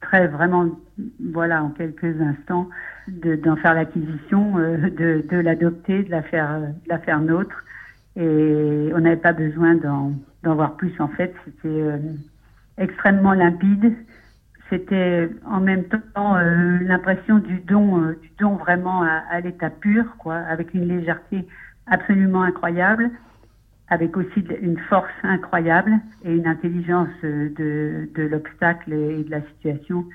très 0.00 0.26
vraiment, 0.26 0.66
voilà, 1.32 1.62
en 1.62 1.70
quelques 1.70 2.20
instants, 2.20 2.68
d'en 3.08 3.56
faire 3.56 3.74
l'acquisition, 3.74 4.58
euh, 4.58 5.22
de, 5.28 5.36
l'adopter, 5.36 6.02
de 6.02 6.10
la 6.10 6.22
faire, 6.22 6.60
de 6.60 6.88
la 6.88 6.98
faire 6.98 7.20
nôtre. 7.20 7.64
Et 8.16 8.90
on 8.94 9.00
n'avait 9.00 9.16
pas 9.16 9.32
besoin 9.32 9.76
d'en 9.76 10.14
voir 10.42 10.76
plus. 10.76 10.92
En 11.00 11.08
fait, 11.08 11.34
c'était 11.44 11.68
euh, 11.68 11.98
extrêmement 12.78 13.34
limpide. 13.34 13.94
C'était 14.68 15.28
en 15.46 15.60
même 15.60 15.84
temps 15.84 16.36
euh, 16.36 16.78
l'impression 16.80 17.38
du 17.38 17.58
don, 17.60 18.12
du 18.20 18.30
don 18.38 18.56
vraiment 18.56 19.02
à, 19.02 19.22
à 19.30 19.40
l'état 19.40 19.70
pur, 19.70 20.04
quoi, 20.18 20.36
avec 20.36 20.74
une 20.74 20.88
légèreté 20.88 21.46
absolument 21.86 22.42
incroyable 22.42 23.10
avec 23.90 24.16
aussi 24.16 24.40
une 24.62 24.78
force 24.88 25.10
incroyable 25.22 25.92
et 26.24 26.34
une 26.34 26.46
intelligence 26.46 27.08
de, 27.22 28.08
de 28.14 28.22
l'obstacle 28.22 28.92
et 28.92 29.24
de 29.24 29.30
la 29.30 29.42
situation 29.42 30.06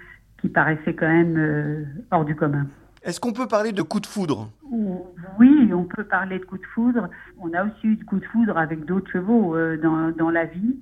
qui 0.41 0.49
paraissait 0.49 0.93
quand 0.93 1.07
même 1.07 1.35
euh, 1.37 1.83
hors 2.11 2.25
du 2.25 2.35
commun. 2.35 2.67
Est-ce 3.03 3.19
qu'on 3.19 3.33
peut 3.33 3.47
parler 3.47 3.71
de 3.71 3.83
coup 3.83 3.99
de 3.99 4.07
foudre? 4.07 4.49
Oui, 5.37 5.71
on 5.71 5.83
peut 5.83 6.05
parler 6.05 6.39
de 6.39 6.45
coup 6.45 6.57
de 6.57 6.65
foudre. 6.73 7.07
On 7.39 7.53
a 7.53 7.63
aussi 7.63 7.87
eu 7.87 7.95
de 7.97 8.03
coup 8.03 8.19
de 8.19 8.25
foudre 8.25 8.57
avec 8.57 8.83
d'autres 8.85 9.11
chevaux 9.11 9.55
euh, 9.55 9.77
dans, 9.77 10.09
dans, 10.09 10.31
la 10.31 10.45
vie. 10.45 10.75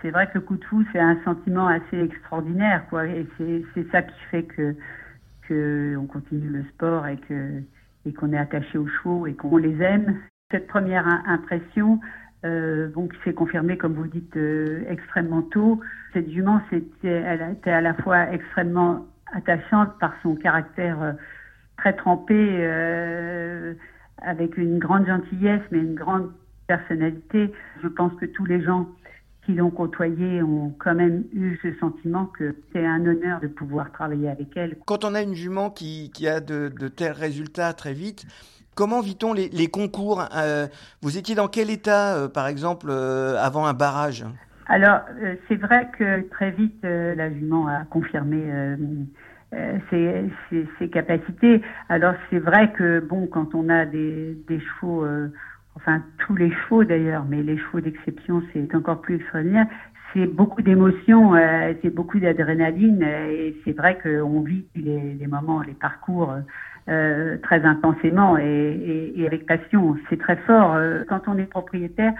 C'est 0.00 0.10
vrai 0.10 0.28
que 0.28 0.34
le 0.34 0.42
coup 0.42 0.56
de 0.56 0.64
foudre, 0.64 0.88
c'est 0.92 1.00
un 1.00 1.18
sentiment 1.24 1.66
assez 1.66 1.98
extraordinaire, 1.98 2.86
quoi. 2.88 3.06
Et 3.06 3.26
c'est 3.38 3.90
ça 3.90 4.02
qui 4.02 4.20
fait 4.30 4.44
que 4.44 4.76
qu'on 5.48 6.06
continue 6.06 6.48
le 6.48 6.64
sport 6.74 7.06
et 7.06 7.16
que 7.16 7.62
et 8.06 8.12
qu'on 8.12 8.32
est 8.32 8.38
attaché 8.38 8.78
aux 8.78 8.86
chevaux 8.86 9.26
et 9.26 9.34
qu'on 9.34 9.56
les 9.56 9.80
aime. 9.82 10.20
Cette 10.52 10.68
première 10.68 11.06
impression, 11.26 11.98
euh, 12.46 12.88
bon, 12.88 13.08
qui 13.08 13.16
s'est 13.24 13.34
confirmée, 13.34 13.76
comme 13.76 13.94
vous 13.94 14.06
dites, 14.06 14.36
euh, 14.36 14.84
extrêmement 14.88 15.42
tôt. 15.42 15.80
Cette 16.12 16.30
jument, 16.30 16.60
c'était, 16.70 17.08
elle 17.08 17.56
était 17.58 17.70
à 17.70 17.80
la 17.80 17.94
fois 17.94 18.32
extrêmement 18.32 19.06
attachante 19.32 19.98
par 19.98 20.14
son 20.22 20.36
caractère 20.36 21.02
euh, 21.02 21.12
très 21.76 21.94
trempé, 21.94 22.34
euh, 22.36 23.74
avec 24.18 24.56
une 24.56 24.78
grande 24.78 25.06
gentillesse, 25.06 25.62
mais 25.70 25.78
une 25.78 25.94
grande 25.94 26.30
personnalité. 26.66 27.52
Je 27.82 27.88
pense 27.88 28.12
que 28.14 28.26
tous 28.26 28.44
les 28.44 28.62
gens 28.62 28.88
qui 29.44 29.54
l'ont 29.54 29.70
côtoyée 29.70 30.42
ont 30.42 30.74
quand 30.78 30.94
même 30.94 31.24
eu 31.32 31.58
ce 31.62 31.72
sentiment 31.78 32.26
que 32.26 32.56
c'est 32.72 32.84
un 32.84 33.06
honneur 33.06 33.40
de 33.40 33.46
pouvoir 33.46 33.92
travailler 33.92 34.28
avec 34.28 34.48
elle. 34.56 34.76
Quand 34.86 35.04
on 35.04 35.14
a 35.14 35.22
une 35.22 35.34
jument 35.34 35.70
qui, 35.70 36.10
a 36.26 36.40
de, 36.40 36.68
tels 36.88 37.12
résultats 37.12 37.72
très 37.72 37.92
vite, 37.92 38.26
comment 38.76 39.00
vit-on 39.00 39.32
les, 39.32 39.66
concours 39.66 40.28
euh, 40.36 40.68
Vous 41.02 41.18
étiez 41.18 41.34
dans 41.34 41.48
quel 41.48 41.70
état, 41.70 42.14
euh, 42.14 42.28
par 42.28 42.46
exemple, 42.46 42.86
euh, 42.90 43.36
avant 43.42 43.66
un 43.66 43.74
barrage? 43.74 44.24
Alors, 44.68 45.00
c'est 45.48 45.56
vrai 45.56 45.88
que 45.98 46.28
très 46.28 46.50
vite, 46.50 46.82
la 46.82 47.32
jument 47.32 47.68
a 47.68 47.84
confirmé 47.84 48.42
ses, 49.90 50.88
capacités. 50.92 51.62
Alors, 51.88 52.14
c'est 52.30 52.40
vrai 52.40 52.72
que, 52.72 52.98
bon, 52.98 53.28
quand 53.28 53.54
on 53.54 53.68
a 53.68 53.84
des, 53.86 54.36
chevaux 54.48 55.06
enfin 55.76 56.02
tous 56.26 56.34
les 56.34 56.50
chevaux 56.50 56.82
d'ailleurs, 56.82 57.24
mais 57.28 57.44
les 57.44 57.58
chevaux 57.58 57.80
d'exception, 57.80 58.42
c'est 58.52 58.74
encore 58.74 59.02
plus 59.02 59.16
extraordinaire. 59.16 59.66
C'est 60.12 60.26
beaucoup 60.26 60.62
d'émotions, 60.62 61.34
c'est 61.80 61.94
beaucoup 61.94 62.18
d'adrénaline, 62.18 63.04
et 63.04 63.54
c'est 63.64 63.72
vrai 63.72 63.96
qu'on 64.02 64.40
vit 64.40 64.66
les, 64.74 65.28
moments, 65.28 65.62
les 65.62 65.74
parcours 65.74 66.34
euh, 66.88 67.36
très 67.38 67.64
intensément 67.64 68.36
et, 68.38 69.24
avec 69.26 69.46
passion. 69.46 69.96
C'est 70.08 70.18
très 70.18 70.36
fort. 70.36 70.78
Quand 71.08 71.22
on 71.26 71.38
est 71.38 71.46
propriétaire, 71.46 72.12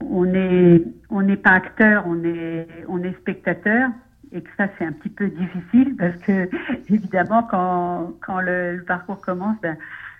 on 0.00 0.32
est 0.34 0.82
on 1.10 1.22
n'est 1.22 1.36
pas 1.36 1.50
acteur, 1.50 2.04
on 2.06 2.22
est 2.24 3.12
spectateur. 3.20 3.90
Et 4.34 4.42
ça 4.56 4.68
c'est 4.78 4.84
un 4.84 4.92
petit 4.92 5.10
peu 5.10 5.28
difficile 5.28 5.94
parce 5.96 6.16
que 6.18 6.48
évidemment 6.88 7.42
quand 7.42 8.40
le, 8.40 8.82
parcours 8.86 9.20
commence, 9.20 9.60
ben, 9.60 9.76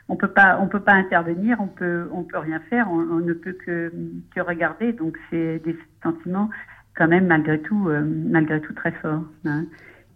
on 0.09 0.16
peut 0.16 0.28
pas 0.28 0.59
on 0.61 0.68
peut 0.68 0.80
pas 0.80 0.92
intervenir, 0.92 1.59
on 1.61 1.68
peut 1.68 2.09
on 2.12 2.22
peut 2.22 2.38
rien 2.38 2.61
faire, 2.68 2.90
on, 2.90 3.20
ne 3.20 3.32
peut 3.32 3.57
que 3.64 4.40
regarder. 4.40 4.92
Donc 4.92 5.16
c'est 5.30 5.61
des 5.61 5.76
sentiments 6.03 6.50
quand 6.94 7.09
même 7.09 7.26
malgré 7.26 7.61
tout 7.61 7.88
euh, 7.88 8.72
très 8.76 8.92
forts. 8.92 9.24
Hein. 9.46 9.64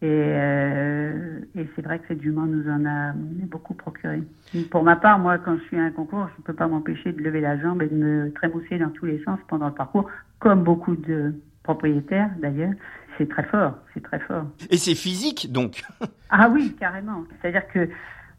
Et, 0.03 0.09
euh, 0.09 1.40
et 1.55 1.66
c'est 1.74 1.82
vrai 1.82 1.99
que 1.99 2.05
cette 2.09 2.20
jument 2.20 2.44
nous 2.44 2.68
en 2.70 2.84
a 2.84 3.12
beaucoup 3.14 3.72
procuré. 3.72 4.22
Pour 4.70 4.82
ma 4.82 4.97
part, 4.97 5.18
moi, 5.18 5.38
quand 5.38 5.57
je 5.57 5.62
suis 5.64 5.78
à 5.78 5.84
un 5.84 5.90
concours, 5.90 6.28
je 6.34 6.40
ne 6.40 6.44
peux 6.44 6.53
pas 6.53 6.68
m'empêcher 6.68 7.12
de 7.12 7.22
lever 7.22 7.40
la 7.40 7.59
jambe 7.59 7.80
et 7.82 7.88
de 7.88 7.94
me 7.94 8.32
trémousser 8.34 8.78
dans 8.78 8.90
tous 8.90 9.07
les 9.07 9.22
sens 9.24 9.38
pendant 9.49 9.68
le 9.68 9.74
parcours, 9.74 10.11
comme 10.38 10.64
beaucoup 10.64 10.97
de 10.97 11.34
propriétaires 11.62 12.30
d'ailleurs. 12.40 12.74
C'est 13.16 13.28
très 13.28 13.44
fort, 13.44 13.78
c'est 13.94 14.03
très 14.03 14.18
fort. 14.20 14.44
Et 14.70 14.76
c'est 14.76 14.94
physique 14.94 15.51
donc 15.51 15.82
Ah 16.30 16.51
oui, 16.53 16.76
carrément. 16.78 17.24
C'est-à-dire 17.40 17.66
que 17.68 17.88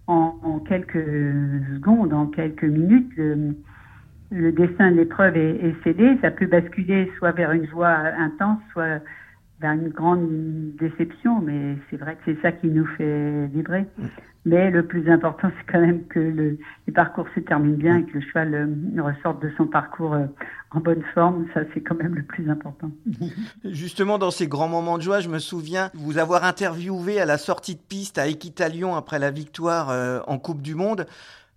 en, 0.05 0.39
en, 0.43 0.59
quelques 0.59 0.93
secondes, 0.93 2.13
en 2.13 2.27
quelques 2.27 2.63
minutes, 2.63 3.11
le, 3.17 3.55
le 4.29 4.51
destin 4.51 4.91
de 4.91 4.97
l'épreuve 4.97 5.35
est, 5.35 5.55
est, 5.55 5.75
cédé. 5.83 6.17
Ça 6.21 6.29
peut 6.29 6.45
basculer 6.45 7.11
soit 7.17 7.31
vers 7.31 7.51
une 7.51 7.67
joie 7.67 7.89
intense, 7.89 8.59
soit 8.71 9.01
vers 9.59 9.71
une 9.73 9.89
grande 9.89 10.75
déception, 10.79 11.41
mais 11.41 11.77
c'est 11.89 11.97
vrai 11.97 12.15
que 12.15 12.21
c'est 12.25 12.41
ça 12.41 12.51
qui 12.51 12.67
nous 12.67 12.85
fait 12.97 13.47
vibrer. 13.47 13.85
Mais 14.45 14.71
le 14.71 14.85
plus 14.85 15.09
important, 15.11 15.51
c'est 15.57 15.71
quand 15.71 15.81
même 15.81 16.05
que 16.07 16.19
le, 16.19 16.57
le, 16.87 16.93
parcours 16.93 17.27
se 17.35 17.41
termine 17.41 17.75
bien 17.75 17.97
et 17.97 18.03
que 18.05 18.13
le 18.13 18.21
cheval 18.21 18.53
euh, 18.53 19.01
ressorte 19.01 19.41
de 19.41 19.51
son 19.57 19.67
parcours 19.67 20.13
euh, 20.13 20.25
en 20.71 20.79
bonne 20.79 21.03
forme. 21.13 21.47
Ça, 21.53 21.61
c'est 21.73 21.81
quand 21.81 21.95
même 21.95 22.15
le 22.15 22.23
plus 22.23 22.49
important. 22.49 22.91
Justement, 23.65 24.17
dans 24.17 24.31
ces 24.31 24.47
grands 24.47 24.69
moments 24.69 24.97
de 24.97 25.03
joie, 25.03 25.19
je 25.19 25.29
me 25.29 25.39
souviens 25.39 25.89
vous 25.95 26.17
avoir 26.17 26.45
interviewé 26.45 27.19
à 27.19 27.25
la 27.25 27.37
sortie 27.37 27.75
de 27.75 27.81
piste 27.81 28.17
à 28.17 28.27
Équitalion 28.27 28.95
après 28.95 29.19
la 29.19 29.31
victoire 29.31 29.89
euh, 29.89 30.19
en 30.27 30.37
Coupe 30.37 30.61
du 30.61 30.75
Monde 30.75 31.07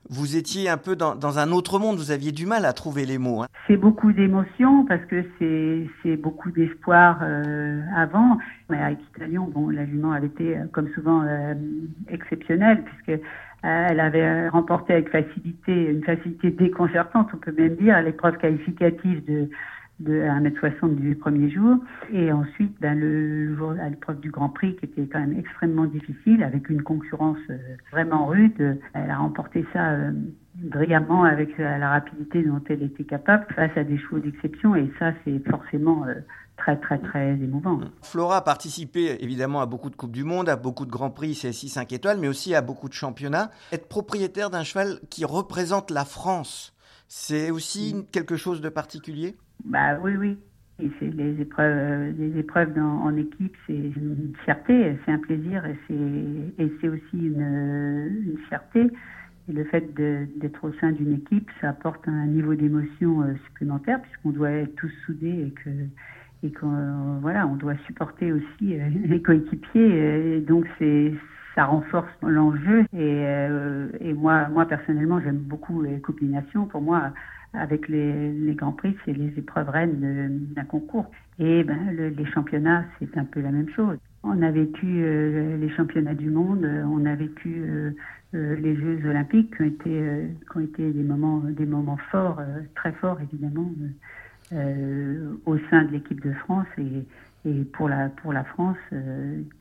vous 0.09 0.37
étiez 0.37 0.69
un 0.69 0.77
peu 0.77 0.97
dans, 0.97 1.39
un 1.39 1.53
autre 1.53 1.79
monde, 1.79 1.97
vous 1.97 2.11
aviez 2.11 2.33
du 2.33 2.47
mal 2.47 2.65
à 2.65 2.73
trouver 2.73 3.05
les 3.05 3.19
mots. 3.19 3.43
Hein. 3.43 3.47
C'est 3.67 3.77
beaucoup 3.77 4.13
d'émotions 4.13 4.85
parce 4.87 5.05
que 5.05 5.25
c'est 5.39 6.17
beaucoup 6.17 6.51
d'espoir 6.51 7.19
euh, 7.23 7.81
avant. 7.95 8.39
Mais 8.71 8.79
à 8.79 8.93
Equitalion, 8.93 9.45
bon, 9.45 9.69
la 9.69 9.87
jument 9.87 10.13
avait 10.13 10.29
été, 10.29 10.57
euh, 10.57 10.65
comme 10.73 10.89
souvent, 10.95 11.23
euh, 11.23 11.55
exceptionnelle 12.09 12.83
puisque 12.85 13.21
euh, 13.65 13.87
elle 13.91 14.01
avait 14.01 14.49
remporté 14.49 14.95
avec 14.95 15.11
facilité, 15.11 15.91
une 15.91 16.03
facilité 16.03 16.51
déconcertante, 16.51 17.29
on 17.35 17.37
peut 17.37 17.53
même 17.53 17.77
dire, 17.77 18.01
l'épreuve 18.01 18.39
qualificative 18.39 19.25
de 19.27 19.51
de 20.01 20.23
1m60 20.23 20.97
du 20.97 21.15
premier 21.15 21.51
jour. 21.51 21.77
Et 22.13 22.33
ensuite, 22.33 22.75
ben, 22.81 22.99
le 22.99 23.55
jour 23.57 23.73
à 23.81 23.89
l'épreuve 23.89 24.21
du 24.21 24.31
Grand 24.31 24.49
Prix, 24.49 24.77
qui 24.77 24.87
était 24.87 25.07
quand 25.07 25.21
même 25.21 25.39
extrêmement 25.39 25.85
difficile, 25.85 26.43
avec 26.43 26.69
une 26.69 26.83
concurrence 26.83 27.39
euh, 27.51 27.59
vraiment 27.93 28.27
rude, 28.27 28.79
elle 28.95 29.11
a 29.11 29.19
remporté 29.19 29.65
ça 29.73 29.91
euh, 29.91 30.13
brillamment 30.55 31.25
avec 31.25 31.57
la 31.59 31.89
rapidité 31.89 32.43
dont 32.43 32.61
elle 32.69 32.83
était 32.83 33.05
capable 33.05 33.47
face 33.55 33.77
à 33.77 33.85
des 33.85 33.99
chevaux 33.99 34.19
d'exception. 34.19 34.75
Et 34.75 34.91
ça, 34.99 35.13
c'est 35.25 35.39
forcément 35.49 36.05
euh, 36.07 36.15
très 36.57 36.77
très 36.77 36.99
très 36.99 37.33
émouvant. 37.35 37.81
Flora 38.03 38.39
a 38.39 38.41
participé 38.43 39.23
évidemment 39.23 39.61
à 39.61 39.67
beaucoup 39.67 39.91
de 39.91 39.97
Coupes 39.97 40.13
du 40.13 40.25
Monde, 40.25 40.49
à 40.49 40.57
beaucoup 40.57 40.87
de 40.87 40.91
Grands 40.91 41.11
Prix 41.11 41.33
CSI 41.33 41.69
5 41.69 41.93
étoiles, 41.93 42.19
mais 42.19 42.29
aussi 42.29 42.55
à 42.55 42.63
beaucoup 42.63 42.89
de 42.89 42.95
championnats. 42.95 43.51
Être 43.73 43.89
propriétaire 43.89 44.51
d'un 44.51 44.65
cheval 44.65 44.99
qui 45.09 45.25
représente 45.25 45.91
la 45.91 46.05
France, 46.05 46.75
c'est 47.09 47.51
aussi 47.51 48.07
quelque 48.13 48.37
chose 48.37 48.61
de 48.61 48.69
particulier? 48.69 49.37
Bah 49.65 49.99
oui, 50.03 50.17
oui. 50.17 50.39
C'est 50.99 51.15
les 51.15 51.41
épreuves, 51.41 52.15
les 52.19 52.39
épreuves 52.39 52.73
dans, 52.73 53.03
en 53.03 53.17
équipe, 53.17 53.55
c'est 53.67 53.75
une 53.75 54.33
fierté, 54.45 54.97
c'est 55.05 55.13
un 55.13 55.19
plaisir 55.19 55.65
et 55.67 55.77
c'est 56.81 56.89
aussi 56.89 57.19
une, 57.19 58.37
fierté. 58.49 58.91
Et 59.49 59.53
le 59.53 59.65
fait 59.65 59.93
d'être 59.95 60.65
au 60.65 60.73
sein 60.75 60.93
d'une 60.93 61.15
équipe, 61.15 61.51
ça 61.61 61.71
apporte 61.71 62.07
un 62.09 62.27
niveau 62.27 62.55
d'émotion 62.55 63.23
euh, 63.23 63.35
supplémentaire 63.47 64.01
puisqu'on 64.01 64.31
doit 64.31 64.51
être 64.51 64.75
tous 64.77 64.93
soudés 65.05 65.49
et 65.49 65.51
que 65.51 66.51
qu'on 66.59 66.75
euh, 66.75 67.19
voilà, 67.21 67.47
on 67.47 67.57
doit 67.57 67.77
supporter 67.87 68.33
aussi 68.33 68.79
euh, 68.79 68.89
les 69.05 69.21
coéquipiers. 69.21 70.37
Et 70.37 70.41
donc 70.41 70.67
c'est 70.79 71.13
ça 71.55 71.65
renforce 71.65 72.09
l'enjeu. 72.23 72.85
Et, 72.97 73.25
et 74.01 74.15
moi, 74.15 74.49
moi 74.49 74.67
personnellement, 74.67 75.21
j'aime 75.21 75.39
beaucoup 75.39 75.83
les 75.83 76.01
combinations. 76.01 76.67
Pour 76.67 76.81
moi, 76.81 77.13
avec 77.53 77.89
les, 77.89 78.33
les 78.33 78.55
Grands 78.55 78.73
Prix, 78.73 78.97
c'est 79.05 79.13
les 79.13 79.33
épreuves 79.37 79.69
reines 79.69 80.49
d'un 80.55 80.65
concours. 80.65 81.11
Et 81.39 81.65
ben, 81.65 81.79
le, 81.93 82.09
les 82.09 82.27
championnats, 82.27 82.85
c'est 82.99 83.17
un 83.17 83.25
peu 83.25 83.41
la 83.41 83.51
même 83.51 83.69
chose. 83.71 83.97
On 84.23 84.43
a 84.43 84.51
vécu 84.51 84.87
euh, 84.87 85.57
les 85.57 85.71
championnats 85.71 86.15
du 86.15 86.31
monde, 86.31 86.65
on 86.87 87.05
a 87.07 87.15
vécu 87.15 87.63
euh, 87.67 87.91
euh, 88.35 88.57
les 88.57 88.77
Jeux 88.77 89.09
olympiques 89.09 89.57
qui 89.57 89.63
ont 89.63 89.67
été, 89.67 89.91
euh, 89.91 90.29
qui 90.51 90.57
ont 90.59 90.61
été 90.61 90.93
des 90.93 91.03
moments, 91.03 91.39
des 91.39 91.67
moments 91.67 91.99
forts, 92.11 92.39
euh, 92.39 92.61
très 92.75 92.93
forts 92.93 93.19
évidemment, 93.21 93.71
euh, 94.53 95.33
au 95.47 95.59
sein 95.71 95.85
de 95.85 95.93
l'équipe 95.93 96.23
de 96.23 96.33
France 96.33 96.67
et, 96.79 97.49
et 97.49 97.65
pour 97.65 97.89
la 97.89 98.11
pour 98.11 98.33
la 98.33 98.45
France, 98.45 98.77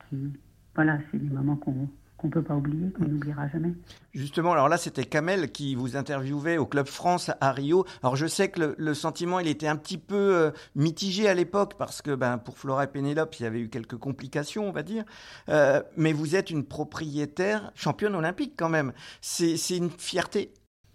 qui 0.08 0.30
voilà, 0.74 0.98
c'est 1.10 1.18
des 1.18 1.34
moments 1.34 1.56
qu'on 1.56 1.88
qu'on 2.20 2.28
peut 2.28 2.42
pas 2.42 2.54
oublier, 2.54 2.90
qu'on 2.90 3.04
n'oubliera 3.04 3.48
jamais. 3.48 3.72
Justement, 4.12 4.52
alors 4.52 4.68
là, 4.68 4.76
c'était 4.76 5.04
Kamel 5.04 5.50
qui 5.50 5.74
vous 5.74 5.96
interviewait 5.96 6.58
au 6.58 6.66
Club 6.66 6.86
France 6.86 7.30
à 7.40 7.52
Rio. 7.52 7.84
Alors 8.02 8.16
je 8.16 8.26
sais 8.26 8.50
que 8.50 8.60
le, 8.60 8.74
le 8.78 8.94
sentiment, 8.94 9.40
il 9.40 9.48
était 9.48 9.68
un 9.68 9.76
petit 9.76 9.98
peu 9.98 10.14
euh, 10.14 10.50
mitigé 10.74 11.28
à 11.28 11.34
l'époque 11.34 11.74
parce 11.78 12.02
que 12.02 12.14
ben, 12.14 12.38
pour 12.38 12.58
Flora 12.58 12.84
et 12.84 12.88
Pénélope, 12.88 13.34
il 13.40 13.44
y 13.44 13.46
avait 13.46 13.60
eu 13.60 13.68
quelques 13.68 13.96
complications, 13.96 14.68
on 14.68 14.72
va 14.72 14.82
dire. 14.82 15.04
Euh, 15.48 15.80
mais 15.96 16.12
vous 16.12 16.36
êtes 16.36 16.50
une 16.50 16.64
propriétaire 16.64 17.72
championne 17.74 18.14
olympique 18.14 18.54
quand 18.56 18.68
même. 18.68 18.92
C'est 19.20 19.76
une 19.76 19.90
fierté. 19.90 20.52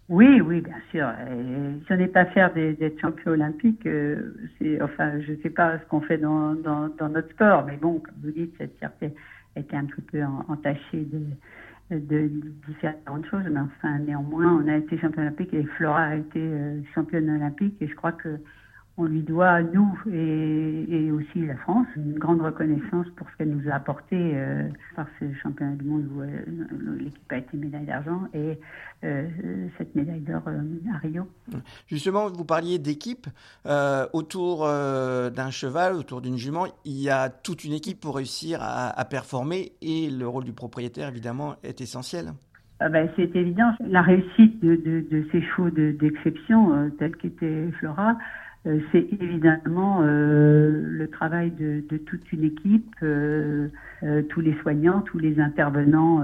Oui, 0.08 0.40
oui, 0.40 0.60
bien 0.60 0.76
sûr. 0.92 1.08
Et 1.08 1.80
ce 1.88 1.94
n'est 1.94 2.06
pas 2.06 2.26
fier 2.26 2.52
d'être 2.54 3.00
champion 3.00 3.32
olympique. 3.32 3.84
Euh, 3.86 4.36
c'est, 4.58 4.80
enfin, 4.80 5.20
je 5.20 5.32
ne 5.32 5.36
sais 5.42 5.50
pas 5.50 5.80
ce 5.80 5.84
qu'on 5.86 6.00
fait 6.00 6.18
dans, 6.18 6.54
dans, 6.54 6.88
dans, 6.96 7.08
notre 7.08 7.30
sport, 7.30 7.64
mais 7.66 7.76
bon, 7.76 7.98
comme 7.98 8.14
vous 8.22 8.30
dites, 8.30 8.54
cette 8.56 8.78
fierté 8.78 9.12
était 9.56 9.76
un 9.76 9.84
petit 9.86 10.02
peu 10.02 10.22
entachée 10.48 11.04
de, 11.04 11.98
de 11.98 12.30
différentes 12.68 13.26
choses, 13.26 13.44
mais 13.50 13.60
enfin, 13.60 13.98
néanmoins, 13.98 14.62
on 14.62 14.68
a 14.68 14.76
été 14.76 14.98
champion 14.98 15.22
olympique 15.22 15.52
et 15.54 15.64
Flora 15.76 16.02
a 16.02 16.14
été 16.16 16.40
euh, 16.40 16.80
championne 16.94 17.30
olympique 17.30 17.76
et 17.80 17.88
je 17.88 17.94
crois 17.94 18.12
que 18.12 18.38
on 18.98 19.04
lui 19.04 19.20
doit, 19.20 19.60
nous 19.62 19.98
et, 20.10 20.86
et, 20.88 21.10
aussi 21.10 21.44
la 21.44 21.56
France, 21.56 21.86
une 21.96 22.18
grande 22.18 22.40
reconnaissance 22.40 23.06
pour 23.16 23.28
ce 23.30 23.36
qu'elle 23.36 23.50
nous 23.50 23.70
a 23.70 23.74
apporté 23.74 24.16
euh, 24.16 24.68
par 24.94 25.06
ce 25.20 25.26
championnat 25.42 25.76
du 25.76 25.84
monde 25.84 26.06
où 26.14 26.22
elle, 26.22 26.66
l'équipe 26.98 27.32
a 27.32 27.36
été 27.36 27.56
médaille 27.58 27.84
d'argent 27.84 28.22
et 28.32 28.58
euh, 29.04 29.28
cette 29.76 29.94
médaille 29.94 30.20
d'or 30.20 30.40
euh, 30.46 30.60
à 30.94 30.98
Rio. 30.98 31.28
Justement, 31.86 32.28
vous 32.28 32.46
parliez 32.46 32.78
d'équipe. 32.78 33.26
Euh, 33.66 34.06
autour 34.14 34.64
d'un 34.64 35.50
cheval, 35.50 35.94
autour 35.94 36.22
d'une 36.22 36.38
jument, 36.38 36.66
il 36.86 37.00
y 37.00 37.10
a 37.10 37.28
toute 37.28 37.64
une 37.64 37.74
équipe 37.74 38.00
pour 38.00 38.16
réussir 38.16 38.60
à, 38.62 39.04
performer 39.04 39.72
et 39.82 40.08
le 40.10 40.26
rôle 40.26 40.44
du 40.44 40.52
propriétaire, 40.52 41.08
évidemment, 41.08 41.56
est 41.62 41.80
essentiel. 41.80 42.32
Ah 42.80 42.88
ben, 42.88 43.08
c'est 43.16 43.34
évident. 43.36 43.72
La 43.80 44.02
réussite 44.02 44.60
de, 44.60 44.76
de 44.76 45.26
ces 45.32 45.42
chevaux 45.42 45.70
d'exception, 45.70 46.90
tels 46.98 47.16
qu'était 47.16 47.70
Flora, 47.78 48.10
euh, 48.10 48.14
c'est 48.90 49.06
évidemment 49.20 50.00
euh, 50.02 50.82
le 50.84 51.08
travail 51.08 51.52
de, 51.52 51.82
toute 51.98 52.32
une 52.32 52.44
équipe, 52.44 52.96
euh, 53.02 53.68
tous 54.28 54.40
les 54.40 54.54
soignants, 54.54 55.02
tous 55.02 55.18
les 55.18 55.38
intervenants 55.38 56.22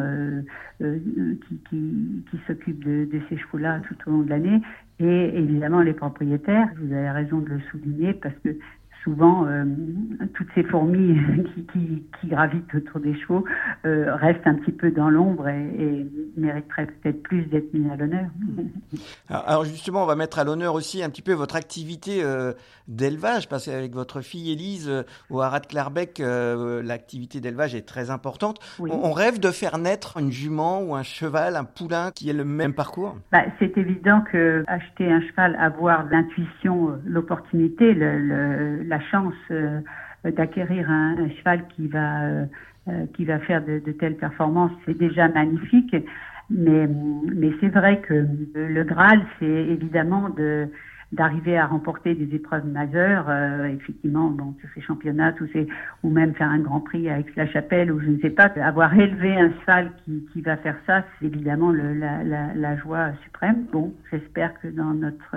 qui, 0.80 2.40
s'occupent 2.46 2.84
de, 2.84 3.04
de, 3.04 3.20
ces 3.28 3.36
chevaux-là 3.36 3.80
tout 3.86 3.96
au 4.06 4.10
long 4.10 4.22
de 4.22 4.30
l'année, 4.30 4.60
et 4.98 5.38
évidemment 5.38 5.80
les 5.80 5.92
propriétaires. 5.92 6.68
Vous 6.80 6.92
avez 6.92 7.10
raison 7.10 7.38
de 7.38 7.48
le 7.48 7.60
souligner 7.70 8.12
parce 8.14 8.34
que 8.44 8.56
souvent, 9.02 9.46
euh, 9.46 9.64
toutes 10.34 10.48
ces 10.54 10.62
fourmis 10.64 11.16
qui, 11.72 12.02
gravitent 12.24 12.74
autour 12.74 13.00
des 13.00 13.18
chevaux 13.20 13.44
euh, 13.84 14.14
restent 14.14 14.46
un 14.46 14.54
petit 14.54 14.72
peu 14.72 14.90
dans 14.90 15.10
l'ombre 15.10 15.48
et, 15.48 16.06
mériteraient 16.36 16.86
peut-être 16.86 17.22
plus 17.22 17.42
d'être 17.46 17.74
mis 17.74 17.90
à 17.90 17.96
l'honneur. 17.96 18.26
Alors, 19.28 19.64
justement, 19.64 20.04
on 20.04 20.06
va 20.06 20.14
mettre 20.14 20.38
à 20.38 20.44
l'honneur 20.44 20.74
aussi 20.74 21.02
un 21.02 21.10
petit 21.10 21.22
peu 21.22 21.32
votre 21.32 21.56
activité 21.56 22.22
euh, 22.22 22.52
d'élevage, 22.88 23.48
parce 23.48 23.66
qu'avec 23.66 23.92
votre 23.92 24.20
fille 24.20 24.52
Élise 24.52 25.04
au 25.30 25.40
Haras 25.40 25.60
de 25.60 25.66
Clarbec, 25.66 26.22
l'activité 26.22 27.40
d'élevage 27.40 27.74
est 27.74 27.86
très 27.86 28.10
importante. 28.10 28.58
On, 28.78 29.12
rêve 29.12 29.40
de 29.40 29.50
faire 29.50 29.78
naître 29.78 30.18
une 30.18 30.30
jument 30.32 30.80
ou 30.82 30.94
un 30.94 31.02
cheval, 31.02 31.56
un 31.56 31.64
poulain 31.64 32.10
qui 32.12 32.30
ait 32.30 32.34
le 32.34 32.44
même 32.44 32.72
parcours? 32.72 33.16
Bah, 33.30 33.42
C'est 33.58 33.76
évident 33.76 34.22
que 34.32 34.64
acheter 34.66 35.10
un 35.10 35.20
cheval, 35.20 35.56
avoir 35.60 36.04
l'intuition, 36.04 36.98
l'opportunité, 37.04 37.94
le 37.94 38.91
la 38.92 39.00
chance 39.00 39.34
euh, 39.50 39.80
d'acquérir 40.24 40.90
un, 40.90 41.28
cheval 41.38 41.66
qui 41.74 41.88
va 41.88 42.24
euh, 42.24 42.44
euh, 42.88 43.06
qui 43.14 43.24
va 43.24 43.38
faire 43.38 43.64
de, 43.64 43.78
telles 43.92 44.16
performances, 44.16 44.72
c'est 44.84 44.98
déjà 44.98 45.28
magnifique. 45.28 45.96
Mais, 46.50 46.88
mais 47.34 47.52
c'est 47.60 47.68
vrai 47.68 48.00
que 48.00 48.26
le 48.54 48.82
Graal, 48.84 49.20
c'est 49.38 49.46
évidemment 49.76 50.28
de 50.28 50.68
d'arriver 51.12 51.58
à 51.58 51.66
remporter 51.66 52.14
des 52.14 52.34
épreuves 52.34 52.66
majeures, 52.66 53.30
effectivement, 53.66 54.30
bon, 54.30 54.54
tous 54.58 54.66
ces 54.74 54.80
championnats, 54.80 55.32
tous 55.34 55.46
ces, 55.52 55.68
ou 56.02 56.08
même 56.08 56.32
faire 56.34 56.48
un 56.48 56.60
Grand 56.60 56.80
Prix 56.80 57.10
avec 57.10 57.36
la 57.36 57.46
chapelle 57.48 57.92
ou 57.92 58.00
je 58.00 58.08
ne 58.08 58.18
sais 58.20 58.30
pas, 58.30 58.46
avoir 58.70 58.98
élevé 58.98 59.36
un 59.36 59.52
cheval 59.60 59.90
qui, 60.02 60.26
qui 60.32 60.40
va 60.40 60.56
faire 60.56 60.78
ça, 60.86 61.04
c'est 61.18 61.26
évidemment 61.26 61.70
la, 61.70 62.76
joie 62.78 63.12
suprême. 63.24 63.66
Bon, 63.72 63.92
j'espère 64.10 64.58
que 64.60 64.68
dans 64.68 64.94
notre 64.94 65.36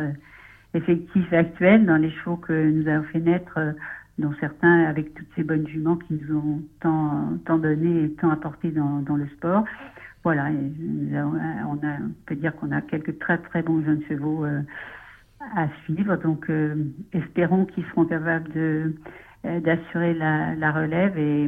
effectif 0.75 1.31
actuel 1.33 1.85
dans 1.85 1.97
les 1.97 2.11
chevaux 2.11 2.37
que 2.37 2.69
nous 2.69 2.87
avons 2.87 3.05
fait 3.05 3.19
naître, 3.19 3.57
euh, 3.57 3.71
dont 4.17 4.33
certains 4.39 4.85
avec 4.85 5.13
toutes 5.13 5.27
ces 5.35 5.43
bonnes 5.43 5.67
juments 5.67 5.97
qui 5.97 6.13
nous 6.13 6.37
ont 6.37 6.61
tant, 6.81 7.57
donné 7.57 8.05
et 8.05 8.11
tant 8.13 8.29
apporté 8.29 8.71
dans, 8.71 9.15
le 9.15 9.27
sport. 9.37 9.65
Voilà, 10.23 10.49
on, 10.49 11.75
a, 11.85 11.97
peut 12.25 12.35
dire 12.35 12.55
qu'on 12.55 12.71
a 12.71 12.81
quelques 12.81 13.19
très 13.19 13.37
très 13.37 13.61
bons 13.61 13.83
jeunes 13.83 14.01
chevaux 14.07 14.45
euh, 14.45 14.61
à 15.55 15.67
suivre. 15.83 16.15
Donc, 16.17 16.49
euh, 16.49 16.75
espérons 17.13 17.65
qu'ils 17.65 17.85
seront 17.85 18.05
capables 18.05 18.51
de 18.53 18.93
d'assurer 19.43 20.15
la, 20.15 20.55
la, 20.55 20.71
relève 20.71 21.15
et 21.19 21.47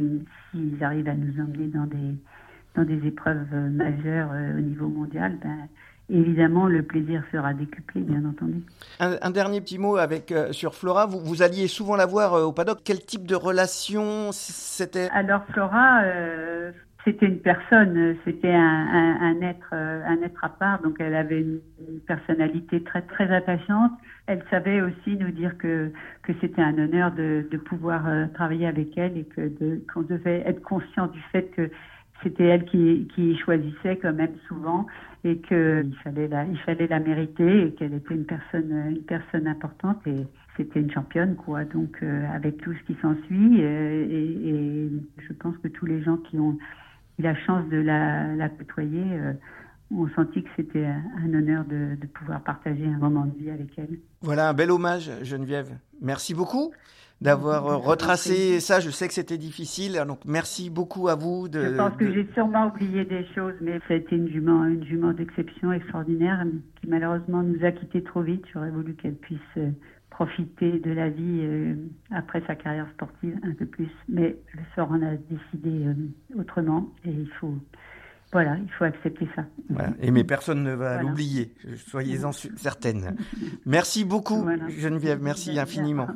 s'ils 0.52 0.84
arrivent 0.84 1.08
à 1.08 1.14
nous 1.14 1.42
emmener 1.42 1.66
dans 1.66 1.86
des 1.86 2.14
dans 2.76 2.84
des 2.84 3.04
épreuves 3.08 3.52
majeures 3.72 4.30
au 4.56 4.60
niveau 4.60 4.86
mondial, 4.86 5.36
ben, 5.42 5.66
évidemment, 6.10 6.66
le 6.66 6.82
plaisir 6.82 7.22
sera 7.32 7.52
décuplé, 7.54 8.00
bien 8.00 8.24
entendu. 8.24 8.62
Un, 9.00 9.30
dernier 9.30 9.60
petit 9.60 9.78
mot 9.78 9.96
avec 9.96 10.32
euh, 10.32 10.52
sur 10.52 10.74
Flora. 10.74 11.06
Vous, 11.06 11.20
vous, 11.20 11.42
alliez 11.42 11.68
souvent 11.68 11.96
la 11.96 12.06
voir 12.06 12.34
euh, 12.34 12.44
au 12.44 12.52
paddock. 12.52 12.78
Quel 12.84 13.00
type 13.00 13.26
de 13.26 13.34
relation 13.34 14.30
c'était? 14.32 15.08
Alors 15.12 15.44
Flora, 15.52 16.02
euh, 16.04 16.72
c'était 17.04 17.26
une 17.26 17.40
personne, 17.40 18.16
c'était 18.24 18.52
un, 18.52 19.18
un, 19.20 19.40
être, 19.42 19.74
un 19.74 20.22
être 20.22 20.44
à 20.44 20.48
part. 20.48 20.82
Donc 20.82 20.96
elle 20.98 21.14
avait 21.14 21.40
une, 21.40 21.60
personnalité 22.06 22.82
très 22.82 23.02
très 23.02 23.30
attachante. 23.34 23.92
Elle 24.26 24.42
savait 24.50 24.80
aussi 24.80 25.16
nous 25.16 25.30
dire 25.30 25.56
que 25.58 25.90
que 26.22 26.32
c'était 26.40 26.62
un 26.62 26.76
honneur 26.78 27.12
de, 27.12 27.46
de 27.50 27.56
pouvoir 27.58 28.02
travailler 28.34 28.66
avec 28.66 28.96
elle 28.96 29.16
et 29.18 29.24
que 29.24 29.50
qu'on 29.92 30.02
devait 30.02 30.42
être 30.46 30.62
conscient 30.62 31.06
du 31.08 31.20
fait 31.32 31.50
que 31.54 31.70
c'était 32.22 32.44
elle 32.44 32.64
qui, 32.64 33.38
choisissait 33.44 33.96
quand 33.96 34.12
même 34.12 34.34
souvent 34.46 34.86
et 35.24 35.38
qu'il 35.38 35.94
fallait 36.02 36.28
la, 36.28 36.44
il 36.44 36.58
fallait 36.60 36.86
la 36.86 37.00
mériter 37.00 37.66
et 37.66 37.72
qu'elle 37.72 37.94
était 37.94 38.14
une 38.14 38.24
personne, 38.24 38.72
une 38.90 39.02
personne 39.02 39.46
importante 39.46 40.06
et 40.06 40.26
c'était 40.56 40.80
une 40.80 40.90
championne 40.90 41.36
quoi. 41.36 41.64
Donc 41.64 41.98
euh, 42.02 42.26
avec 42.32 42.58
tout 42.58 42.72
ce 42.72 42.92
qui 42.92 43.00
s'ensuit 43.00 43.62
euh, 43.62 44.06
et, 44.10 44.90
je 45.18 45.32
pense 45.34 45.56
que 45.58 45.68
tous 45.68 45.86
les 45.86 46.02
gens 46.02 46.16
qui 46.16 46.38
ont 46.38 46.58
eu 47.18 47.22
la 47.22 47.34
chance 47.34 47.68
de 47.68 47.78
la, 47.78 48.34
la 48.34 48.48
côtoyer 48.48 49.04
euh, 49.04 49.32
ont 49.94 50.08
senti 50.14 50.42
que 50.42 50.50
c'était 50.56 50.84
un 50.86 51.34
honneur 51.34 51.64
de 51.64 52.06
pouvoir 52.14 52.42
partager 52.42 52.86
un 52.86 52.98
moment 52.98 53.24
de 53.24 53.38
vie 53.38 53.50
avec 53.50 53.70
elle. 53.78 53.98
Voilà 54.20 54.50
un 54.50 54.52
bel 54.52 54.70
hommage 54.70 55.10
Geneviève. 55.22 55.78
Merci 56.02 56.34
beaucoup 56.34 56.72
d'avoir 57.20 57.66
euh, 57.66 57.76
retracé 57.76 58.60
ça. 58.60 58.80
Je 58.80 58.90
sais 58.90 59.08
que 59.08 59.14
c'était 59.14 59.38
difficile, 59.38 60.02
donc 60.06 60.20
merci 60.24 60.70
beaucoup 60.70 61.08
à 61.08 61.14
vous. 61.14 61.48
De, 61.48 61.62
je 61.62 61.76
pense 61.76 61.96
que 61.96 62.12
j'ai 62.12 62.28
sûrement 62.34 62.68
oublié 62.68 63.04
des 63.04 63.26
choses, 63.34 63.54
mais 63.60 63.78
ça 63.88 63.94
a 63.94 63.96
été 63.96 64.16
une 64.16 64.28
jument, 64.28 64.64
une 64.64 64.84
jument 64.84 65.12
d'exception 65.12 65.72
extraordinaire 65.72 66.44
qui 66.80 66.88
malheureusement 66.88 67.42
nous 67.42 67.64
a 67.64 67.72
quittés 67.72 68.02
trop 68.02 68.22
vite. 68.22 68.44
J'aurais 68.52 68.70
voulu 68.70 68.94
qu'elle 68.94 69.16
puisse 69.16 69.40
euh, 69.56 69.70
profiter 70.10 70.78
de 70.78 70.90
la 70.92 71.08
vie 71.08 71.40
euh, 71.42 71.74
après 72.10 72.42
sa 72.46 72.54
carrière 72.54 72.88
sportive 72.94 73.36
un 73.42 73.52
peu 73.52 73.66
plus, 73.66 73.90
mais 74.08 74.36
le 74.54 74.62
sort 74.74 74.90
en 74.92 75.02
a 75.02 75.16
décidé 75.16 75.86
autrement 76.38 76.88
et 77.04 77.10
il 77.10 77.30
faut. 77.40 77.54
Voilà, 78.30 78.58
il 78.58 78.70
faut 78.72 78.84
accepter 78.84 79.26
ça. 79.34 79.46
Et 80.02 80.10
mais 80.10 80.22
personne 80.22 80.62
ne 80.62 80.74
va 80.74 81.00
l'oublier, 81.00 81.54
soyez-en 81.86 82.32
certaine. 82.32 83.16
Merci 83.64 84.04
beaucoup, 84.04 84.46
Geneviève, 84.68 85.22
merci 85.22 85.58
infiniment. 85.58 86.08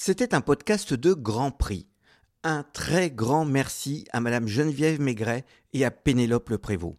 C'était 0.00 0.32
un 0.32 0.40
podcast 0.40 0.94
de 0.94 1.12
Grand 1.12 1.50
Prix. 1.50 1.88
Un 2.44 2.62
très 2.62 3.10
grand 3.10 3.44
merci 3.44 4.06
à 4.12 4.20
Madame 4.20 4.46
Geneviève 4.46 5.00
Maigret 5.00 5.44
et 5.72 5.84
à 5.84 5.90
Pénélope 5.90 6.50
Le 6.50 6.58
Prévost. 6.58 6.94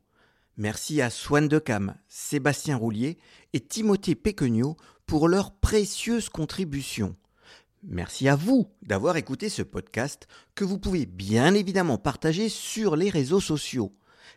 Merci 0.58 1.02
à 1.02 1.10
Swan 1.10 1.48
Decam, 1.48 1.96
Sébastien 2.10 2.76
Roulier 2.76 3.18
et 3.54 3.62
Timothée 3.62 4.16
Péquegnot 4.16 4.76
pour 5.06 5.30
leurs 5.30 5.54
précieuses 5.54 6.28
contributions. 6.28 7.16
Merci 7.84 8.28
à 8.28 8.36
vous 8.36 8.68
d'avoir 8.82 9.16
écouté 9.16 9.48
ce 9.48 9.62
podcast 9.62 10.28
que 10.54 10.66
vous 10.66 10.78
pouvez 10.78 11.06
bien 11.06 11.54
évidemment 11.54 11.98
partager 11.98 12.50
sur 12.50 12.98
les 12.98 13.10
réseaux 13.10 13.40
sociaux. 13.40 13.96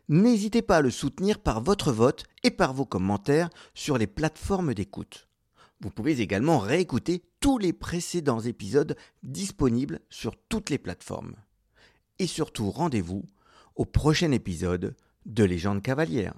N'hésitez 0.09 0.63
pas 0.63 0.77
à 0.77 0.83
le 0.83 0.93
soutenir 0.93 1.41
par 1.41 1.65
votre 1.65 1.91
vote 1.91 2.27
et 2.45 2.53
par 2.53 2.75
vos 2.75 2.87
commentaires 2.87 3.51
sur 3.75 3.99
les 3.99 4.07
plateformes 4.07 4.73
d'écoute. 4.73 5.27
Vous 5.83 5.91
pouvez 5.91 6.21
également 6.21 6.61
réécouter 6.61 7.25
tous 7.41 7.59
les 7.59 7.73
précédents 7.73 8.39
épisodes 8.39 8.97
disponibles 9.25 9.99
sur 10.11 10.37
toutes 10.49 10.71
les 10.71 10.79
plateformes. 10.79 11.35
Et 12.21 12.29
surtout, 12.29 12.71
rendez-vous 12.71 13.25
au 13.75 13.85
prochain 13.85 14.31
épisode 14.31 14.95
de 15.27 15.43
Légende 15.43 15.83
cavalière. 15.83 16.35